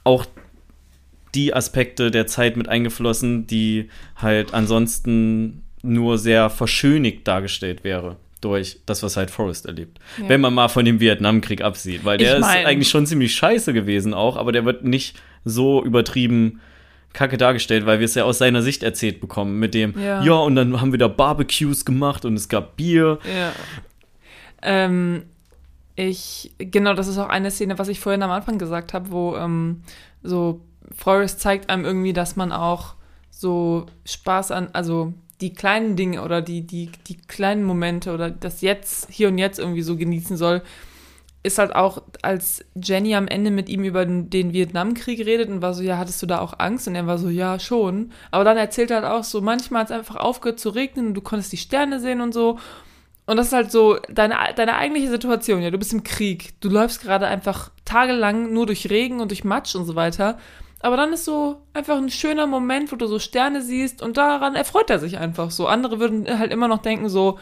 [0.05, 0.25] auch
[1.35, 8.79] die Aspekte der Zeit mit eingeflossen, die halt ansonsten nur sehr verschönigt dargestellt wäre durch
[8.85, 9.97] das, was halt Forrest erlebt.
[10.21, 10.29] Ja.
[10.29, 13.33] Wenn man mal von dem Vietnamkrieg absieht, weil der Ich mein- ist eigentlich schon ziemlich
[13.35, 16.59] scheiße gewesen auch, aber der wird nicht so übertrieben
[17.13, 20.21] kacke dargestellt, weil wir es ja aus seiner Sicht erzählt bekommen mit dem, Ja.
[20.21, 23.19] ja, und dann haben wir da Barbecues gemacht und es gab Bier.
[23.23, 23.51] Ja.
[24.61, 25.23] Ähm,
[25.95, 29.35] ich, genau, das ist auch eine Szene, was ich vorhin am Anfang gesagt habe, wo
[29.37, 29.81] ähm,
[30.23, 30.61] so
[30.95, 32.95] Forrest zeigt einem irgendwie, dass man auch
[33.29, 38.61] so Spaß an, also die kleinen Dinge oder die, die, die kleinen Momente oder das
[38.61, 40.61] Jetzt, hier und jetzt irgendwie so genießen soll,
[41.43, 45.61] ist halt auch, als Jenny am Ende mit ihm über den, den Vietnamkrieg redet und
[45.61, 46.87] war so, ja, hattest du da auch Angst?
[46.87, 48.11] Und er war so, ja, schon.
[48.31, 51.13] Aber dann erzählt er halt auch so, manchmal hat es einfach aufgehört zu regnen und
[51.13, 52.57] du konntest die Sterne sehen und so.
[53.27, 56.59] Und das ist halt so deine, deine eigentliche Situation, ja, du bist im Krieg.
[56.61, 60.39] Du läufst gerade einfach tagelang nur durch Regen und durch Matsch und so weiter.
[60.85, 64.53] Aber dann ist so einfach ein schöner Moment, wo du so Sterne siehst und daran
[64.53, 65.65] erfreut er sich einfach so.
[65.65, 67.39] Andere würden halt immer noch denken so,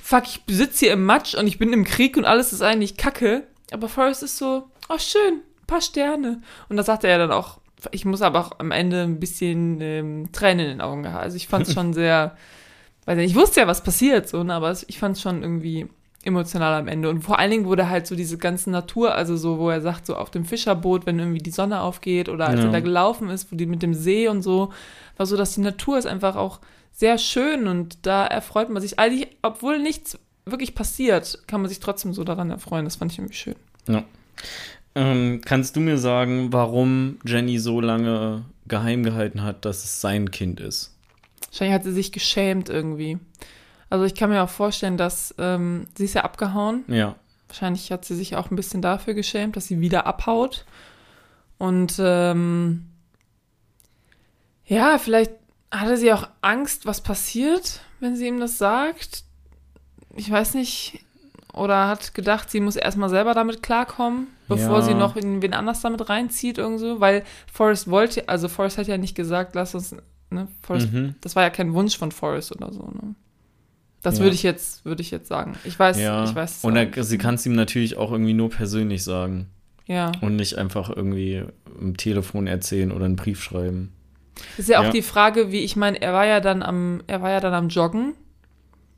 [0.00, 2.96] fuck, ich sitze hier im Matsch und ich bin im Krieg und alles ist eigentlich
[2.96, 3.48] kacke.
[3.72, 6.40] Aber Forrest ist so, oh schön, ein paar Sterne.
[6.68, 7.58] Und da sagt er ja dann auch,
[7.90, 11.16] ich muss aber auch am Ende ein bisschen ähm, Tränen in den Augen haben.
[11.16, 12.36] Also ich fand es schon sehr,
[13.06, 15.88] weiß nicht, ich wusste ja, was passiert, so, ne, aber ich fand es schon irgendwie
[16.26, 17.08] emotional am Ende.
[17.08, 20.06] Und vor allen Dingen wurde halt so diese ganze Natur, also so, wo er sagt,
[20.06, 22.66] so auf dem Fischerboot, wenn irgendwie die Sonne aufgeht oder als ja.
[22.66, 24.72] er da gelaufen ist, wo die mit dem See und so,
[25.16, 26.60] war so, dass die Natur ist einfach auch
[26.92, 28.98] sehr schön und da erfreut man sich.
[28.98, 32.84] Eigentlich, obwohl nichts wirklich passiert, kann man sich trotzdem so daran erfreuen.
[32.84, 33.56] Das fand ich irgendwie schön.
[33.88, 34.04] Ja.
[34.94, 40.30] Ähm, kannst du mir sagen, warum Jenny so lange geheim gehalten hat, dass es sein
[40.30, 40.94] Kind ist?
[41.48, 43.18] Wahrscheinlich hat sie sich geschämt irgendwie.
[43.90, 46.84] Also ich kann mir auch vorstellen, dass ähm, sie ist ja abgehauen.
[46.88, 47.16] Ja.
[47.48, 50.64] Wahrscheinlich hat sie sich auch ein bisschen dafür geschämt, dass sie wieder abhaut.
[51.58, 52.86] Und ähm,
[54.66, 55.32] ja, vielleicht
[55.70, 59.24] hatte sie auch Angst, was passiert, wenn sie ihm das sagt.
[60.16, 61.04] Ich weiß nicht.
[61.52, 64.82] Oder hat gedacht, sie muss erstmal selber damit klarkommen, bevor ja.
[64.82, 66.98] sie noch wen anders damit reinzieht, irgendwo.
[66.98, 67.22] Weil
[67.52, 69.94] Forrest wollte, also Forrest hat ja nicht gesagt, lass uns,
[70.30, 71.14] ne, Forrest, mhm.
[71.20, 73.14] das war ja kein Wunsch von Forrest oder so, ne?
[74.04, 74.24] Das ja.
[74.24, 75.54] würde ich jetzt, würde ich jetzt sagen.
[75.64, 76.24] Ich weiß, ja.
[76.24, 76.62] ich weiß.
[76.62, 79.48] Und er, sie kann es ihm natürlich auch irgendwie nur persönlich sagen.
[79.86, 80.12] Ja.
[80.20, 81.42] Und nicht einfach irgendwie
[81.80, 83.94] im Telefon erzählen oder einen Brief schreiben.
[84.58, 84.90] Ist ja auch ja.
[84.90, 87.68] die Frage, wie ich meine, er war ja dann am, er war ja dann am
[87.68, 88.12] Joggen.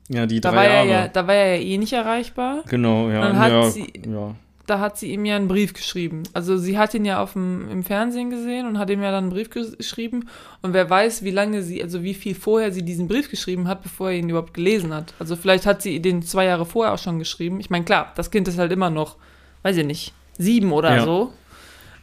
[0.09, 0.87] Ja, die drei da war Jahre.
[0.87, 2.63] Er ja, da war er ja eh nicht erreichbar.
[2.67, 3.21] Genau, ja.
[3.21, 4.35] dann hat ja, sie, ja.
[4.67, 6.23] Da hat sie ihm ja einen Brief geschrieben.
[6.33, 9.25] Also sie hat ihn ja auf dem, im Fernsehen gesehen und hat ihm ja dann
[9.25, 10.27] einen Brief geschrieben.
[10.61, 13.81] Und wer weiß, wie lange sie, also wie viel vorher sie diesen Brief geschrieben hat,
[13.81, 15.13] bevor er ihn überhaupt gelesen hat.
[15.19, 17.59] Also vielleicht hat sie den zwei Jahre vorher auch schon geschrieben.
[17.59, 19.15] Ich meine, klar, das Kind ist halt immer noch,
[19.63, 21.03] weiß ich nicht, sieben oder ja.
[21.03, 21.33] so.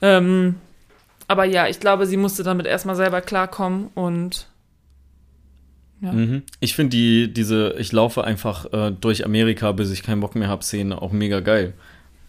[0.03, 0.57] Ähm,
[1.29, 4.49] aber ja, ich glaube, sie musste damit erstmal selber klarkommen und
[6.01, 6.13] ja.
[6.13, 6.43] Mhm.
[6.61, 10.49] Ich finde die, diese, ich laufe einfach äh, durch Amerika, bis ich keinen Bock mehr
[10.49, 11.73] habe, Szene auch mega geil.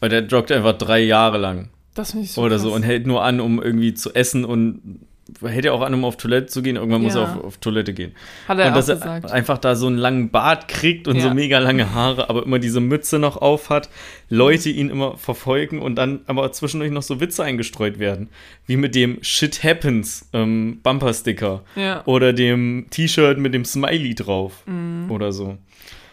[0.06, 1.70] Weil der joggt einfach drei Jahre lang.
[1.96, 2.62] Das finde ich so Oder krass.
[2.62, 5.00] so und hält nur an, um irgendwie zu essen und
[5.42, 6.76] hält ja auch an, um auf Toilette zu gehen.
[6.76, 7.08] Irgendwann ja.
[7.08, 8.12] muss er auf, auf, Toilette gehen.
[8.48, 9.24] Hat er und auch dass gesagt.
[9.26, 11.24] er einfach da so einen langen Bart kriegt und ja.
[11.24, 13.90] so mega lange Haare, aber immer diese Mütze noch auf hat,
[14.30, 18.30] Leute ihn immer verfolgen und dann aber zwischendurch noch so Witze eingestreut werden.
[18.68, 21.64] Wie mit dem Shit Happens ähm, Bumpersticker.
[21.76, 22.04] Ja.
[22.06, 24.62] Oder dem T-Shirt mit dem Smiley drauf.
[24.68, 25.10] Mhm.
[25.10, 25.58] Oder so.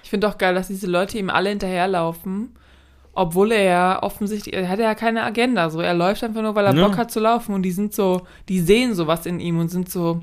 [0.03, 2.57] Ich finde auch geil, dass diese Leute ihm alle hinterherlaufen
[3.15, 6.65] obwohl er ja offensichtlich, er hat ja keine Agenda, so er läuft einfach nur, weil
[6.65, 6.87] er ja.
[6.87, 9.91] Bock hat zu laufen und die sind so, die sehen sowas in ihm und sind
[9.91, 10.23] so,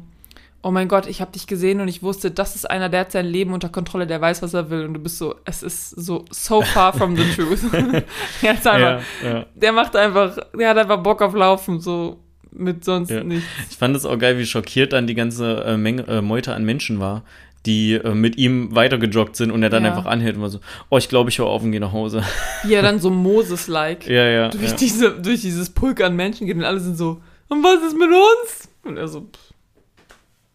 [0.61, 3.11] oh mein Gott, ich habe dich gesehen und ich wusste, das ist einer, der hat
[3.11, 5.91] sein Leben unter Kontrolle, der weiß, was er will und du bist so, es ist
[5.91, 7.59] so so far from the truth.
[8.41, 9.45] der, einfach, ja, ja.
[9.53, 12.19] der macht einfach, der hat einfach Bock auf Laufen, so
[12.51, 13.23] mit sonst ja.
[13.23, 13.47] nichts.
[13.69, 16.65] Ich fand es auch geil, wie schockiert dann die ganze äh, Menge, äh, Meute an
[16.65, 17.23] Menschen war,
[17.65, 19.89] die äh, mit ihm weitergejoggt sind und er dann ja.
[19.89, 22.23] einfach anhält und war so, oh, ich glaube, ich höre auf und gehe nach Hause.
[22.63, 24.75] Wie er dann so Moses-like ja, ja, durch, ja.
[24.75, 28.09] Diese, durch dieses Pulk an Menschen geht und alle sind so, und was ist mit
[28.09, 28.69] uns?
[28.83, 29.53] Und er so, pff,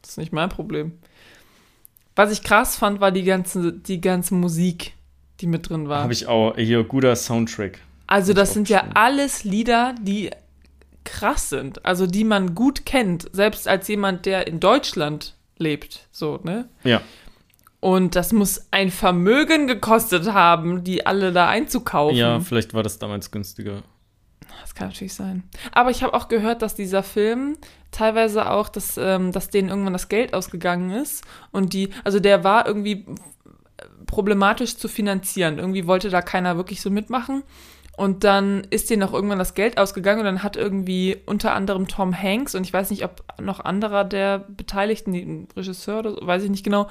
[0.00, 0.92] das ist nicht mein Problem.
[2.16, 4.92] Was ich krass fand, war die ganze, die ganze Musik,
[5.40, 6.02] die mit drin war.
[6.02, 6.56] Habe ich auch.
[6.56, 7.80] Hier, guter Soundtrack.
[8.06, 10.30] Also, das sind ja alles Lieder, die
[11.02, 11.84] krass sind.
[11.84, 13.28] Also, die man gut kennt.
[13.32, 16.08] Selbst als jemand, der in Deutschland lebt.
[16.10, 16.68] So, ne?
[16.82, 17.00] Ja.
[17.80, 22.16] Und das muss ein Vermögen gekostet haben, die alle da einzukaufen.
[22.16, 23.82] Ja, vielleicht war das damals günstiger.
[24.62, 25.44] Das kann natürlich sein.
[25.72, 27.58] Aber ich habe auch gehört, dass dieser Film
[27.90, 31.24] teilweise auch, dass, ähm, dass denen irgendwann das Geld ausgegangen ist.
[31.52, 33.04] Und die, also der war irgendwie
[34.06, 35.58] problematisch zu finanzieren.
[35.58, 37.42] Irgendwie wollte da keiner wirklich so mitmachen.
[37.96, 41.86] Und dann ist denen auch irgendwann das Geld ausgegangen und dann hat irgendwie unter anderem
[41.86, 46.42] Tom Hanks und ich weiß nicht, ob noch anderer der Beteiligten, Regisseur oder so, weiß
[46.42, 46.88] ich nicht genau,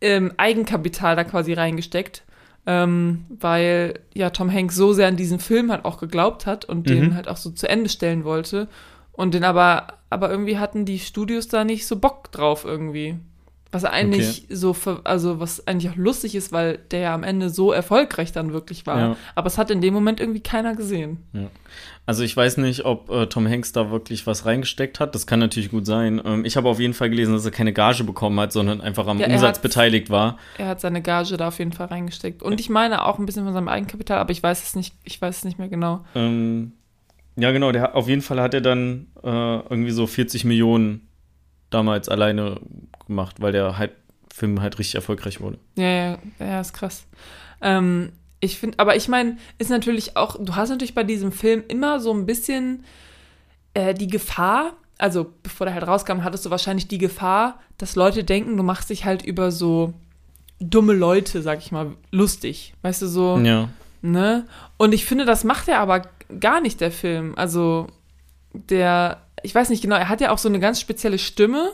[0.00, 2.24] ähm, Eigenkapital da quasi reingesteckt.
[2.64, 6.78] Ähm, weil ja Tom Hanks so sehr an diesen Film halt auch geglaubt hat und
[6.78, 6.84] mhm.
[6.84, 8.68] den halt auch so zu Ende stellen wollte.
[9.10, 13.18] Und den aber, aber irgendwie hatten die Studios da nicht so Bock drauf irgendwie.
[13.72, 14.54] Was eigentlich okay.
[14.54, 18.30] so, für, also was eigentlich auch lustig ist, weil der ja am Ende so erfolgreich
[18.30, 18.98] dann wirklich war.
[18.98, 19.16] Ja.
[19.34, 21.24] Aber es hat in dem Moment irgendwie keiner gesehen.
[21.32, 21.48] Ja.
[22.04, 25.14] Also ich weiß nicht, ob äh, Tom Hanks da wirklich was reingesteckt hat.
[25.14, 26.20] Das kann natürlich gut sein.
[26.22, 29.06] Ähm, ich habe auf jeden Fall gelesen, dass er keine Gage bekommen hat, sondern einfach
[29.06, 30.36] am ja, Umsatz hat, beteiligt war.
[30.58, 32.42] Er hat seine Gage da auf jeden Fall reingesteckt.
[32.42, 35.22] Und ich meine auch ein bisschen von seinem Eigenkapital, aber ich weiß es nicht, ich
[35.22, 36.04] weiß es nicht mehr genau.
[36.14, 36.72] Ähm,
[37.36, 41.08] ja, genau, der, auf jeden Fall hat er dann äh, irgendwie so 40 Millionen
[41.74, 42.60] damals alleine
[43.06, 43.92] gemacht, weil der halt,
[44.32, 45.58] Film halt richtig erfolgreich wurde.
[45.76, 47.04] Ja, ja, ja, ist krass.
[47.60, 51.62] Ähm, ich finde, aber ich meine, ist natürlich auch, du hast natürlich bei diesem Film
[51.68, 52.84] immer so ein bisschen
[53.74, 58.24] äh, die Gefahr, also bevor der halt rauskam, hattest du wahrscheinlich die Gefahr, dass Leute
[58.24, 59.94] denken, du machst dich halt über so
[60.60, 62.74] dumme Leute, sag ich mal, lustig.
[62.82, 63.68] Weißt du, so, Ja.
[64.00, 64.46] ne?
[64.76, 66.02] Und ich finde, das macht er aber
[66.40, 67.34] gar nicht, der Film.
[67.36, 67.88] Also,
[68.54, 71.70] der, ich weiß nicht genau, er hat ja auch so eine ganz spezielle Stimme.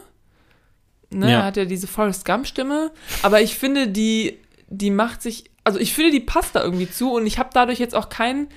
[1.11, 1.31] Ne?
[1.31, 1.39] Ja.
[1.41, 2.91] Er hat ja diese Forrest Gump-Stimme.
[3.23, 7.13] Aber ich finde, die, die macht sich, also ich finde, die passt da irgendwie zu
[7.15, 8.49] und ich habe dadurch jetzt auch keinen,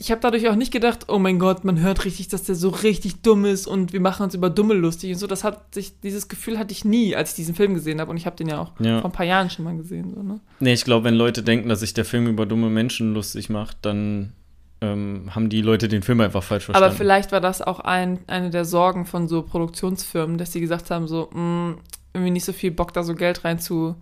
[0.00, 2.68] ich habe dadurch auch nicht gedacht, oh mein Gott, man hört richtig, dass der so
[2.68, 5.26] richtig dumm ist und wir machen uns über Dumme lustig und so.
[5.26, 8.16] Das hat sich, dieses Gefühl hatte ich nie, als ich diesen Film gesehen habe und
[8.16, 9.00] ich habe den ja auch Ja.
[9.00, 10.12] vor ein paar Jahren schon mal gesehen.
[10.14, 10.40] So, ne?
[10.60, 13.78] Nee, ich glaube, wenn Leute denken, dass sich der Film über dumme Menschen lustig macht,
[13.82, 14.32] dann
[14.80, 16.86] ähm, haben die Leute den Film einfach falsch verstanden.
[16.86, 20.90] Aber vielleicht war das auch ein, eine der Sorgen von so Produktionsfirmen, dass sie gesagt
[20.90, 21.76] haben, so, mh,
[22.12, 23.96] irgendwie nicht so viel Bock, da so Geld rein zu,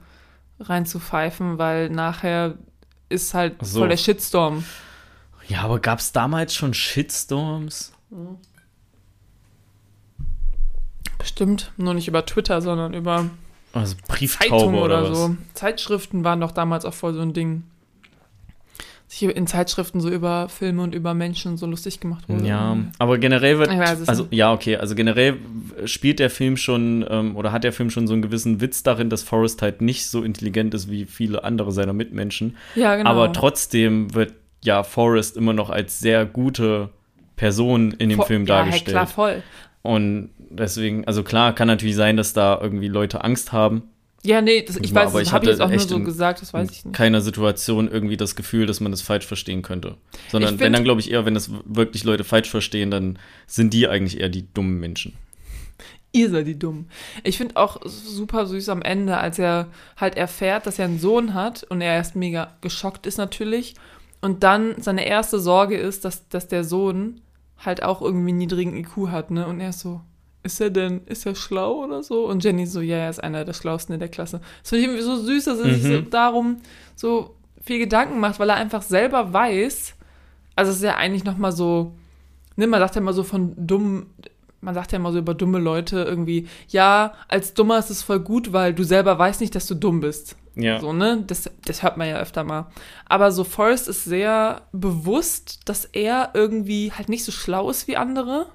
[0.60, 2.54] rein zu pfeifen, weil nachher
[3.08, 3.80] ist halt so.
[3.80, 4.64] voll der Shitstorm.
[5.48, 7.92] Ja, aber gab es damals schon Shitstorms?
[11.18, 13.30] Bestimmt, nur nicht über Twitter, sondern über
[13.72, 15.36] Also Brieftaube Zeitungen oder, oder, so.
[15.54, 17.64] Zeitschriften waren doch damals auch voll so ein Ding.
[19.08, 22.44] Sich in Zeitschriften so über Filme und über Menschen so lustig gemacht wurde.
[22.46, 23.70] Ja, aber generell wird,
[24.08, 25.36] also ja, okay, also generell
[25.84, 29.08] spielt der Film schon ähm, oder hat der Film schon so einen gewissen Witz darin,
[29.08, 32.56] dass Forrest halt nicht so intelligent ist wie viele andere seiner Mitmenschen.
[32.74, 33.08] Ja, genau.
[33.10, 34.34] Aber trotzdem wird
[34.64, 36.90] ja Forrest immer noch als sehr gute
[37.36, 38.86] Person in dem Vo- Film ja, dargestellt.
[38.88, 39.42] Ja, klar, voll.
[39.82, 43.84] Und deswegen, also klar, kann natürlich sein, dass da irgendwie Leute Angst haben.
[44.26, 46.42] Ja, nee, das, ich Aber weiß, das ich habe ich jetzt auch nur so gesagt,
[46.42, 46.96] das weiß ich in nicht.
[46.96, 49.96] keiner Situation irgendwie das Gefühl, dass man das falsch verstehen könnte.
[50.30, 53.18] Sondern Ich wenn find- dann, glaube ich, eher, wenn das wirklich Leute falsch verstehen, dann
[53.46, 55.12] sind die eigentlich eher die dummen Menschen.
[56.12, 56.86] Ihr seid die dumm.
[57.24, 59.68] Ich finde auch super süß am Ende, als er
[59.98, 63.74] halt erfährt, dass er einen Sohn hat und er erst mega geschockt ist natürlich.
[64.22, 67.20] Und dann seine erste Sorge ist, dass, dass der Sohn
[67.58, 69.46] halt auch irgendwie einen niedrigen IQ hat, ne?
[69.46, 70.00] Und er ist so,
[70.46, 72.26] ist er denn, ist er schlau oder so?
[72.26, 74.40] Und Jenny so, ja, er ist einer der Schlausten in der Klasse.
[74.62, 76.10] Das finde ich irgendwie so süß, dass er sich so Mhm.
[76.10, 76.56] darum
[76.94, 79.94] so viel Gedanken macht, weil er einfach selber weiß,
[80.54, 81.92] also es ist ja eigentlich nochmal so,
[82.56, 84.06] ne, man sagt ja immer so von dumm,
[84.62, 88.20] man sagt ja immer so über dumme Leute irgendwie, ja, als Dummer ist es voll
[88.20, 90.36] gut, weil du selber weißt nicht, dass du dumm bist.
[90.54, 90.80] Ja.
[90.80, 91.22] So, ne?
[91.26, 92.68] Das, das hört man ja öfter mal.
[93.04, 97.96] Aber so Forrest ist sehr bewusst, dass er irgendwie halt nicht so schlau ist wie
[97.98, 98.46] andere.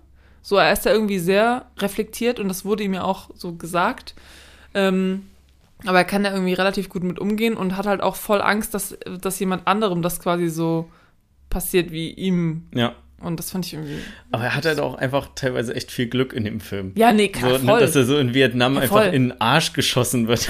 [0.42, 4.16] So, er ist da irgendwie sehr reflektiert und das wurde ihm ja auch so gesagt.
[4.74, 5.28] Ähm,
[5.86, 8.74] aber er kann da irgendwie relativ gut mit umgehen und hat halt auch voll Angst,
[8.74, 10.90] dass, dass jemand anderem das quasi so
[11.50, 12.68] passiert wie ihm.
[12.74, 12.94] Ja.
[13.20, 14.00] Und das fand ich irgendwie.
[14.32, 16.92] Aber er hat halt auch einfach teilweise echt viel Glück in dem Film.
[16.96, 17.80] Ja, nee, So, klar, ne, voll.
[17.80, 20.50] dass er so in Vietnam Ja, einfach in den Arsch geschossen wird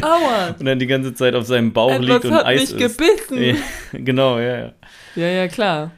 [0.00, 0.54] Aua!
[0.58, 2.98] und dann die ganze Zeit auf seinem Bauch liegt Etwas und hat Eis mich isst.
[2.98, 3.42] gebissen.
[3.42, 3.54] Ja,
[3.92, 4.72] genau, ja, ja.
[5.14, 5.90] Ja, ja, klar.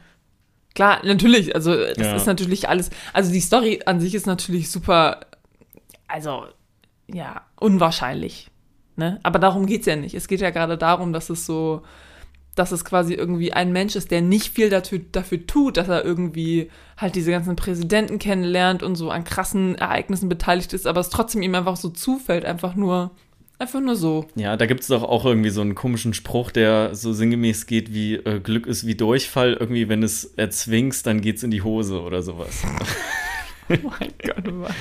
[0.74, 2.16] Klar, natürlich, also das Ja.
[2.16, 5.20] ist natürlich alles, also die Story an sich ist natürlich super,
[6.08, 6.46] also
[7.06, 8.50] ja, unwahrscheinlich.
[8.96, 9.20] Ne?
[9.22, 10.14] Aber darum geht's ja nicht.
[10.14, 11.82] Es geht ja gerade darum, dass es so,
[12.54, 16.04] dass es quasi irgendwie ein Mensch ist, der nicht viel dafür, dafür tut, dass er
[16.04, 21.10] irgendwie halt diese ganzen Präsidenten kennenlernt und so an krassen Ereignissen beteiligt ist, aber es
[21.10, 23.10] trotzdem ihm einfach so zufällt, einfach nur,
[23.58, 24.26] einfach nur so.
[24.34, 27.92] Ja, da gibt es doch auch irgendwie so einen komischen Spruch, der so sinngemäß geht
[27.94, 29.54] wie äh, Glück ist wie Durchfall.
[29.54, 32.62] Irgendwie, wenn es erzwingst, dann geht's in die Hose oder sowas.
[33.70, 34.74] Oh mein Gott, was?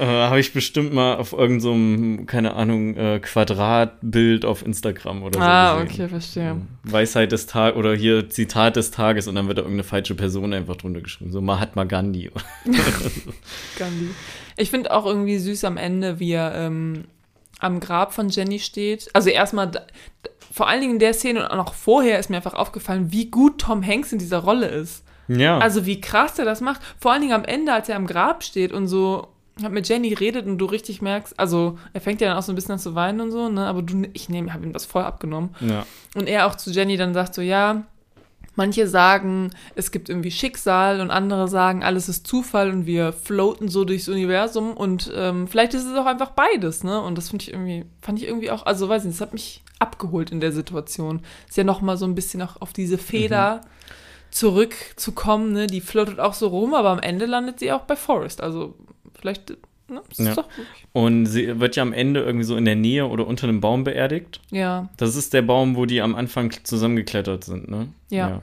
[0.00, 5.38] äh, Habe ich bestimmt mal auf irgendeinem, so keine Ahnung, äh, Quadratbild auf Instagram oder
[5.38, 5.92] so Ah, gesehen.
[5.94, 6.56] okay, verstehe.
[6.82, 10.52] Weisheit des Tages oder hier Zitat des Tages und dann wird da irgendeine falsche Person
[10.52, 11.30] einfach drunter geschrieben.
[11.30, 12.32] So Mahatma Gandhi.
[13.78, 14.08] Gandhi.
[14.56, 17.04] Ich finde auch irgendwie süß am Ende, wie er ähm,
[17.60, 19.08] am Grab von Jenny steht.
[19.12, 19.70] Also erstmal,
[20.52, 23.30] vor allen Dingen in der Szene und auch noch vorher ist mir einfach aufgefallen, wie
[23.30, 25.04] gut Tom Hanks in dieser Rolle ist.
[25.28, 25.58] ja.
[25.58, 26.80] Also wie krass er das macht.
[27.00, 29.28] Vor allen Dingen am Ende, als er am Grab steht und so
[29.62, 32.50] hat mit Jenny redet und du richtig merkst, also er fängt ja dann auch so
[32.50, 33.66] ein bisschen an zu weinen und so, ne?
[33.66, 35.54] Aber du, ich nehme, habe ihm das voll abgenommen.
[35.60, 35.86] ja.
[36.16, 37.84] Und er auch zu Jenny dann sagt so, ja,
[38.56, 43.68] manche sagen, es gibt irgendwie Schicksal und andere sagen, alles ist Zufall und wir floaten
[43.68, 47.00] so durchs Universum und ähm, vielleicht ist es auch einfach beides, ne?
[47.00, 49.62] Und das finde ich irgendwie, fand ich irgendwie auch, also weiß nicht, das hat mich
[49.78, 51.22] abgeholt in der Situation.
[51.48, 53.62] Ist ja noch mal so ein bisschen auch auf diese Feder
[54.30, 55.66] zurückzukommen, ne?
[55.66, 58.40] Die floatet auch so rum, aber am Ende landet sie auch bei Forrest.
[58.40, 58.74] Also
[59.18, 59.56] vielleicht,
[59.88, 60.02] ne?
[60.16, 60.34] Ja.
[60.92, 63.84] Und sie wird ja am Ende irgendwie so in der Nähe oder unter einem Baum
[63.84, 64.40] beerdigt.
[64.50, 64.88] ja.
[64.96, 67.88] Das ist der Baum, wo die am Anfang zusammengeklettert sind, ne?
[68.10, 68.40] Ja.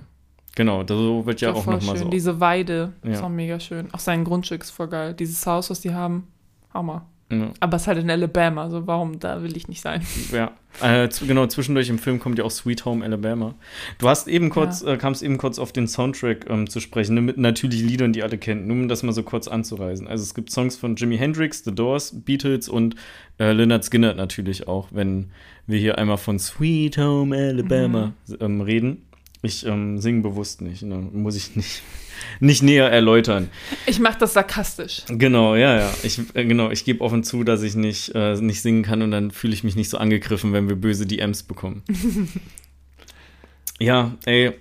[0.56, 2.10] Genau, so wird ja auch nochmal so.
[2.10, 3.12] Diese Weide Ja.
[3.12, 3.88] ist auch mega schön.
[3.94, 5.14] Auch sein Grundstück ist voll geil.
[5.14, 6.28] Dieses Haus, was die haben,
[6.74, 7.06] Hammer.
[7.32, 7.52] Ja.
[7.60, 10.02] Aber es ist halt in Alabama, also warum, da will ich nicht sein.
[10.32, 10.52] Ja,
[10.82, 13.56] äh, genau, zwischendurch im Film kommt ja auch Sweet Home Alabama.
[13.98, 17.22] Du hast eben kurz, äh, kamst eben kurz auf den Soundtrack ähm, zu sprechen, ne,
[17.22, 20.08] mit natürlich Liedern, die alle kennen, nur um das mal so kurz anzureisen.
[20.08, 22.96] Also es gibt Songs von Jimi Hendrix, The Doors, Beatles und
[23.40, 25.32] äh, Leonard Skinner natürlich auch, wenn
[25.68, 29.06] wir hier einmal von Sweet Home Alabama ähm, reden.
[29.44, 30.98] Ich ähm, singe bewusst nicht, ne?
[30.98, 31.82] muss ich nicht,
[32.40, 33.50] nicht näher erläutern.
[33.88, 35.04] Ich mache das sarkastisch.
[35.08, 35.94] Genau, ja, ja.
[36.04, 39.12] Ich, äh, genau, ich gebe offen zu, dass ich nicht, äh, nicht singen kann und
[39.12, 41.82] dann fühle ich mich nicht so angegriffen, wenn wir böse DMs bekommen.
[43.80, 44.52] ja, ey,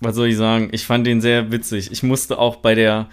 [0.00, 0.68] was soll ich sagen?
[0.72, 1.90] Ich fand den sehr witzig.
[1.90, 3.08] Ich musste auch bei der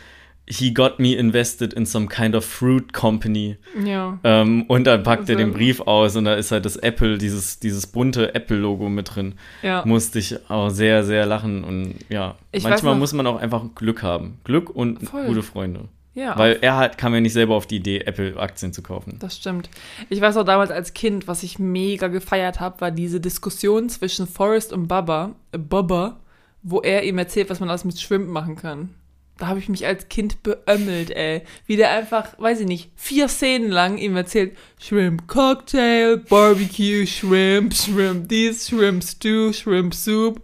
[0.46, 3.56] He got me invested in some kind of fruit company.
[3.86, 4.20] Ja.
[4.26, 7.18] Ähm, und dann packt er Also- den Brief aus und da ist halt das Apple,
[7.18, 9.36] dieses, dieses bunte Apple-Logo mit drin.
[9.62, 9.84] Ja.
[9.86, 11.64] Musste ich auch sehr, sehr lachen.
[11.64, 14.40] Und ja, Ich manchmal noch- muss man auch einfach Glück haben.
[14.44, 15.26] Glück und Voll.
[15.28, 15.88] gute Freunde.
[16.14, 16.38] ja.
[16.38, 19.16] Weil er halt kam ja nicht selber auf die Idee, Apple-Aktien zu kaufen.
[19.20, 19.70] Das stimmt.
[20.10, 24.28] Ich weiß auch damals als Kind, was ich mega gefeiert habe, war diese Diskussion zwischen
[24.28, 26.20] Forrest und Bubba, äh, Bubba,
[26.64, 28.90] wo er ihm erzählt, was man alles mit Shrimp machen kann.
[29.38, 31.42] Da habe ich mich als Kind beömmelt, ey.
[31.66, 37.74] Wie der einfach, weiß ich nicht, vier Szenen lang ihm erzählt, Shrimp Cocktail, Barbecue, Shrimp,
[37.74, 40.42] Shrimp dies, Shrimp Stew, Shrimp Soup.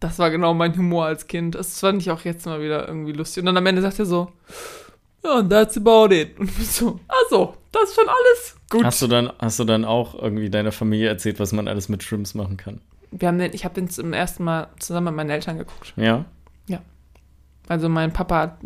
[0.00, 1.54] Das war genau mein Humor als Kind.
[1.54, 3.40] Das fand ich auch jetzt mal wieder irgendwie lustig.
[3.40, 4.30] Und dann am Ende sagt er so,
[5.24, 6.38] ja, and that's about it.
[6.38, 8.56] Und ich so, ach so, das ist schon alles.
[8.68, 8.84] Gut.
[8.84, 12.02] Hast du, dann, hast du dann auch irgendwie deiner Familie erzählt, was man alles mit
[12.02, 12.80] Shrimps machen kann?
[13.10, 15.94] Wir haben den, ich habe den zum ersten Mal zusammen mit meinen Eltern geguckt.
[15.96, 16.26] Ja?
[17.66, 18.58] Also mein Papa hat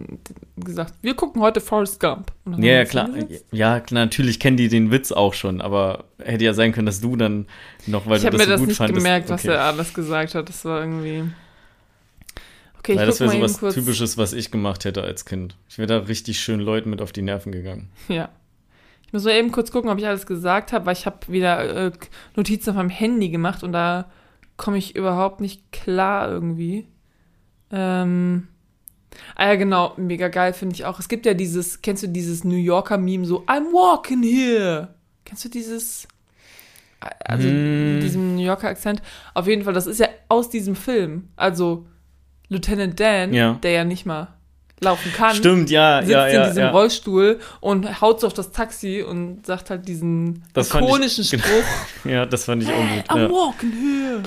[0.56, 2.32] gesagt, wir gucken heute Forrest Gump.
[2.56, 3.08] Ja, ja, klar.
[3.52, 7.14] Ja, natürlich kennen die den Witz auch schon, aber hätte ja sein können, dass du
[7.14, 7.46] dann
[7.86, 9.04] noch, weil Ich du habe das mir so das gut nicht fandest.
[9.04, 9.54] gemerkt, was okay.
[9.54, 10.48] er alles gesagt hat.
[10.48, 11.30] Das war irgendwie.
[12.78, 13.74] Okay, ich Weil das wäre eben sowas kurz.
[13.74, 15.56] Typisches, was ich gemacht hätte als Kind.
[15.68, 17.90] Ich wäre da richtig schön Leuten mit auf die Nerven gegangen.
[18.08, 18.30] Ja.
[19.06, 21.86] Ich muss so eben kurz gucken, ob ich alles gesagt habe, weil ich habe wieder
[21.86, 21.92] äh,
[22.36, 24.10] Notizen auf meinem Handy gemacht und da
[24.56, 26.88] komme ich überhaupt nicht klar irgendwie.
[27.70, 28.48] Ähm.
[29.34, 30.98] Ah ja, genau, mega geil finde ich auch.
[31.00, 34.88] Es gibt ja dieses, kennst du dieses New Yorker Meme so, I'm walking here.
[35.24, 36.06] Kennst du dieses?
[37.24, 37.94] Also Hm.
[37.94, 39.02] mit diesem New Yorker Akzent.
[39.34, 41.28] Auf jeden Fall, das ist ja aus diesem Film.
[41.36, 41.86] Also
[42.48, 43.52] Lieutenant Dan, Ja.
[43.62, 44.28] der ja nicht mal
[44.80, 46.46] laufen kann Stimmt, ja, sitzt ja, in ja.
[46.46, 46.70] diesem ja.
[46.70, 51.24] Rollstuhl und haut so auf das Taxi und sagt halt diesen Das fand ich- ikonischen
[51.28, 51.42] genau.
[51.44, 51.64] Spruch.
[52.10, 53.10] Ja, das fand ich auch gut.
[53.10, 54.22] I'm walking here.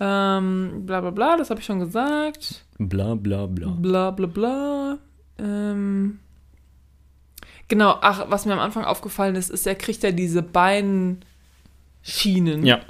[0.00, 2.64] Ähm, bla bla bla, das habe ich schon gesagt.
[2.78, 3.68] Bla, bla, bla.
[3.78, 4.98] Bla bla bla.
[5.38, 6.20] Ähm,
[7.68, 11.24] genau, ach, was mir am Anfang aufgefallen ist, ist, er kriegt ja diese Beinschienen.
[12.64, 12.80] Ja,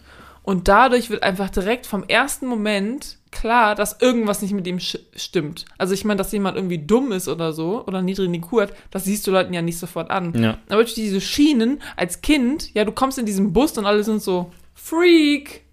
[0.43, 5.67] Und dadurch wird einfach direkt vom ersten Moment klar, dass irgendwas nicht mit ihm stimmt.
[5.77, 9.27] Also ich meine, dass jemand irgendwie dumm ist oder so oder niedrigen hat, das siehst
[9.27, 10.33] du Leuten ja nicht sofort an.
[10.41, 10.59] ja.
[10.69, 14.23] Aber durch diese Schienen als Kind, ja, du kommst in diesen Bus und alle sind
[14.23, 15.65] so, Freak,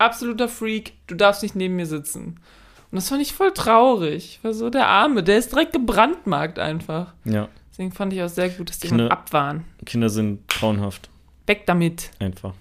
[0.00, 2.40] absoluter Freak, du darfst nicht neben mir sitzen.
[2.90, 4.40] Und das fand ich voll traurig.
[4.42, 7.14] War so der Arme, der ist direkt gebrandmarkt einfach.
[7.24, 9.64] Ja, Deswegen fand ich auch sehr gut, dass die Kinder- immer abwahlen.
[9.86, 11.08] Kinder sind grauenhaft.
[11.46, 12.10] Weg damit.
[12.18, 12.52] Einfach.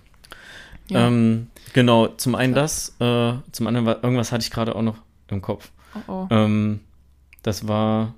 [0.88, 1.08] Ja.
[1.08, 4.98] Ähm, genau, zum einen das, äh, zum anderen war, irgendwas hatte ich gerade auch noch
[5.28, 5.72] im Kopf.
[6.08, 6.28] oh, oh.
[6.30, 6.80] Ähm,
[7.44, 8.14] das war.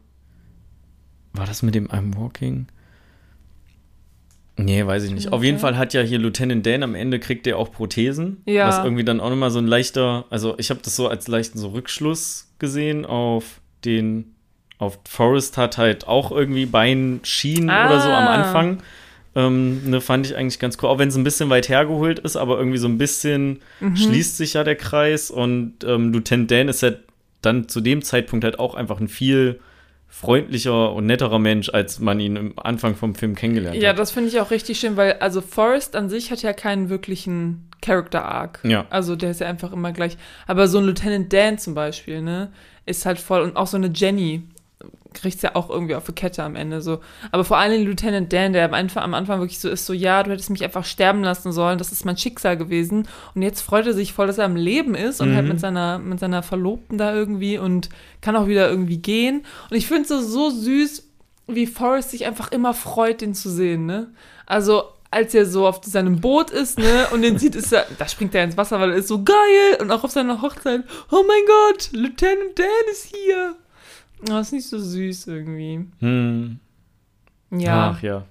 [1.33, 2.67] War das mit dem I'm Walking?
[4.63, 5.31] Nee, weiß ich nicht.
[5.31, 5.61] Auf jeden Okay.
[5.61, 8.41] Fall hat ja hier Lieutenant Dan am Ende kriegt er auch Prothesen.
[8.45, 8.67] Ja.
[8.67, 11.57] Was irgendwie dann auch nochmal so ein leichter, also ich habe das so als leichten
[11.59, 14.35] so Rückschluss gesehen auf den,
[14.77, 18.33] auf Forrest hat halt auch irgendwie Beinschienen oder so am Ah.
[18.35, 18.77] Anfang.
[19.33, 20.89] Ähm, ne, fand ich eigentlich ganz cool.
[20.89, 23.95] Auch wenn es ein bisschen weit hergeholt ist, aber irgendwie so ein bisschen Mhm.
[23.95, 26.91] schließt sich ja der Kreis und ähm, Lieutenant Dan ist ja
[27.41, 29.59] dann zu dem Zeitpunkt halt auch einfach ein viel
[30.11, 33.99] freundlicher und netterer Mensch, als man ihn am Anfang vom Film kennengelernt Ja, hat.
[33.99, 37.69] das finde ich auch richtig schön, weil also Forrest an sich hat ja keinen wirklichen
[37.81, 38.59] Character Arc.
[38.63, 38.85] Ja.
[38.89, 40.17] Also der ist ja einfach immer gleich.
[40.45, 42.51] Aber so ein Lieutenant Dan zum Beispiel, ne,
[42.85, 44.43] ist halt voll und auch so eine Jenny
[45.13, 46.99] kriegt's ja auch irgendwie auf die Kette am Ende so.
[47.31, 50.23] Aber vor allem Lieutenant Dan, der am Anfang, am Anfang wirklich so ist, so ja,
[50.23, 53.07] du hättest mich einfach sterben lassen sollen, das ist mein Schicksal gewesen.
[53.35, 55.35] Und jetzt freut er sich voll, dass er am Leben ist und Mhm.
[55.35, 57.89] halt mit seiner, mit seiner Verlobten da irgendwie und
[58.21, 59.45] kann auch wieder irgendwie gehen.
[59.69, 61.07] Und ich finde es so, so süß,
[61.47, 64.11] wie Forrest sich einfach immer freut, den zu sehen, ne?
[64.45, 64.83] Also,
[65.13, 68.33] als er so auf seinem Boot ist, ne, und den sieht, ist er, da springt
[68.33, 69.35] er ins Wasser, weil er ist so geil.
[69.81, 73.55] Und auch auf seiner Hochzeit, oh mein Gott, Lieutenant Dan ist hier.
[74.23, 75.85] Oh, das ist nicht so süß irgendwie.
[75.99, 76.59] Hm.
[77.51, 78.25] Ja, Ach ja.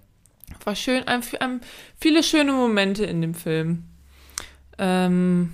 [0.65, 1.61] war schön, ein, ein,
[1.99, 3.85] viele schöne Momente in dem Film.
[4.79, 5.53] Ähm,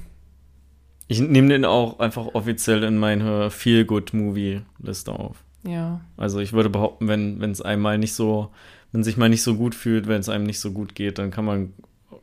[1.09, 5.43] Ich nehme den auch einfach offiziell in meine Feel-Good-Movie-Liste auf.
[5.65, 6.01] ja.
[6.17, 8.51] Also ich würde behaupten, wenn es einmal nicht so
[8.93, 11.31] man sich mal nicht so gut fühlt, wenn es einem nicht so gut geht, dann
[11.31, 11.73] kann man,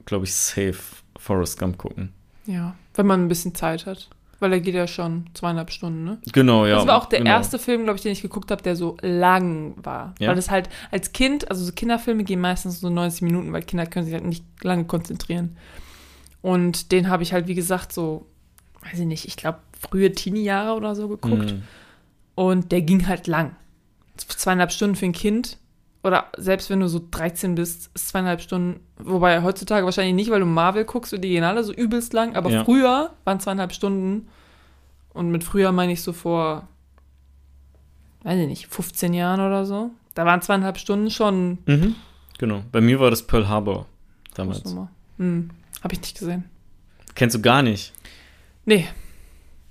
[0.05, 0.79] glaube ich, safe
[1.19, 2.13] Forrest Gump gucken.
[2.45, 4.09] Ja, wenn man ein bisschen Zeit hat.
[4.43, 6.17] Weil er geht ja schon zweieinhalb Stunden, ne?
[6.33, 6.75] Genau, ja.
[6.75, 7.31] Das war auch der genau.
[7.31, 10.15] erste Film, glaube ich, den ich geguckt habe, der so lang war.
[10.19, 10.27] Ja.
[10.27, 13.85] Weil das halt als Kind, also so Kinderfilme gehen meistens so 90 Minuten, weil Kinder
[13.85, 15.55] können sich halt nicht lange konzentrieren.
[16.41, 18.25] Und den habe ich halt, wie gesagt, so,
[18.81, 21.53] weiß ich nicht, ich glaube, frühe Teenie-Jahre oder so geguckt.
[21.53, 21.63] Mhm.
[22.35, 23.55] Und der ging halt lang.
[24.17, 25.57] Zweieinhalb Stunden für ein Kind.
[26.03, 28.81] Oder selbst wenn du so 13 bist, ist zweieinhalb Stunden.
[28.97, 32.35] Wobei heutzutage wahrscheinlich nicht, weil du Marvel guckst und die gehen alle so übelst lang.
[32.35, 32.65] Aber Ja.
[32.65, 34.27] früher waren zweieinhalb Stunden.
[35.13, 36.67] Und mit früher meine ich so vor,
[38.23, 39.91] weiß ich nicht, 15 Jahren oder so.
[40.13, 41.59] Da waren zweieinhalb Stunden schon.
[41.65, 41.95] Mhm.
[42.37, 42.63] Genau.
[42.71, 43.85] Bei mir war das Pearl Harbor
[44.33, 44.61] damals.
[45.17, 45.51] Hm,
[45.81, 46.43] hab ich nicht gesehen.
[47.15, 47.93] Kennst du gar nicht?
[48.65, 48.87] Nee.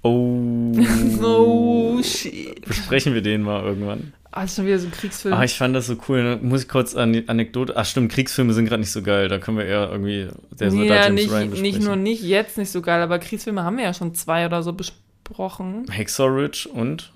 [0.03, 0.73] Oh.
[1.23, 2.65] Oh, shit.
[2.67, 4.13] Besprechen wir den mal irgendwann.
[4.35, 5.35] Ah, ist schon wieder so ein Kriegsfilm.
[5.35, 6.23] Ah, ich fand das so cool.
[6.23, 6.39] Ne?
[6.41, 7.77] Muss ich kurz an die Anekdote.
[7.77, 9.29] Ach, stimmt, Kriegsfilme sind gerade nicht so geil.
[9.29, 10.29] Da können wir eher irgendwie
[10.59, 11.85] der Soldat ja, James nicht, Ryan nicht besprechen.
[11.85, 14.73] nur nicht jetzt nicht so geil, aber Kriegsfilme haben wir ja schon zwei oder so
[14.73, 15.85] besprochen.
[16.19, 17.13] Ridge und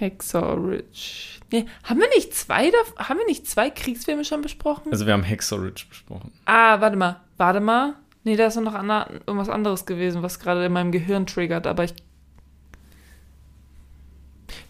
[0.00, 1.40] Ridge.
[1.52, 4.90] Nee, haben wir nicht zwei haben wir nicht zwei Kriegsfilme schon besprochen?
[4.90, 6.32] also wir haben Ridge besprochen.
[6.46, 7.94] ah, warte mal, warte mal.
[8.24, 11.84] Nee, da ist noch ander, irgendwas anderes gewesen, was gerade in meinem Gehirn triggert, aber
[11.84, 11.94] ich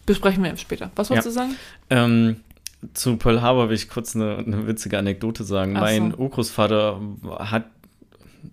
[0.06, 0.90] besprechen wir später.
[0.96, 1.30] Was wolltest Ja.
[1.30, 1.56] du sagen?
[1.90, 2.36] Ähm,
[2.94, 5.76] zu Pearl Harbor will ich kurz eine, eine witzige Anekdote sagen.
[5.76, 6.18] Ach mein so.
[6.18, 7.00] Urgroßvater
[7.38, 7.64] hat,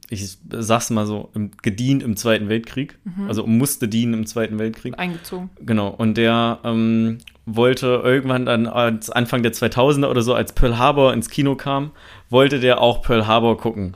[0.09, 1.29] ich sag's mal so,
[1.61, 2.97] gedient im Zweiten Weltkrieg.
[3.03, 3.27] Mhm.
[3.27, 4.97] Also musste dienen im Zweiten Weltkrieg.
[4.97, 5.49] Eingezogen.
[5.61, 5.89] Genau.
[5.89, 11.13] Und der ähm, wollte irgendwann dann als Anfang der 2000er oder so, als Pearl Harbor
[11.13, 11.91] ins Kino kam,
[12.29, 13.95] wollte der auch Pearl Harbor gucken.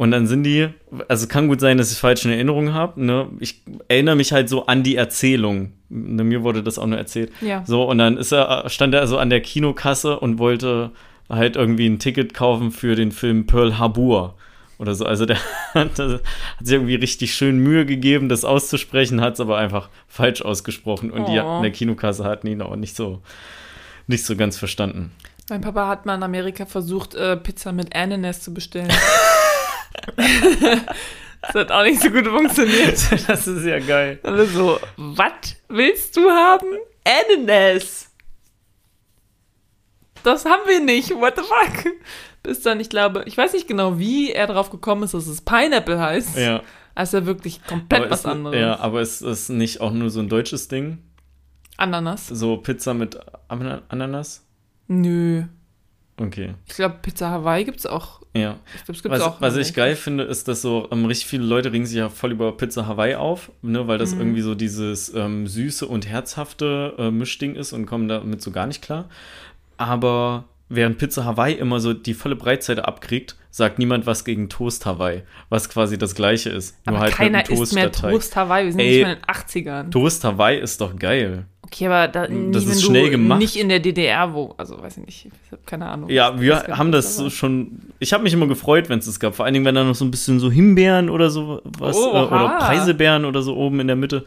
[0.00, 0.68] Und dann sind die,
[1.08, 3.04] also kann gut sein, dass ich falsche in Erinnerung habe.
[3.04, 3.28] Ne?
[3.38, 5.72] Ich erinnere mich halt so an die Erzählung.
[5.90, 7.30] Ne, mir wurde das auch nur erzählt.
[7.42, 7.62] Ja.
[7.66, 10.92] So, und dann ist er, stand er also an der Kinokasse und wollte
[11.28, 14.36] halt irgendwie ein Ticket kaufen für den Film Pearl Harbor
[14.78, 15.04] oder so.
[15.04, 15.36] Also der
[15.74, 16.22] hat, hat
[16.62, 21.10] sich irgendwie richtig schön Mühe gegeben, das auszusprechen, hat es aber einfach falsch ausgesprochen.
[21.10, 21.56] Und die Oh.
[21.58, 23.20] in der Kinokasse hatten ihn auch nicht so,
[24.06, 25.12] nicht so ganz verstanden.
[25.50, 28.88] Mein Papa hat mal in Amerika versucht, äh, Pizza mit Ananas zu bestellen.
[30.16, 32.98] das hat auch nicht so gut funktioniert.
[33.26, 34.18] Das ist ja geil.
[34.22, 35.32] Alle so, was
[35.68, 36.66] willst du haben?
[37.04, 38.10] Ananas.
[40.22, 41.10] Das haben wir nicht.
[41.10, 41.92] What the fuck?
[42.42, 45.40] Bis dann, ich glaube, ich weiß nicht genau, wie er drauf gekommen ist, dass es
[45.42, 46.36] Pineapple heißt.
[46.36, 46.62] Ja.
[46.94, 48.58] Also ja wirklich komplett Aber was ist, anderes.
[48.58, 50.98] Ja, aber ist es nicht auch nur so ein deutsches Ding?
[51.76, 52.26] Ananas?
[52.28, 53.18] So Pizza mit
[53.48, 54.44] Ana- Ananas?
[54.88, 55.44] Nö.
[56.22, 56.54] Okay.
[56.66, 58.20] Ich glaube, Pizza Hawaii gibt es auch.
[58.34, 58.56] Ja.
[58.76, 59.40] Ich glaube, es gibt Was, auch.
[59.40, 62.32] was ich geil finde, ist, dass so ähm, richtig viele Leute regen sich ja voll
[62.32, 64.00] über Pizza Hawaii auf, ne, weil Mhm.
[64.00, 68.50] das irgendwie so dieses ähm, süße und herzhafte äh, Mischding ist und kommen damit so
[68.50, 69.08] gar nicht klar.
[69.78, 74.86] Aber während Pizza Hawaii immer so die volle Breitseite abkriegt, sagt niemand was gegen Toast
[74.86, 76.76] Hawaii, was quasi das gleiche ist.
[76.84, 77.90] Aber nur halt keiner mit einem isst mehr.
[77.90, 78.66] Toast Hawaii.
[78.66, 78.88] Wir sind Ey.
[78.90, 79.90] nicht mehr in den 80ern.
[79.90, 81.46] Toast Hawaii ist doch geil.
[81.72, 83.38] Okay, aber da, nie, Das ist schnell gemacht.
[83.38, 86.10] nicht in der DDR, wo, also weiß ich nicht, ich habe keine Ahnung.
[86.10, 87.80] Ja, wir haben das so schon.
[88.00, 89.36] Ich habe mich immer gefreut, wenn es das gab.
[89.36, 92.00] Vor allen Dingen, wenn da noch so ein bisschen so Himbeeren oder so was äh,
[92.00, 92.24] Oha.
[92.26, 94.24] oder Preiselbeeren oder so oben in der Mitte.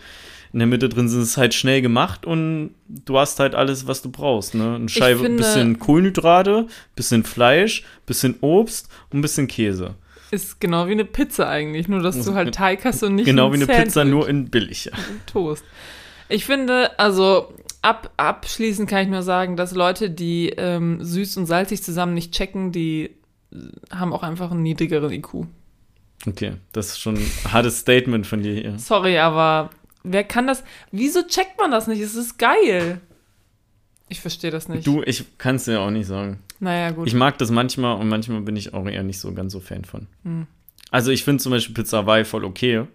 [0.53, 4.03] In der Mitte drin sind es halt schnell gemacht und du hast halt alles, was
[4.03, 4.53] du brauchst.
[4.53, 4.75] Ne?
[4.75, 9.95] Eine Scheibe, finde- bisschen Kohlenhydrate, bisschen Fleisch, bisschen Obst und ein bisschen Käse.
[10.29, 13.25] Ist genau wie eine Pizza eigentlich, nur dass Das du halt Teig hast und nicht
[13.25, 14.91] genau ein wie eine Sandwich Pizza, nur in billig.
[15.25, 15.63] Toast.
[16.29, 21.45] Ich finde, also ab, abschließend kann ich nur sagen, dass Leute, die ähm, süß und
[21.45, 23.11] salzig zusammen nicht checken, die
[23.91, 25.45] haben auch einfach einen niedrigeren IQ.
[26.25, 28.79] Okay, das ist schon ein hartes Statement von dir hier.
[28.79, 29.69] Sorry, aber
[30.03, 30.63] wer kann das?
[30.91, 32.01] Wieso checkt man das nicht?
[32.01, 33.01] Es ist geil.
[34.09, 34.85] Ich verstehe das nicht.
[34.87, 36.39] Du, ich kann es dir auch nicht sagen.
[36.59, 37.07] naja, gut.
[37.07, 39.85] Ich mag das manchmal und manchmal bin ich auch eher nicht so ganz so Fan
[39.85, 40.07] von.
[40.23, 40.47] Hm.
[40.91, 42.85] Also ich finde zum Beispiel Pizza Hawaii voll okay,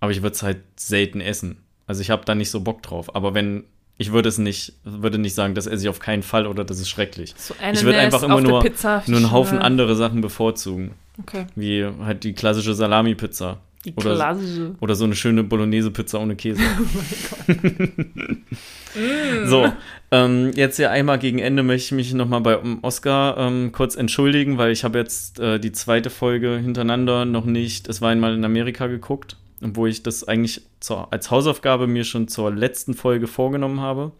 [0.00, 1.64] aber ich würde es halt selten essen.
[1.88, 3.16] Also ich habe da nicht so Bock drauf.
[3.16, 3.64] Aber wenn,
[3.96, 6.78] ich würde es nicht, würde nicht sagen, das esse ich auf keinen Fall oder das
[6.78, 7.34] ist schrecklich.
[7.36, 10.92] so ich würde einfach immer nur, Pizza, nur einen Haufen andere Sachen bevorzugen.
[11.18, 11.46] Okay.
[11.56, 13.58] Wie halt die klassische Salami-Pizza.
[13.84, 14.74] Die Oder- klassische.
[14.80, 16.60] Oder so eine schöne Bolognese-Pizza ohne Käse.
[19.46, 19.72] so,
[20.10, 24.58] ähm, jetzt hier einmal gegen Ende möchte ich mich nochmal bei Oscar ähm, kurz entschuldigen,
[24.58, 28.44] weil ich habe jetzt äh, die zweite Folge hintereinander noch nicht, es war einmal in
[28.44, 33.80] Amerika geguckt, wo ich das eigentlich zur, als Hausaufgabe mir schon zur letzten Folge vorgenommen
[33.80, 34.12] habe.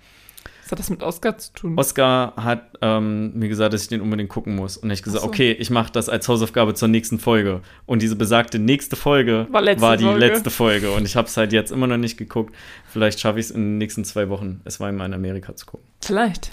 [0.68, 1.78] Was hat das mit Oscar zu tun?
[1.78, 4.76] Oscar hat ähm, mir gesagt, dass ich den unbedingt gucken muss.
[4.76, 5.28] Und ich gesagt, so.
[5.28, 7.62] okay, ich mache das als Hausaufgabe zur nächsten Folge.
[7.86, 10.18] Und diese besagte nächste Folge War letzte die Folge.
[10.18, 10.90] letzte Folge.
[10.90, 12.54] Und ich habe es halt jetzt immer noch nicht geguckt.
[12.86, 15.64] Vielleicht schaffe ich es in den nächsten zwei Wochen, es war einmal in Amerika zu
[15.64, 15.86] gucken.
[16.02, 16.52] Vielleicht.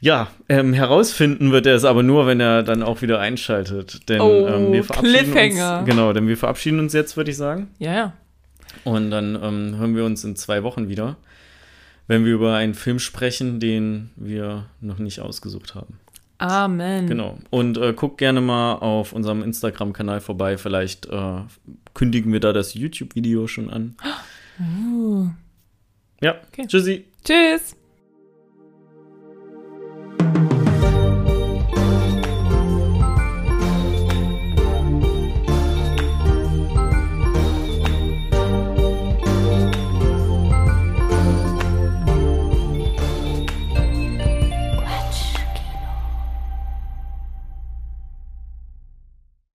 [0.00, 4.08] Ja, ähm, herausfinden wird er es aber nur, wenn er dann auch wieder einschaltet.
[4.08, 5.80] Denn Oh, ähm, wir verabschieden Cliffhanger.
[5.80, 5.88] uns.
[5.88, 7.68] Genau, denn wir verabschieden uns jetzt, würde ich sagen.
[7.78, 8.12] Ja, ja.
[8.84, 11.16] Und dann ähm, hören wir uns in zwei Wochen wieder,
[12.06, 15.98] wenn wir über einen Film sprechen, den wir noch nicht ausgesucht haben.
[16.38, 17.08] Amen.
[17.08, 17.36] Genau.
[17.50, 20.56] Und äh, guckt gerne mal auf unserem Instagram-Kanal vorbei.
[20.58, 21.40] Vielleicht äh,
[21.94, 23.96] kündigen wir da das YouTube-Video schon an.
[24.60, 25.26] Uh.
[26.20, 26.66] Ja, Okay.
[26.68, 27.04] tschüssi.
[27.24, 27.74] Tschüss.
[30.18, 30.57] Thank you.